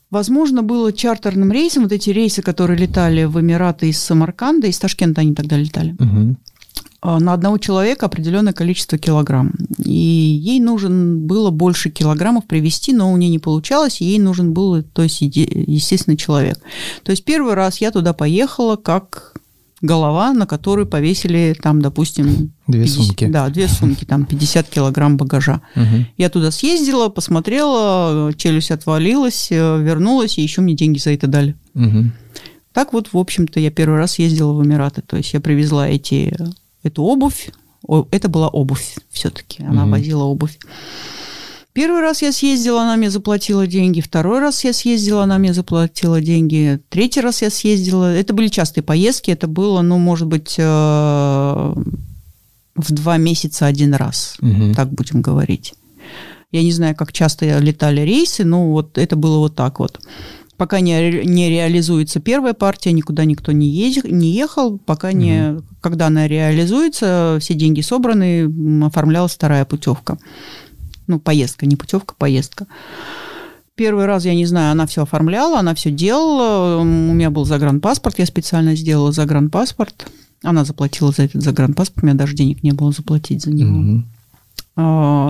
[0.09, 5.21] Возможно, было чартерным рейсом, вот эти рейсы, которые летали в Эмираты из Самарканда, из Ташкента
[5.21, 5.95] они тогда летали.
[5.99, 6.35] Угу
[7.03, 9.53] на одного человека определенное количество килограмм.
[9.83, 14.51] И ей нужен было больше килограммов привезти, но у нее не получалось, и ей нужен
[14.53, 16.57] был, то есть, естественно, человек.
[17.03, 19.35] То есть первый раз я туда поехала как
[19.81, 22.51] голова, на которую повесили там, допустим...
[22.67, 23.25] Две 50, сумки.
[23.27, 25.61] Да, две сумки, там 50 килограмм багажа.
[25.75, 26.05] Угу.
[26.17, 31.55] Я туда съездила, посмотрела, челюсть отвалилась, э, вернулась, и еще мне деньги за это дали.
[31.75, 32.05] Угу.
[32.73, 35.01] Так вот, в общем-то, я первый раз ездила в Эмираты.
[35.01, 36.35] То есть я привезла эти,
[36.83, 37.49] эту обувь.
[38.11, 39.63] Это была обувь все-таки.
[39.63, 39.91] Она угу.
[39.91, 40.57] возила обувь.
[41.77, 44.01] Первый раз я съездила, она мне заплатила деньги.
[44.01, 46.79] Второй раз я съездила, она мне заплатила деньги.
[46.89, 48.15] Третий раз я съездила.
[48.15, 49.29] Это были частые поездки.
[49.29, 54.37] Это было, ну, может быть, э, в два месяца один раз.
[54.41, 54.73] Угу.
[54.75, 55.75] Так будем говорить.
[56.51, 59.99] Я не знаю, как часто летали рейсы, но вот это было вот так вот.
[60.57, 64.79] Пока не, не реализуется первая партия, никуда никто не, езж, не ехал.
[64.79, 65.17] Пока угу.
[65.17, 65.59] не...
[65.81, 68.51] Когда она реализуется, все деньги собраны,
[68.83, 70.17] оформлялась вторая путевка.
[71.07, 72.67] Ну, поездка, не путевка, поездка.
[73.75, 76.81] Первый раз, я не знаю, она все оформляла, она все делала.
[76.81, 80.07] У меня был загранпаспорт, я специально сделала загранпаспорт.
[80.43, 83.79] Она заплатила за этот загранпаспорт, у меня даже денег не было заплатить за него.
[83.79, 84.03] Угу.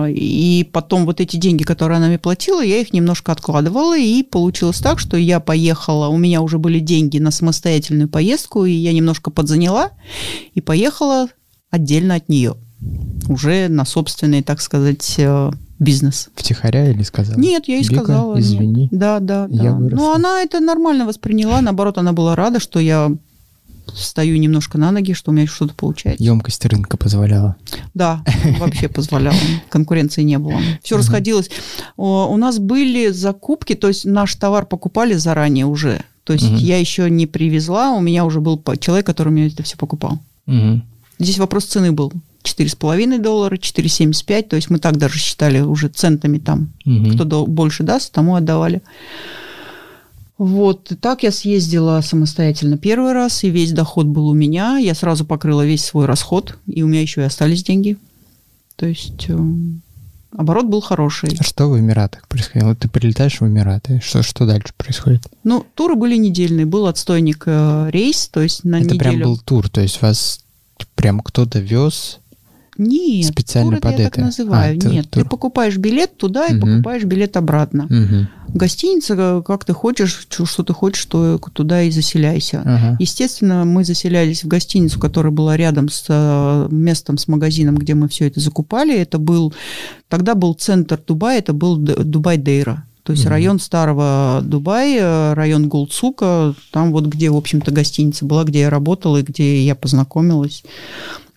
[0.08, 4.78] И потом вот эти деньги, которые она мне платила, я их немножко откладывала, и получилось
[4.78, 9.30] так, что я поехала, у меня уже были деньги на самостоятельную поездку, и я немножко
[9.30, 9.92] подзаняла,
[10.52, 11.28] и поехала
[11.70, 12.56] отдельно от нее.
[13.26, 16.28] Уже на собственный, так сказать, э, бизнес.
[16.34, 17.38] Втихаря или сказала?
[17.38, 18.34] Нет, я ей Вика, сказала.
[18.34, 18.44] нет.
[18.44, 18.88] извини.
[18.90, 19.62] Да, да, да.
[19.64, 20.04] Я выросла.
[20.04, 21.60] Ну, она это нормально восприняла.
[21.60, 23.10] Наоборот, она была рада, что я
[23.94, 26.22] стою немножко на ноги, что у меня что-то получается.
[26.22, 27.56] Емкость рынка позволяла.
[27.94, 28.22] Да,
[28.58, 29.36] вообще позволяла.
[29.70, 30.60] Конкуренции не было.
[30.82, 31.50] Все расходилось.
[31.96, 36.02] У нас были закупки, то есть наш товар покупали заранее уже.
[36.24, 39.78] То есть я еще не привезла, у меня уже был человек, который мне это все
[39.78, 40.18] покупал.
[41.18, 42.12] Здесь вопрос цены был.
[42.42, 44.42] 4,5 доллара, 4,75.
[44.48, 46.72] То есть мы так даже считали уже центами там.
[46.84, 47.14] Мгм.
[47.14, 48.82] Кто до- больше даст, тому отдавали.
[50.38, 54.78] Вот, и так я съездила самостоятельно первый раз, и весь доход был у меня.
[54.78, 57.96] Я сразу покрыла весь свой расход, и у меня еще и остались деньги.
[58.76, 59.36] То есть э,
[60.36, 61.30] оборот был хороший.
[61.36, 62.76] А Что в Эмиратах происходило?
[62.76, 65.26] Ты прилетаешь в Эмираты, что, что дальше происходит?
[65.42, 66.66] Ну, туры были недельные.
[66.66, 68.98] Был отстойник э, рейс, то есть на Это неделю.
[69.00, 70.44] прям был тур, то есть вас
[70.94, 72.20] прям кто-то вез.
[72.78, 74.14] Нет, специально это под я это.
[74.14, 74.78] так называю.
[74.80, 75.22] А, Нет, тур.
[75.24, 76.60] ты покупаешь билет туда и Мгм.
[76.60, 77.86] покупаешь билет обратно.
[77.90, 78.28] Мгм.
[78.54, 82.62] Гостиница, э, как ты хочешь, что ты хочешь, то туда и заселяйся.
[82.64, 82.96] Ага.
[82.98, 88.08] Естественно, мы заселялись в гостиницу, которая была рядом с э, местом, с магазином, где мы
[88.08, 88.96] все это закупали.
[88.96, 89.52] Это был,
[90.08, 92.84] тогда был центр Дубая, это был Д- Дубай-Дейра.
[93.02, 93.30] То есть Мгм.
[93.32, 99.16] район старого Дубая, район Гулцука, там вот где, в общем-то, гостиница была, где я работала
[99.18, 100.62] и где я познакомилась.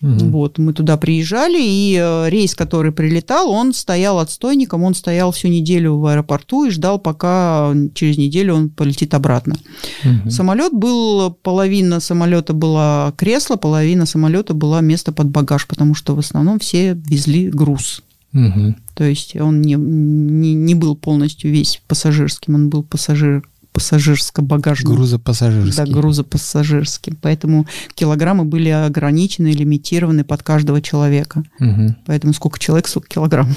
[0.02, 0.32] Мгм.
[0.32, 5.46] Вот, мы туда приезжали, и э, рейс, который прилетал, он стоял отстойником, он стоял всю
[5.46, 9.56] неделю в аэропорту и ждал, пока через неделю он полетит обратно.
[10.02, 10.28] Мгм.
[10.28, 16.18] Самолет был, половина самолета была кресло, половина самолета была место под багаж, потому что в
[16.18, 18.02] основном все везли груз.
[18.32, 18.76] Мгм.
[18.94, 24.94] То есть он не, не, не был полностью весь пассажирским, он был пассажир, пассажирско-багажным.
[24.94, 25.84] Грузопассажирский.
[25.84, 27.16] Да, грузопассажирским.
[27.20, 31.42] Поэтому килограммы были ограничены, лимитированы под каждого человека.
[31.58, 31.96] Мгм.
[32.06, 33.54] Поэтому сколько человек, сколько килограмм.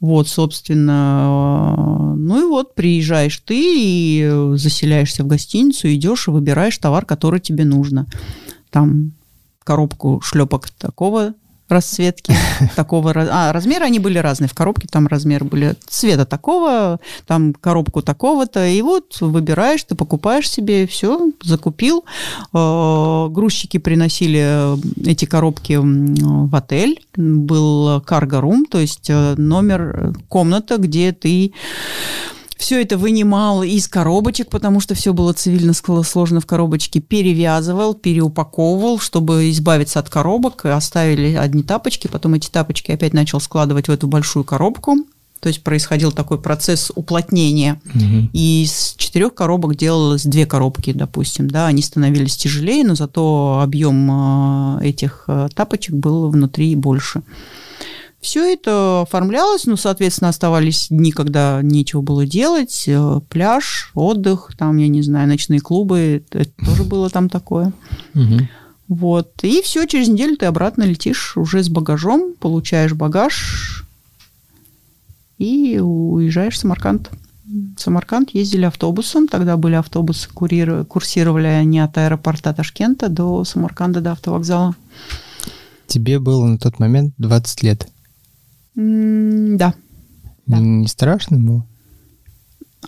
[0.00, 7.06] Вот, собственно, ну и вот приезжаешь ты и заселяешься в гостиницу, идешь и выбираешь товар,
[7.06, 8.06] который тебе нужно.
[8.70, 9.12] Там
[9.64, 11.34] коробку шлепок такого
[11.70, 12.34] расцветки,
[12.76, 13.12] такого...
[13.16, 14.48] А, размеры они были разные.
[14.48, 18.66] В коробке там размеры были цвета такого, там коробку такого-то.
[18.66, 22.04] И вот выбираешь, ты покупаешь себе, все, закупил.
[22.52, 24.76] Э, Грузчики приносили э,
[25.06, 27.04] эти коробки в отель.
[27.16, 31.52] Был карго-рум, то есть э, номер, э, комната, где ты
[32.60, 38.98] все это вынимал из коробочек, потому что все было цивильно сложено в коробочке, перевязывал, переупаковывал,
[38.98, 44.08] чтобы избавиться от коробок, оставили одни тапочки, потом эти тапочки опять начал складывать в эту
[44.08, 44.98] большую коробку,
[45.40, 47.80] то есть происходил такой процесс уплотнения.
[47.94, 48.28] Мгм.
[48.34, 54.78] И из четырех коробок делалось две коробки, допустим, да, они становились тяжелее, но зато объем
[54.80, 57.22] э, этих э, тапочек был внутри больше.
[58.20, 64.76] Все это оформлялось, ну, соответственно, оставались дни, когда нечего было делать, э, пляж, отдых, там,
[64.76, 67.72] я не знаю, ночные клубы, это тоже было там такое.
[68.88, 69.30] Вот.
[69.42, 73.86] И все, через неделю ты обратно летишь уже с багажом, получаешь багаж
[75.38, 77.08] и уезжаешь в Самарканд.
[77.76, 79.28] В Самарканд ездили автобусом.
[79.28, 84.76] Тогда были автобусы, курсировали они от аэропорта Ташкента до Самарканда, до автовокзала.
[85.86, 87.88] Тебе было на тот момент 20 лет.
[88.80, 89.74] М, Да.
[90.46, 90.58] Да.
[90.58, 91.66] Не, страшно было?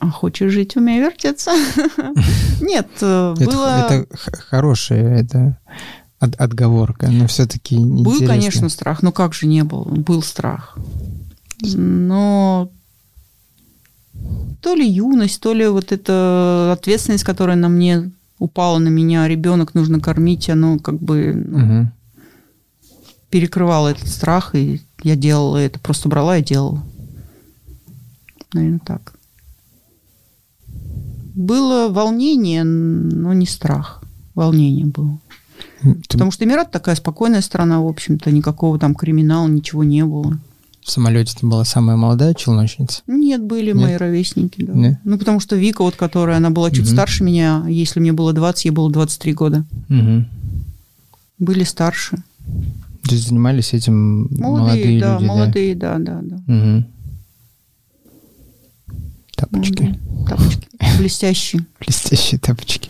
[0.01, 1.51] А хочешь жить, умей вертеться?
[2.61, 3.87] Нет, э, было...
[3.87, 4.07] Это,
[4.49, 5.59] хорошая это
[6.19, 9.03] от- отговорка, но все-таки Был, конечно, страх.
[9.03, 9.85] Ну как же не был?
[9.85, 10.77] Был страх.
[11.75, 12.71] Но
[14.63, 19.75] то ли юность, то ли вот эта ответственность, которая на мне упала на меня, ребенок
[19.75, 21.87] нужно кормить, оно как бы ну,
[23.31, 26.83] перекрывало этот страх, и я делала это, просто брала и делала.
[28.53, 29.15] Наверное, так.
[31.35, 34.03] Было волнение, но не страх.
[34.35, 35.19] Волнение было.
[36.09, 40.39] Потому что Эмират такая спокойная страна, в общем-то, никакого там криминала, ничего не было.
[40.85, 43.03] В самолете ты была самая молодая челночница?
[43.07, 43.77] Нет, были Нет?
[43.77, 44.73] мои ровесники, да.
[44.73, 44.99] Нет?
[45.05, 46.93] Ну, потому что Вика, вот которая, она была чуть Мгм.
[46.93, 49.65] старше меня, если мне было 20, ей было 23 года.
[49.89, 50.25] Угу.
[51.39, 52.23] Были старше.
[53.13, 56.37] То есть занимались этим Молодые, молодые да, люди, молодые, да, да, да.
[56.47, 56.53] да?
[56.55, 56.87] Мгм.
[59.37, 59.83] Тапочки.
[59.83, 60.27] Молодые.
[60.27, 60.69] Тапочки.
[60.99, 61.67] Блестящие.
[61.81, 62.89] Блестящие тапочки.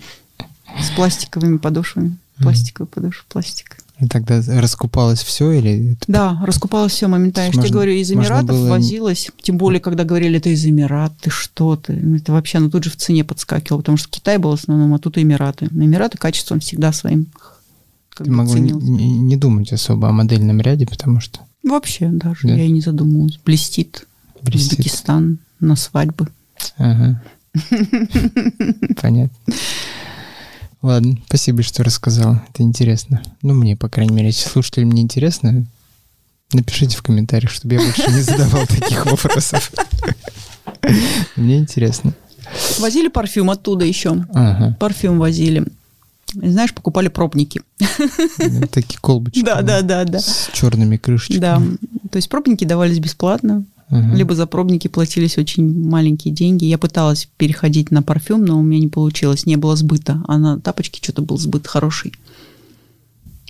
[0.80, 2.16] С пластиковыми подошвами.
[2.38, 3.78] Пластиковая подошва, пластик.
[3.98, 5.96] И тогда раскупалось все или...
[6.06, 7.52] Да, раскупалось все моментально.
[7.56, 9.28] Я тебе говорю, из Эмиратов было- возилось.
[9.42, 11.94] Тем более, когда говорили, это из Эмират, ты что ты?
[11.94, 14.94] Ну, Это вообще, ну тут же в цене подскакивало, потому что Китай был в основном,
[14.94, 15.66] а тут Эмираты.
[15.72, 17.26] Эмираты качеством всегда своим
[18.14, 18.82] как Ты бы ценилось.
[18.84, 22.54] не- не думать особо о модельном ряде, потому что Вообще даже Да.
[22.54, 23.38] я и не задумывалась.
[23.44, 24.06] Блестит.
[24.42, 24.72] блестит.
[24.72, 26.28] Узбекистан на свадьбы.
[26.76, 27.22] Ага.
[29.00, 29.54] Понятно.
[30.82, 32.40] Ладно, спасибо, что рассказал.
[32.52, 33.22] Это интересно.
[33.42, 35.64] Ну, мне, по крайней мере, если слушателям не интересно,
[36.52, 39.70] напишите в комментариях, чтобы я больше не задавал таких вопросов.
[41.36, 42.12] Мне интересно.
[42.80, 44.24] Возили парфюм оттуда еще.
[44.34, 44.76] Ага.
[44.80, 45.64] Парфюм возили.
[46.34, 47.62] Знаешь, покупали пробники.
[48.38, 49.42] Ну, Такие колбочки.
[49.42, 50.18] Да, да, да, да.
[50.20, 51.40] С черными крышечками.
[51.40, 51.62] Да.
[52.10, 54.14] То есть пробники давались бесплатно, Ага.
[54.14, 56.64] либо за пробники платились очень маленькие деньги.
[56.64, 60.22] Я пыталась переходить на парфюм, но у меня не получилось, не было сбыта.
[60.26, 62.12] А на тапочки что-то был сбыт хороший.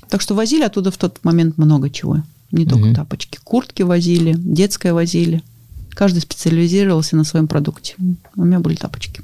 [0.09, 2.23] Так что возили оттуда в тот момент много чего.
[2.51, 2.95] Не только Мгм.
[2.97, 3.39] тапочки.
[3.45, 5.43] Куртки возили, детское возили.
[5.91, 7.95] Каждый специализировался на своем продукте.
[8.37, 9.23] У меня были тапочки.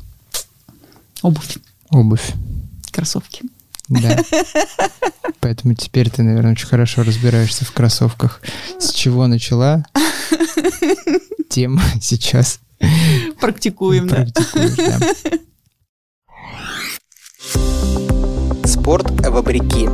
[1.23, 1.59] Обувь,
[1.91, 2.33] Обувь.
[2.93, 3.45] Кроссовки.
[3.89, 4.19] Да.
[5.41, 8.43] Поэтому теперь ты, наверное, очень хорошо разбираешься в кроссовках.
[8.79, 9.85] С чего начала?
[11.49, 12.61] Тем сейчас
[13.41, 14.27] Практикуем, да.
[14.77, 14.99] да.
[18.65, 19.89] Спорт вопреки.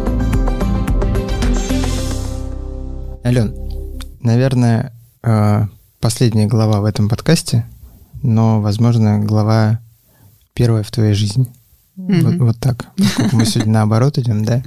[3.24, 3.54] Ален,
[4.20, 4.92] наверное,
[5.22, 5.62] э,
[6.00, 7.66] последняя глава в этом подкасте,
[8.22, 9.80] но, возможно, глава
[10.52, 11.46] первая в твоей жизни.
[11.96, 12.86] Вот, вот так.
[12.96, 14.62] Поскольку мы сегодня наоборот идем, да?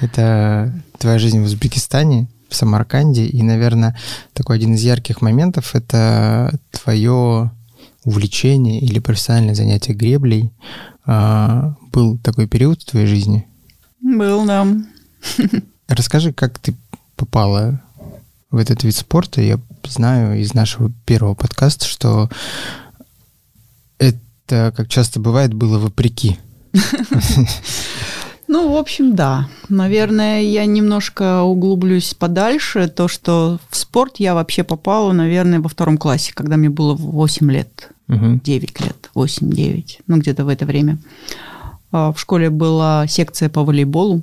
[0.00, 3.96] Это твоя жизнь в Узбекистане, в Самарканде, и, наверное,
[4.32, 7.50] такой один из ярких моментов— это твое
[8.04, 10.50] увлечение или профессиональное занятие греблей.
[11.06, 13.46] А, Был такой период в твоей жизни.
[14.00, 14.66] Был, да.
[15.88, 16.74] Расскажи, как ты
[17.16, 17.80] попала
[18.50, 19.40] в этот вид спорта.
[19.40, 22.30] Я знаю из нашего первого подкаста, что
[23.98, 26.38] это, как часто бывает, было вопреки.
[28.48, 29.48] Ну, в общем, да.
[29.68, 32.88] Наверное, я немножко углублюсь подальше.
[32.88, 37.48] То, что в спорт я вообще попала, наверное, во втором классе, когда мне было 8
[37.52, 37.90] лет.
[38.08, 38.40] Мгм.
[38.40, 40.98] 9 лет, 8-9, ну где-то в это время.
[41.92, 44.22] А, В школе была секция по волейболу,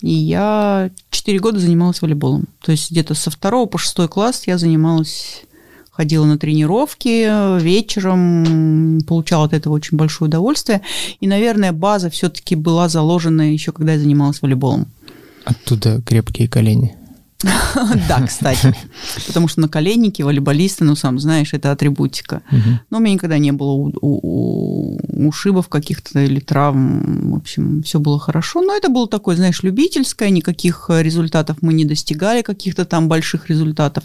[0.00, 2.46] и я 4 года занималась волейболом.
[2.60, 5.44] То есть где-то со второго по шестой класс я занималась,
[5.92, 10.80] ходила на тренировки вечером, получала от этого очень большое удовольствие.
[11.20, 14.86] И, наверное, база все-таки была заложена еще, когда я занималась волейболом.
[15.44, 16.96] Оттуда крепкие колени.
[18.08, 18.74] Да, кстати.
[19.26, 22.42] Потому что наколенники, волейболисты, ну, сам знаешь, это атрибутика.
[22.90, 27.32] Но у меня никогда не было ушибов каких-то или травм.
[27.32, 28.62] В общем, все было хорошо.
[28.62, 30.30] Но это было такое, знаешь, любительское.
[30.30, 34.04] Никаких результатов мы не достигали, каких-то там больших результатов.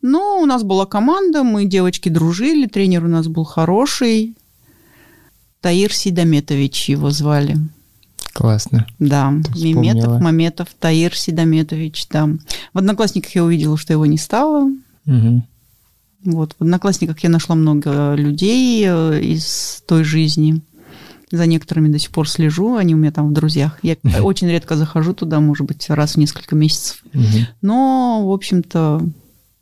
[0.00, 4.36] Но у нас была команда, мы девочки дружили, тренер у нас был хороший.
[5.60, 7.56] Таир Сидометович его звали.
[8.32, 8.86] Классно.
[8.98, 9.30] Да.
[9.54, 12.28] Меметов, Маметов, Таир Сидометович, да.
[12.72, 14.70] В «Одноклассниках» я увидела, что его не стало.
[15.04, 15.44] Мгм.
[16.24, 20.60] Вот, в «Одноклассниках» я нашла много людей э, из той жизни.
[21.30, 23.78] За некоторыми до сих пор слежу, они у меня там в друзьях.
[23.82, 27.02] Я очень редко захожу туда, может быть, раз в несколько месяцев.
[27.60, 29.02] Но, в общем-то,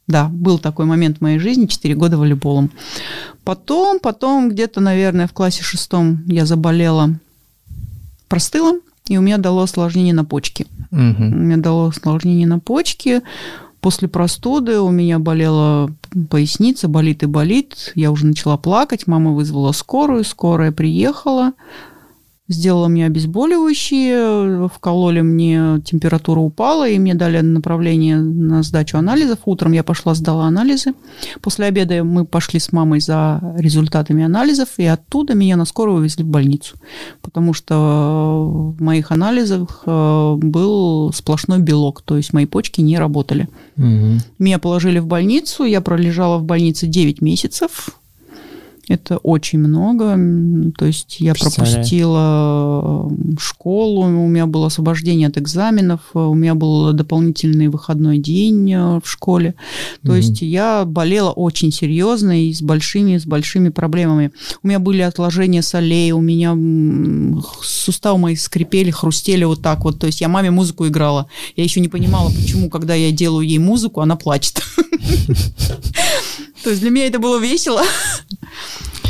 [0.07, 2.71] да, был такой момент в моей жизни, 4 года волейболом.
[3.45, 7.19] Потом, потом где-то, наверное, в классе шестом я заболела,
[8.31, 8.79] простыла,
[9.09, 10.67] и у меня дало осложнение на почке.
[10.93, 11.45] У Мгм.
[11.47, 13.23] меня дало осложнение на почке.
[13.81, 15.91] После простуды у меня болела
[16.29, 17.93] поясница, болит и болит.
[17.95, 19.07] Я уже начала плакать.
[19.07, 21.53] Мама вызвала скорую, скорая приехала,
[22.51, 29.39] сделала мне обезболивающие, вкололи мне, температура упала, и мне дали направление на сдачу анализов.
[29.45, 30.93] Утром я пошла, сдала анализы.
[31.41, 36.25] После обеда мы пошли с мамой за результатами анализов, и оттуда меня на скорую увезли
[36.25, 36.77] в больницу,
[37.23, 43.49] потому что в моих анализах э, был сплошной белок, то есть мои почки не работали.
[43.77, 44.19] Мгм.
[44.39, 47.91] Меня положили в больницу, я пролежала в больнице 9 месяцев.
[48.91, 50.19] Это очень много.
[50.77, 53.09] То есть я пропустила
[53.39, 59.01] школу, у меня было освобождение от экзаменов, э, у меня был дополнительный выходной день э,
[59.01, 59.55] в школе.
[60.03, 60.17] То Мгм.
[60.17, 64.33] есть я болела очень серьезно и с большими, с большими проблемами.
[64.65, 66.57] У меня были отложения солей, у меня
[67.63, 70.01] суставы мои скрипели, хрустели вот так вот.
[70.01, 71.29] То есть я маме музыку играла.
[71.55, 74.63] Я еще не понимала, почему, когда я делаю ей музыку, она плачет.
[76.63, 77.83] То есть для меня это было весело.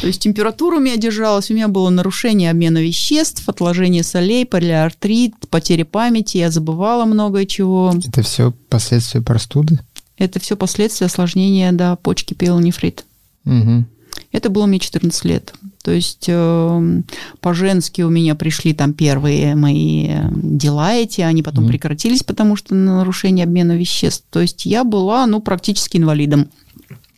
[0.01, 5.35] То есть температура у меня держалась, у меня было нарушение обмена веществ, отложение солей, полиартрит,
[5.51, 7.93] потеря памяти, я забывала много чего.
[8.07, 9.79] Это все последствия простуды?
[10.17, 13.05] Это все последствия осложнения, да, почки пилонефрит.
[13.45, 13.87] Мгм.
[14.33, 15.53] Это было мне 14 лет.
[15.83, 17.03] То есть э,
[17.41, 22.75] по-женски у меня пришли там первые мои дела эти, они потом mm прекратились, потому что
[22.75, 24.25] нарушение обмена веществ.
[24.31, 26.49] То есть я была, ну, практически инвалидом.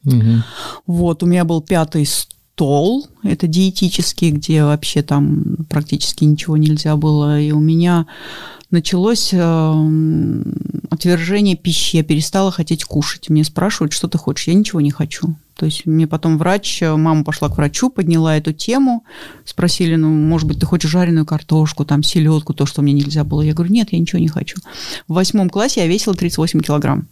[0.07, 0.41] Mm
[0.87, 7.41] Вот, у меня был пятый стол, это диетический, где вообще там практически ничего нельзя было.
[7.41, 8.07] И у меня
[8.70, 10.45] началось э,
[10.91, 13.29] отвержение пищи, я перестала хотеть кушать.
[13.31, 15.37] Мне спрашивают, что ты хочешь, я ничего не хочу.
[15.55, 19.05] То есть мне потом врач, э, мама пошла к врачу, подняла эту тему,
[19.45, 23.43] спросили, ну, может быть, ты хочешь жареную картошку, там, селедку, то, что мне нельзя было.
[23.43, 24.59] Я говорю, нет, я ничего не хочу.
[25.07, 27.07] В восьмом классе я весила 38 килограмм.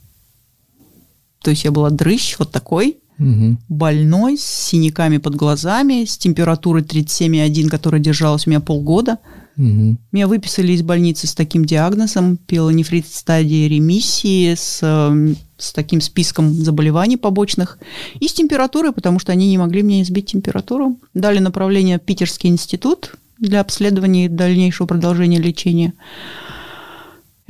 [1.43, 3.57] То есть я была дрыщ вот такой, угу.
[3.69, 9.19] больной, с синяками под глазами, с температурой 37,1, которая держалась у меня полгода–
[9.61, 9.97] Угу.
[10.13, 16.01] Меня выписали из больницы с таким диагнозом, пилонефрит в стадии ремиссии, с, эм, с таким
[16.01, 17.79] списком заболеваний побочных
[18.21, 20.99] и с температурой, потому что они не могли мне избить температуру.
[21.13, 25.93] Дали направление в Питерский институт для обследования и дальнейшего продолжения лечения.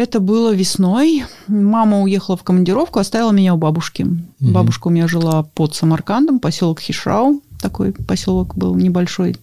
[0.00, 1.24] Это было весной.
[1.46, 4.04] Мама уехала в командировку, оставила меня у бабушки.
[4.04, 4.50] Угу.
[4.50, 7.42] Бабушка у меня жила под Самаркандом, поселок Хишрау.
[7.60, 9.36] Такой поселок был небольшой,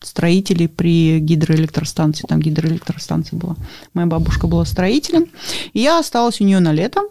[0.00, 2.24] строителей при гидроэлектростанции.
[2.26, 3.56] Там гидроэлектростанция была.
[3.92, 5.26] Моя бабушка была строителем.
[5.74, 7.02] И я осталась у нее на лето.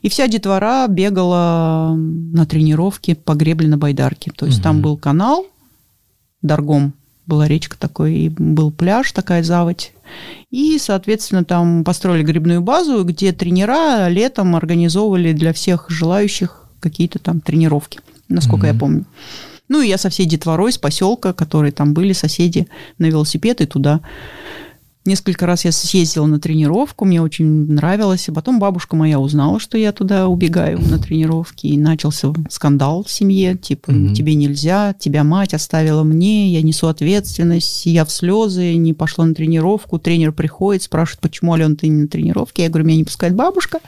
[0.00, 4.30] И вся детвора бегала на тренировки по гребле на байдарке.
[4.30, 4.62] То есть угу.
[4.62, 5.44] там был канал,
[6.40, 6.92] Даргом
[7.26, 9.92] была речка такой, и был пляж, такая заводь.
[10.50, 17.40] И, соответственно, там построили грибную базу, где тренера летом организовывали для всех желающих какие-то там
[17.40, 19.04] тренировки, насколько mm я помню.
[19.68, 23.66] Ну, и я со всей детворой с поселка, которые там были, соседи, на велосипед и
[23.66, 24.00] туда.
[25.06, 28.28] Несколько раз я съездила на тренировку, мне очень нравилось.
[28.28, 31.66] И потом бабушка моя узнала, что я туда убегаю на тренировки.
[31.66, 33.56] И начался скандал в семье.
[33.56, 34.14] Типа, mm-hmm.
[34.14, 37.86] тебе нельзя, тебя мать оставила мне, я несу ответственность.
[37.86, 39.98] Я в слезы, не пошла на тренировку.
[39.98, 42.64] Тренер приходит, спрашивает, почему, Алена, ты не на тренировке?
[42.64, 43.78] Я говорю, меня не пускает бабушка.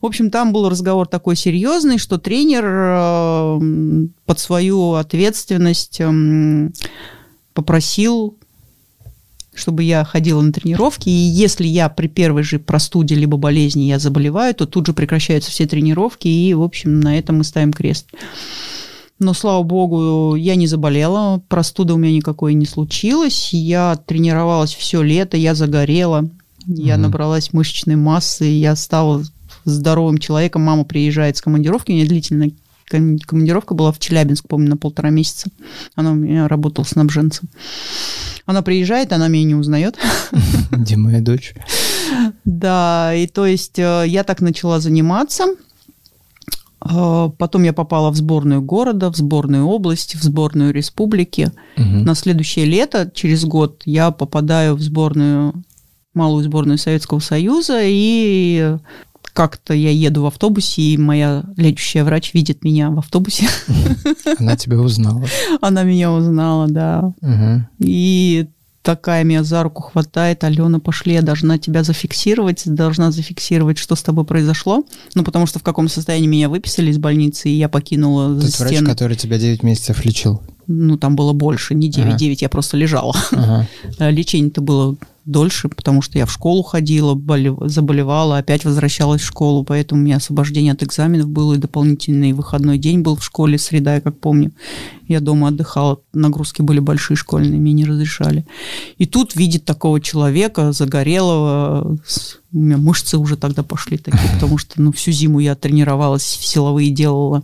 [0.00, 6.72] В общем, там был разговор такой серьезный, что тренер э, под свою ответственность эм,
[7.54, 8.36] попросил
[9.56, 13.98] чтобы я ходила на тренировки, и если я при первой же простуде либо болезни я
[13.98, 18.08] заболеваю, то тут же прекращаются все тренировки, и, в общем, на этом мы ставим крест.
[19.18, 25.00] Но, слава богу, я не заболела, простуда у меня никакой не случилась, я тренировалась все
[25.00, 26.28] лето, я загорела,
[26.66, 26.98] я mm-hmm.
[26.98, 29.24] набралась мышечной массы, я стала
[29.64, 32.50] здоровым человеком, мама приезжает с командировки, у меня длительная
[32.88, 35.50] командировка была в Челябинск, помню, на полтора месяца.
[35.94, 37.48] Она у меня работала снабженцем.
[38.44, 39.96] Она приезжает, она меня не узнает.
[40.70, 41.54] Где моя дочь?
[42.44, 45.46] Да, и то есть э, я так начала заниматься.
[46.88, 51.50] Э, потом я попала в сборную города, в сборную области, в сборную республики.
[51.76, 51.84] Угу.
[51.84, 55.64] На следующее лето, через год, я попадаю в сборную
[56.14, 58.78] малую сборную Советского Союза, и
[59.36, 63.46] как-то я еду в автобусе, и моя лечащая врач видит меня в автобусе.
[64.38, 65.26] Она тебя узнала.
[65.60, 67.12] Она меня узнала, да.
[67.20, 67.66] Угу.
[67.80, 68.46] И
[68.80, 74.02] такая меня за руку хватает, Алена, пошли, я должна тебя зафиксировать, должна зафиксировать, что с
[74.02, 74.84] тобой произошло.
[75.14, 78.70] Ну, потому что в каком состоянии меня выписали из больницы, и я покинула Тот стены.
[78.70, 80.40] врач, который тебя 9 месяцев лечил?
[80.66, 82.18] Ну, там было больше, не 9, ага.
[82.18, 83.14] 9 я просто лежала.
[83.32, 83.68] Ага.
[84.10, 87.56] Лечение-то было дольше, потому что я в школу ходила, болев...
[87.62, 92.78] заболевала, опять возвращалась в школу, поэтому у меня освобождение от экзаменов было, и дополнительный выходной
[92.78, 94.52] день был в школе, среда, я как помню.
[95.08, 98.46] Я дома отдыхала, нагрузки были большие школьные, мне не разрешали.
[98.98, 101.98] И тут видит такого человека, загорелого,
[102.52, 106.90] у меня мышцы уже тогда пошли такие, потому что ну, всю зиму я тренировалась, силовые
[106.90, 107.42] делала.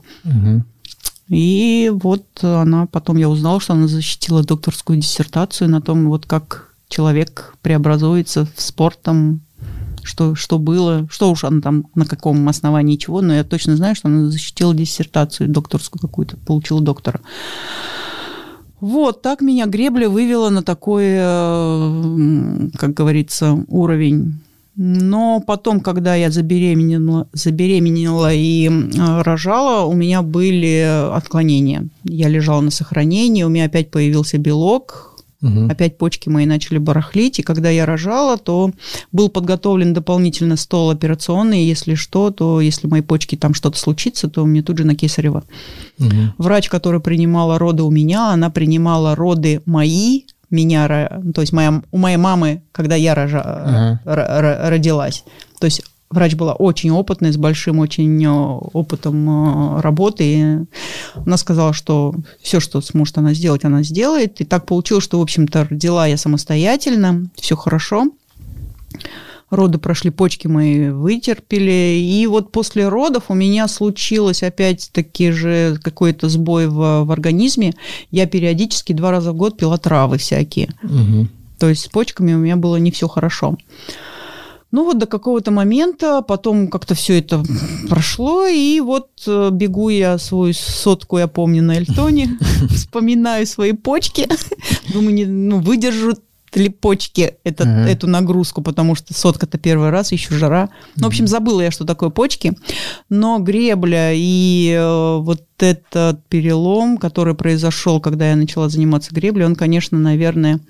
[1.33, 6.75] И вот она, потом я узнала, что она защитила докторскую диссертацию на том, вот как
[6.91, 9.41] человек преобразуется в спортом,
[10.03, 13.95] что, что было, что уж она там, на каком основании чего, но я точно знаю,
[13.95, 17.23] что она защитила диссертацию докторскую какую-то, получила доктора.
[18.81, 24.39] Вот, так меня гребля вывела на такой, э, как говорится, уровень.
[24.75, 31.89] Но потом, когда я забеременела, забеременела и рожала, у меня были отклонения.
[32.05, 35.13] Я лежала на сохранении, у меня опять появился белок,
[35.43, 35.67] Угу.
[35.71, 38.71] Опять почки мои начали барахлить, и когда я рожала, то
[39.11, 44.47] был подготовлен дополнительно стол операционный, если что, то если мои почки там что-то случится, то
[44.47, 45.43] мне тут же на кесарево.
[45.99, 46.11] Угу.
[46.39, 50.23] Врач, который принимала роды у меня, она принимала роды мои,
[50.53, 50.87] меня,
[51.35, 53.43] то есть моя, у моей мамы, когда я рожа,
[54.05, 54.69] ага.
[54.71, 55.25] родилась.
[55.59, 60.25] То есть врач была очень опытная, с большим очень э, опытом э, работы.
[60.25, 60.57] И
[61.27, 64.41] она сказала, что все, что сможет она сделать, она сделает.
[64.41, 68.11] И так получилось, что, в общем-то, родила я самостоятельно, все хорошо.
[69.53, 71.99] Роды прошли, почки мои вытерпели.
[71.99, 77.75] И вот после родов у меня случилось опять-таки же какой-то сбой в, в организме.
[78.11, 80.71] Я периодически два раза в год пила травы всякие.
[80.83, 81.29] Угу.
[81.59, 83.59] То есть с почками у меня было не все хорошо.
[84.71, 87.45] Ну вот до какого-то момента, потом как-то все это
[87.91, 92.39] прошло, и вот э, бегу я свою сотку, я помню, на Эльтоне,
[92.71, 94.27] вспоминаю свои почки,
[94.95, 96.15] думаю, не, ну, выдержу
[96.57, 97.87] ли почки этот, uh-huh.
[97.87, 100.71] эту нагрузку, потому что сотка-то первый раз, еще жара.
[100.97, 102.55] Ну, в общем, забыла я, что такое почки.
[103.09, 109.55] Но гребля и э, вот этот перелом, который произошел, когда я начала заниматься греблей, он,
[109.55, 110.61] конечно, наверное,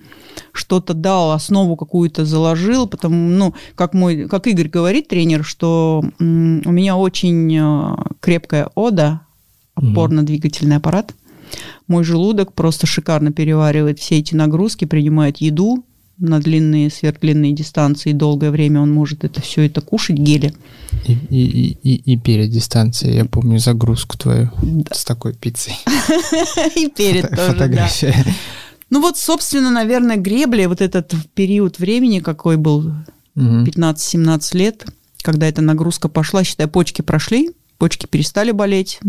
[0.52, 6.22] что-то дал, основу какую-то заложил, потому, ну, как мой, как Игорь говорит, тренер, что у
[6.24, 9.22] меня очень э, крепкая ода,
[9.74, 11.14] опорно-двигательный аппарат.
[11.86, 15.84] Мой желудок просто шикарно переваривает все эти нагрузки, принимает еду
[16.18, 20.54] на длинные, сверхдлинные дистанции, долгое время он может это все это кушать, гели.
[21.06, 24.94] И, и, и, и перед дистанцией, я помню загрузку твою да.
[24.94, 25.74] с такой пиццей.
[26.76, 28.14] И перед тоже, Фотография.
[28.90, 32.92] Ну вот, собственно, наверное, гребли, вот этот период времени, какой был,
[33.34, 34.86] 15-17 лет,
[35.22, 39.00] когда эта нагрузка пошла, считай, почки прошли, почки перестали болеть,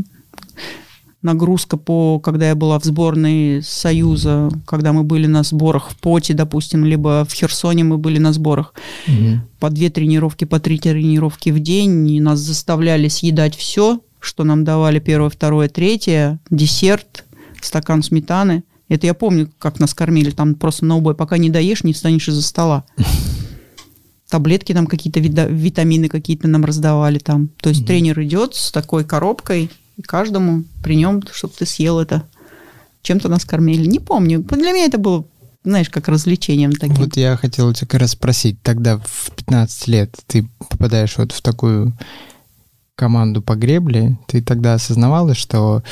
[1.24, 6.34] нагрузка по, когда я была в сборной Союза, когда мы были на сборах в Поте,
[6.34, 8.74] допустим, либо в Херсоне мы были на сборах,
[9.08, 9.40] угу.
[9.60, 14.64] по две тренировки, по три тренировки в день, и нас заставляли съедать все, что нам
[14.64, 17.26] давали первое, второе, третье, десерт,
[17.62, 18.64] стакан сметаны.
[18.90, 20.32] Это я помню, как нас кормили.
[20.32, 22.86] Там просто на убой, пока не доешь, не встанешь из-за стола.
[24.30, 27.50] Таблетки там какие-то, витамины какие-то нам раздавали там.
[27.62, 32.00] То есть mm тренер идет с такой коробкой, и каждому при нем, чтобы ты съел
[32.00, 32.28] это.
[33.02, 33.86] Чем-то нас кормили.
[33.86, 34.40] Не помню.
[34.44, 35.26] Для меня это было
[35.64, 36.96] знаешь, как развлечением таким.
[36.96, 41.42] Вот я хотел тебя как раз спросить, тогда в 15 лет ты попадаешь вот в
[41.42, 41.98] такую
[42.96, 45.84] команду по гребле, ты тогда осознавала, что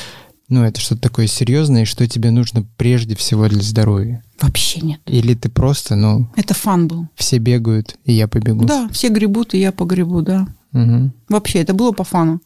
[0.48, 4.22] ну, это что-то такое серьезное, что тебе нужно прежде всего для здоровья?
[4.40, 5.00] Вообще нет.
[5.06, 6.28] Или ты просто, ну...
[6.36, 7.08] Это фан был.
[7.14, 8.66] Все бегают, и я побегу.
[8.66, 10.46] Да, все гребут, и я погребу, да.
[10.72, 11.10] Угу.
[11.28, 12.40] Вообще, это было по фану.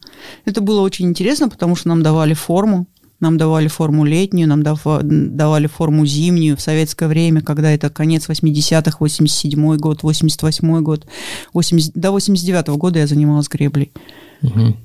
[0.45, 2.87] Это было очень интересно, потому что нам давали форму,
[3.19, 8.97] нам давали форму летнюю, нам давали форму зимнюю в советское время, когда это конец 80-х,
[8.99, 11.07] 87-й год, 88-й год.
[11.53, 13.91] 80, до 89-го года я занималась греблей.
[14.43, 14.77] Угу.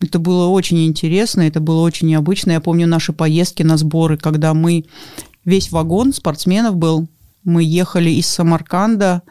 [0.00, 2.52] Это было очень интересно, это было очень необычно.
[2.52, 4.84] Я помню наши поездки на сборы, когда мы,
[5.44, 7.08] весь вагон спортсменов был,
[7.42, 9.22] мы ехали из Самарканда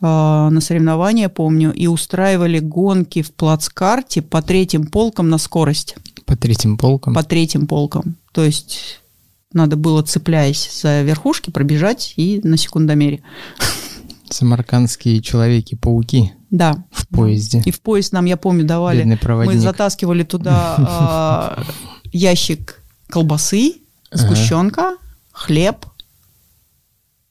[0.00, 5.96] на соревнования, помню, и устраивали гонки в плацкарте по третьим полкам на скорость.
[6.26, 7.14] По третьим полкам?
[7.14, 8.16] По третьим полкам.
[8.32, 9.00] То есть
[9.52, 13.22] надо было, цепляясь за верхушки, пробежать и на секундомере.
[14.28, 16.32] Самаркандские человеки-пауки.
[16.50, 16.84] Да.
[16.90, 17.62] В поезде.
[17.64, 19.18] И в поезд нам, я помню, давали.
[19.44, 21.62] Мы затаскивали туда а,
[22.12, 23.76] ящик колбасы,
[24.12, 24.96] сгущенка,
[25.32, 25.86] хлеб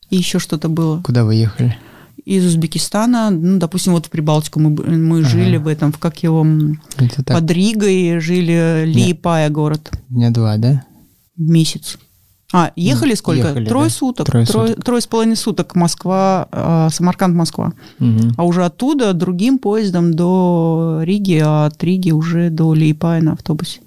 [0.10, 1.02] и еще что-то было.
[1.02, 1.78] Куда вы ехали?
[2.26, 5.30] Из Узбекистана, ну, допустим, вот в Прибалтику мы, мы ага.
[5.30, 6.46] жили в этом, в как его,
[7.26, 9.92] под Ригой жили, Лиепая город.
[10.10, 10.84] Дня два, да?
[11.38, 11.98] Месяц.
[12.54, 13.50] А, ехали сколько?
[13.50, 13.94] Ехали, трое да.
[13.94, 14.28] суток.
[14.28, 14.86] Трое, трое, суток.
[14.86, 17.74] трое с половиной суток Москва, э, Самарканд, Москва.
[18.00, 18.34] Угу.
[18.38, 23.82] А уже оттуда другим поездом до Риги, а от Риги уже до Лиепая на автобусе.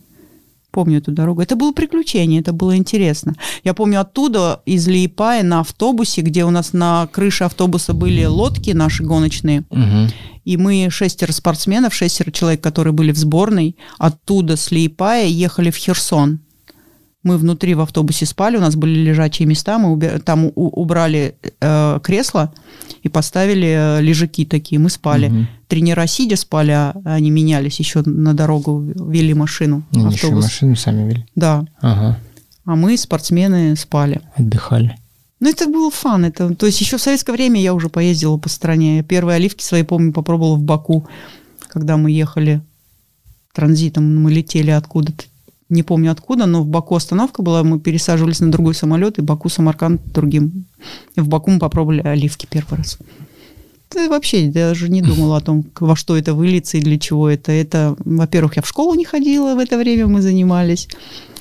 [0.78, 1.42] Помню эту дорогу.
[1.42, 3.34] Это было приключение, это было интересно.
[3.64, 8.70] Я помню оттуда, из Лиепая на автобусе, где у нас на крыше автобуса были лодки
[8.70, 9.64] наши гоночные.
[9.70, 10.12] Угу.
[10.44, 15.76] И мы шестеро спортсменов, шестеро человек, которые были в сборной, оттуда с Лиепая ехали в
[15.76, 16.42] Херсон
[17.22, 21.34] мы внутри в автобусе спали, у нас были лежачие места, мы уби- там у- убрали
[21.60, 22.52] э, кресло
[23.02, 25.28] и поставили э, лежаки такие, мы спали.
[25.28, 25.46] Угу.
[25.68, 29.82] Тренера сидя спали, а они менялись, еще на дорогу вели машину.
[29.92, 30.20] Они автобус.
[30.20, 31.26] еще машину сами вели?
[31.34, 31.66] Да.
[31.80, 32.18] Ага.
[32.64, 34.20] А мы, спортсмены, спали.
[34.36, 34.96] Отдыхали.
[35.40, 36.24] Ну, это был фан.
[36.24, 39.02] Это, то есть еще в советское время я уже поездила по стране.
[39.02, 41.06] Первые оливки свои, помню, попробовала в Баку,
[41.68, 42.60] когда мы ехали
[43.54, 45.24] транзитом, мы летели откуда-то
[45.68, 49.48] не помню откуда, но в Баку остановка была, мы пересаживались на другой самолет, и Баку
[49.48, 50.66] Самарканд другим.
[51.14, 52.98] И в Баку мы попробовали оливки первый раз.
[53.88, 57.52] Ты вообще даже не думала о том, во что это выльется и для чего это.
[57.52, 60.88] Это, во-первых, я в школу не ходила в это время, мы занимались.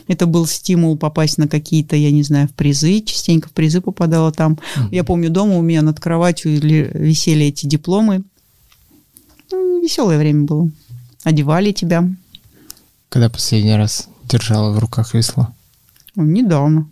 [0.07, 3.01] Это был стимул попасть на какие-то, я не знаю, в призы.
[3.01, 4.53] Частенько в призы попадала там.
[4.53, 4.87] Mm-hmm.
[4.91, 8.23] Я помню, дома у меня над кроватью висели эти дипломы
[9.51, 10.69] Ну, веселое время было.
[11.23, 12.09] Одевали тебя.
[13.09, 15.47] Когда последний раз держала в руках весло?
[16.15, 16.85] Недавно.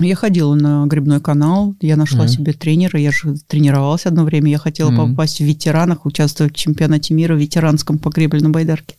[0.00, 2.28] Я ходила на грибной канал, я нашла Мгм.
[2.28, 5.10] себе тренера, я же тренировалась одно время, я хотела Мгм.
[5.10, 8.96] попасть в ветеранах, участвовать в чемпионате мира в ветеранском по гребле на байдарке.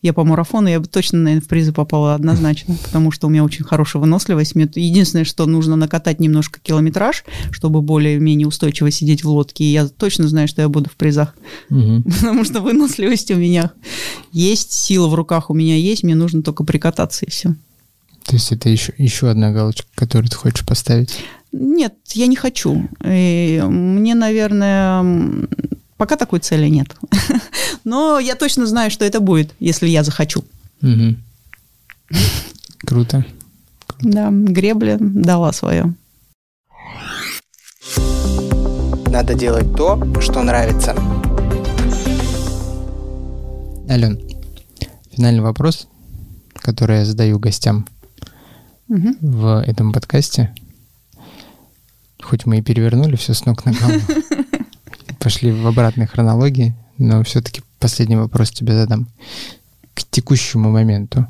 [0.00, 3.42] Я по марафону, я бы точно, наверное, в призы попала однозначно, потому что у меня
[3.42, 4.54] очень хорошая выносливость.
[4.54, 9.88] Мне единственное, что нужно накатать немножко километраж, чтобы более-менее устойчиво сидеть в лодке, и я
[9.88, 11.34] точно знаю, что я буду в призах,
[11.68, 12.02] Мгм.
[12.20, 13.72] потому что выносливость у меня
[14.30, 17.56] есть, сила в руках у меня есть, мне нужно только прикататься и все.
[18.24, 21.18] То есть это еще, еще одна галочка, которую ты хочешь поставить?
[21.52, 22.88] Нет, я не хочу.
[23.04, 25.46] И мне, наверное,
[25.96, 26.96] пока такой цели нет.
[27.84, 30.44] Но я точно знаю, что это будет, если я захочу.
[30.80, 31.22] Мгм.
[32.78, 33.24] Круто.
[34.00, 35.94] Да, гребля дала свое.
[39.06, 40.96] Надо делать то, что нравится.
[43.88, 44.18] Ален,
[45.10, 45.86] финальный вопрос,
[46.54, 47.86] который я задаю гостям
[48.92, 49.16] Мгм.
[49.22, 50.54] в этом подкасте.
[52.20, 54.02] Хоть мы и перевернули все с ног на голову,
[55.18, 59.08] пошли в обратной хронологии, но все-таки последний вопрос тебе задам.
[59.94, 61.26] К текущему моменту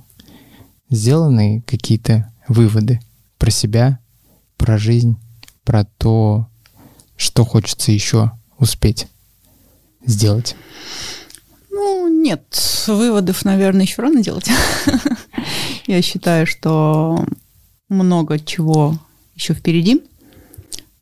[0.91, 2.99] сделаны какие-то выводы
[3.39, 4.01] про себя,
[4.57, 5.17] про жизнь,
[5.63, 6.49] про то,
[7.17, 9.07] что хочется еще успеть
[10.05, 10.57] сделать?
[11.71, 12.43] Ну, нет,
[12.89, 14.51] выводов, наверное, еще рано делать.
[15.87, 17.25] Я считаю, что
[17.93, 18.99] много чего
[19.35, 20.03] еще впереди.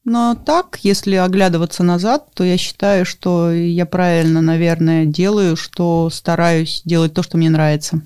[0.05, 6.83] Но так, если оглядываться назад, то я считаю, что я правильно, наверное, делаю, что стараюсь
[6.85, 8.01] делать то, что мне нравится.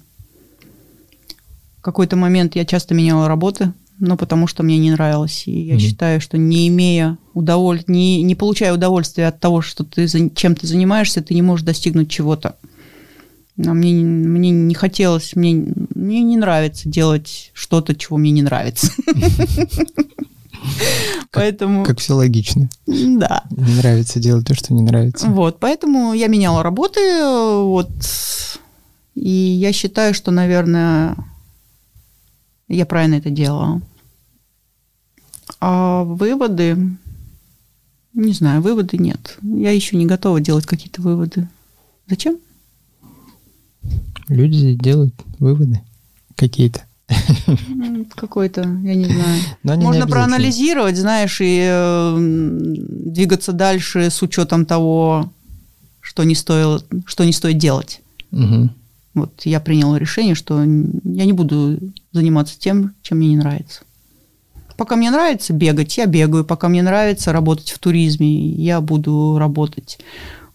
[1.79, 5.45] В какой-то момент я часто меняла работы, но потому что мне не нравилось.
[5.47, 5.81] И я Мгм.
[5.81, 10.57] считаю, что не имея удовольствия, не, не получая удовольствия от того, что ты за- чем
[10.57, 12.57] ты занимаешься, ты не можешь достигнуть чего-то.
[13.65, 18.43] А мне, не- мне не хотелось, мне, мне не нравится делать что-то, чего мне не
[18.43, 18.91] нравится.
[21.33, 22.69] Поэтому, Как все логично.
[22.87, 23.45] да.
[23.51, 25.27] Не нравится делать то, что не нравится.
[25.29, 27.91] Вот, поэтому я меняла работы, вот,
[29.15, 31.17] и я считаю, что, наверное,
[32.69, 33.83] я правильно это делала.
[35.61, 36.97] А выводы,
[38.15, 39.39] не знаю, выводы нет.
[39.43, 41.49] Я еще не готова делать какие-то выводы.
[42.09, 42.39] Зачем?
[44.29, 45.81] Люди делают выводы
[46.37, 46.83] какие-то.
[48.15, 49.43] Какой-то, я не знаю.
[49.63, 50.11] Но не Можно обязательны.
[50.11, 55.31] проанализировать, знаешь, и э, двигаться дальше с учетом того,
[56.01, 58.01] что не стоило, что не стоит делать.
[58.31, 58.75] Мгм.
[59.15, 61.79] Вот я приняла решение, что я не буду
[62.13, 63.83] заниматься тем, чем мне не нравится.
[64.77, 66.45] Пока мне нравится бегать, я бегаю.
[66.45, 69.99] Пока мне нравится работать в туризме, я буду работать.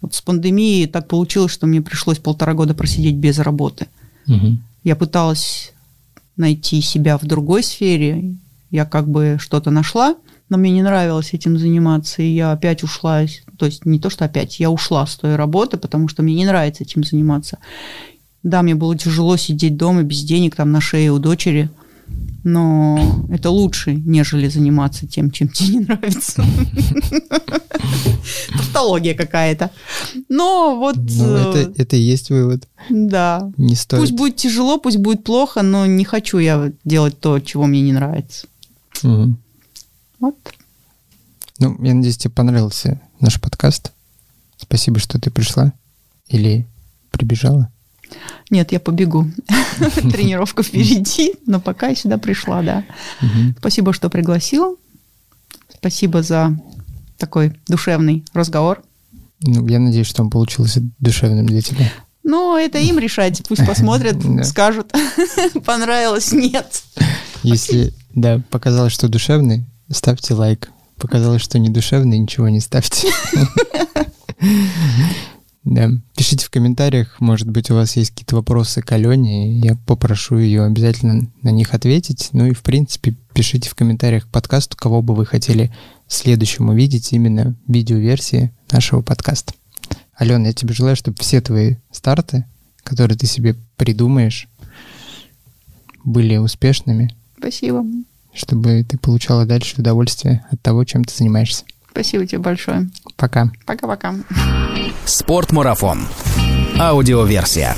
[0.02, 3.88] Вот с пандемией так получилось, что мне пришлось полтора года просидеть без работы.
[4.28, 4.64] Мгм.
[4.84, 5.74] Я пыталась
[6.38, 8.36] найти себя в другой сфере.
[8.72, 10.16] Я как бы что-то нашла,
[10.48, 13.26] но мне не нравилось этим заниматься, и я опять ушла.
[13.58, 16.46] То есть не то, что опять, я ушла с той работы, потому что мне не
[16.46, 17.58] нравится этим заниматься.
[18.42, 21.70] Да, мне было тяжело сидеть дома без денег, там на шее у дочери,
[22.44, 26.44] но это лучше, нежели заниматься тем, чем тебе не нравится.
[28.57, 29.72] Тавтология какая-то.
[30.30, 32.68] Но вот, Ну, э, это, и есть вывод.
[32.90, 33.99] да, Не стоит.
[34.02, 37.94] Пусть будет тяжело, пусть будет плохо, но не хочу я делать то, чего мне не
[37.94, 38.48] нравится.
[39.02, 40.36] Вот.
[41.60, 43.91] Ну, я надеюсь, тебе понравился наш подкаст.
[44.57, 45.73] Спасибо, что ты пришла.
[46.27, 46.68] Или
[47.11, 47.69] прибежала.
[48.49, 49.27] Нет, я побегу.
[50.11, 52.84] Тренировка впереди, но пока я сюда пришла, да.
[53.57, 54.77] Спасибо, что пригласил.
[55.73, 56.57] Спасибо за
[57.18, 58.81] такой душевный разговор.
[59.41, 61.91] Ну, я надеюсь, что он получился душевным для тебя.
[62.23, 63.41] Ну, это им решать.
[63.48, 64.94] Пусть посмотрят, скажут,
[65.65, 66.84] понравилось, нет.
[67.44, 70.69] Если, да, показалось, что душевный, ставьте лайк.
[70.98, 73.07] Показалось, что не душевный, ничего не ставьте.
[75.70, 75.91] Да.
[76.18, 80.64] Пишите в комментариях, может быть, у вас есть какие-то вопросы к Алене, я попрошу ее
[80.64, 82.30] обязательно на них ответить.
[82.32, 85.72] Ну и, в принципе, пишите в комментариях к подкасту, кого бы вы хотели
[86.08, 89.54] следующим увидеть именно в видеоверсии нашего подкаста.
[90.16, 92.46] Алена, я тебе желаю, чтобы все твои старты,
[92.84, 94.48] которые ты себе придумаешь,
[96.04, 97.86] были успешными, Спасибо.
[98.34, 101.64] чтобы ты получала дальше удовольствие от того, чем ты занимаешься.
[101.91, 102.90] Спасибо тебе большое.
[103.16, 103.52] Пока.
[103.66, 104.16] Пока-пока.
[105.06, 106.06] Спортмарафон.
[106.80, 107.76] Аудиоверсия.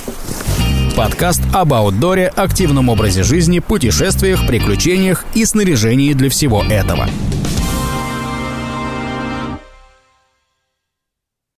[0.96, 7.08] Подкаст об аутдоре, активном образе жизни, путешествиях, приключениях и снаряжении для всего этого.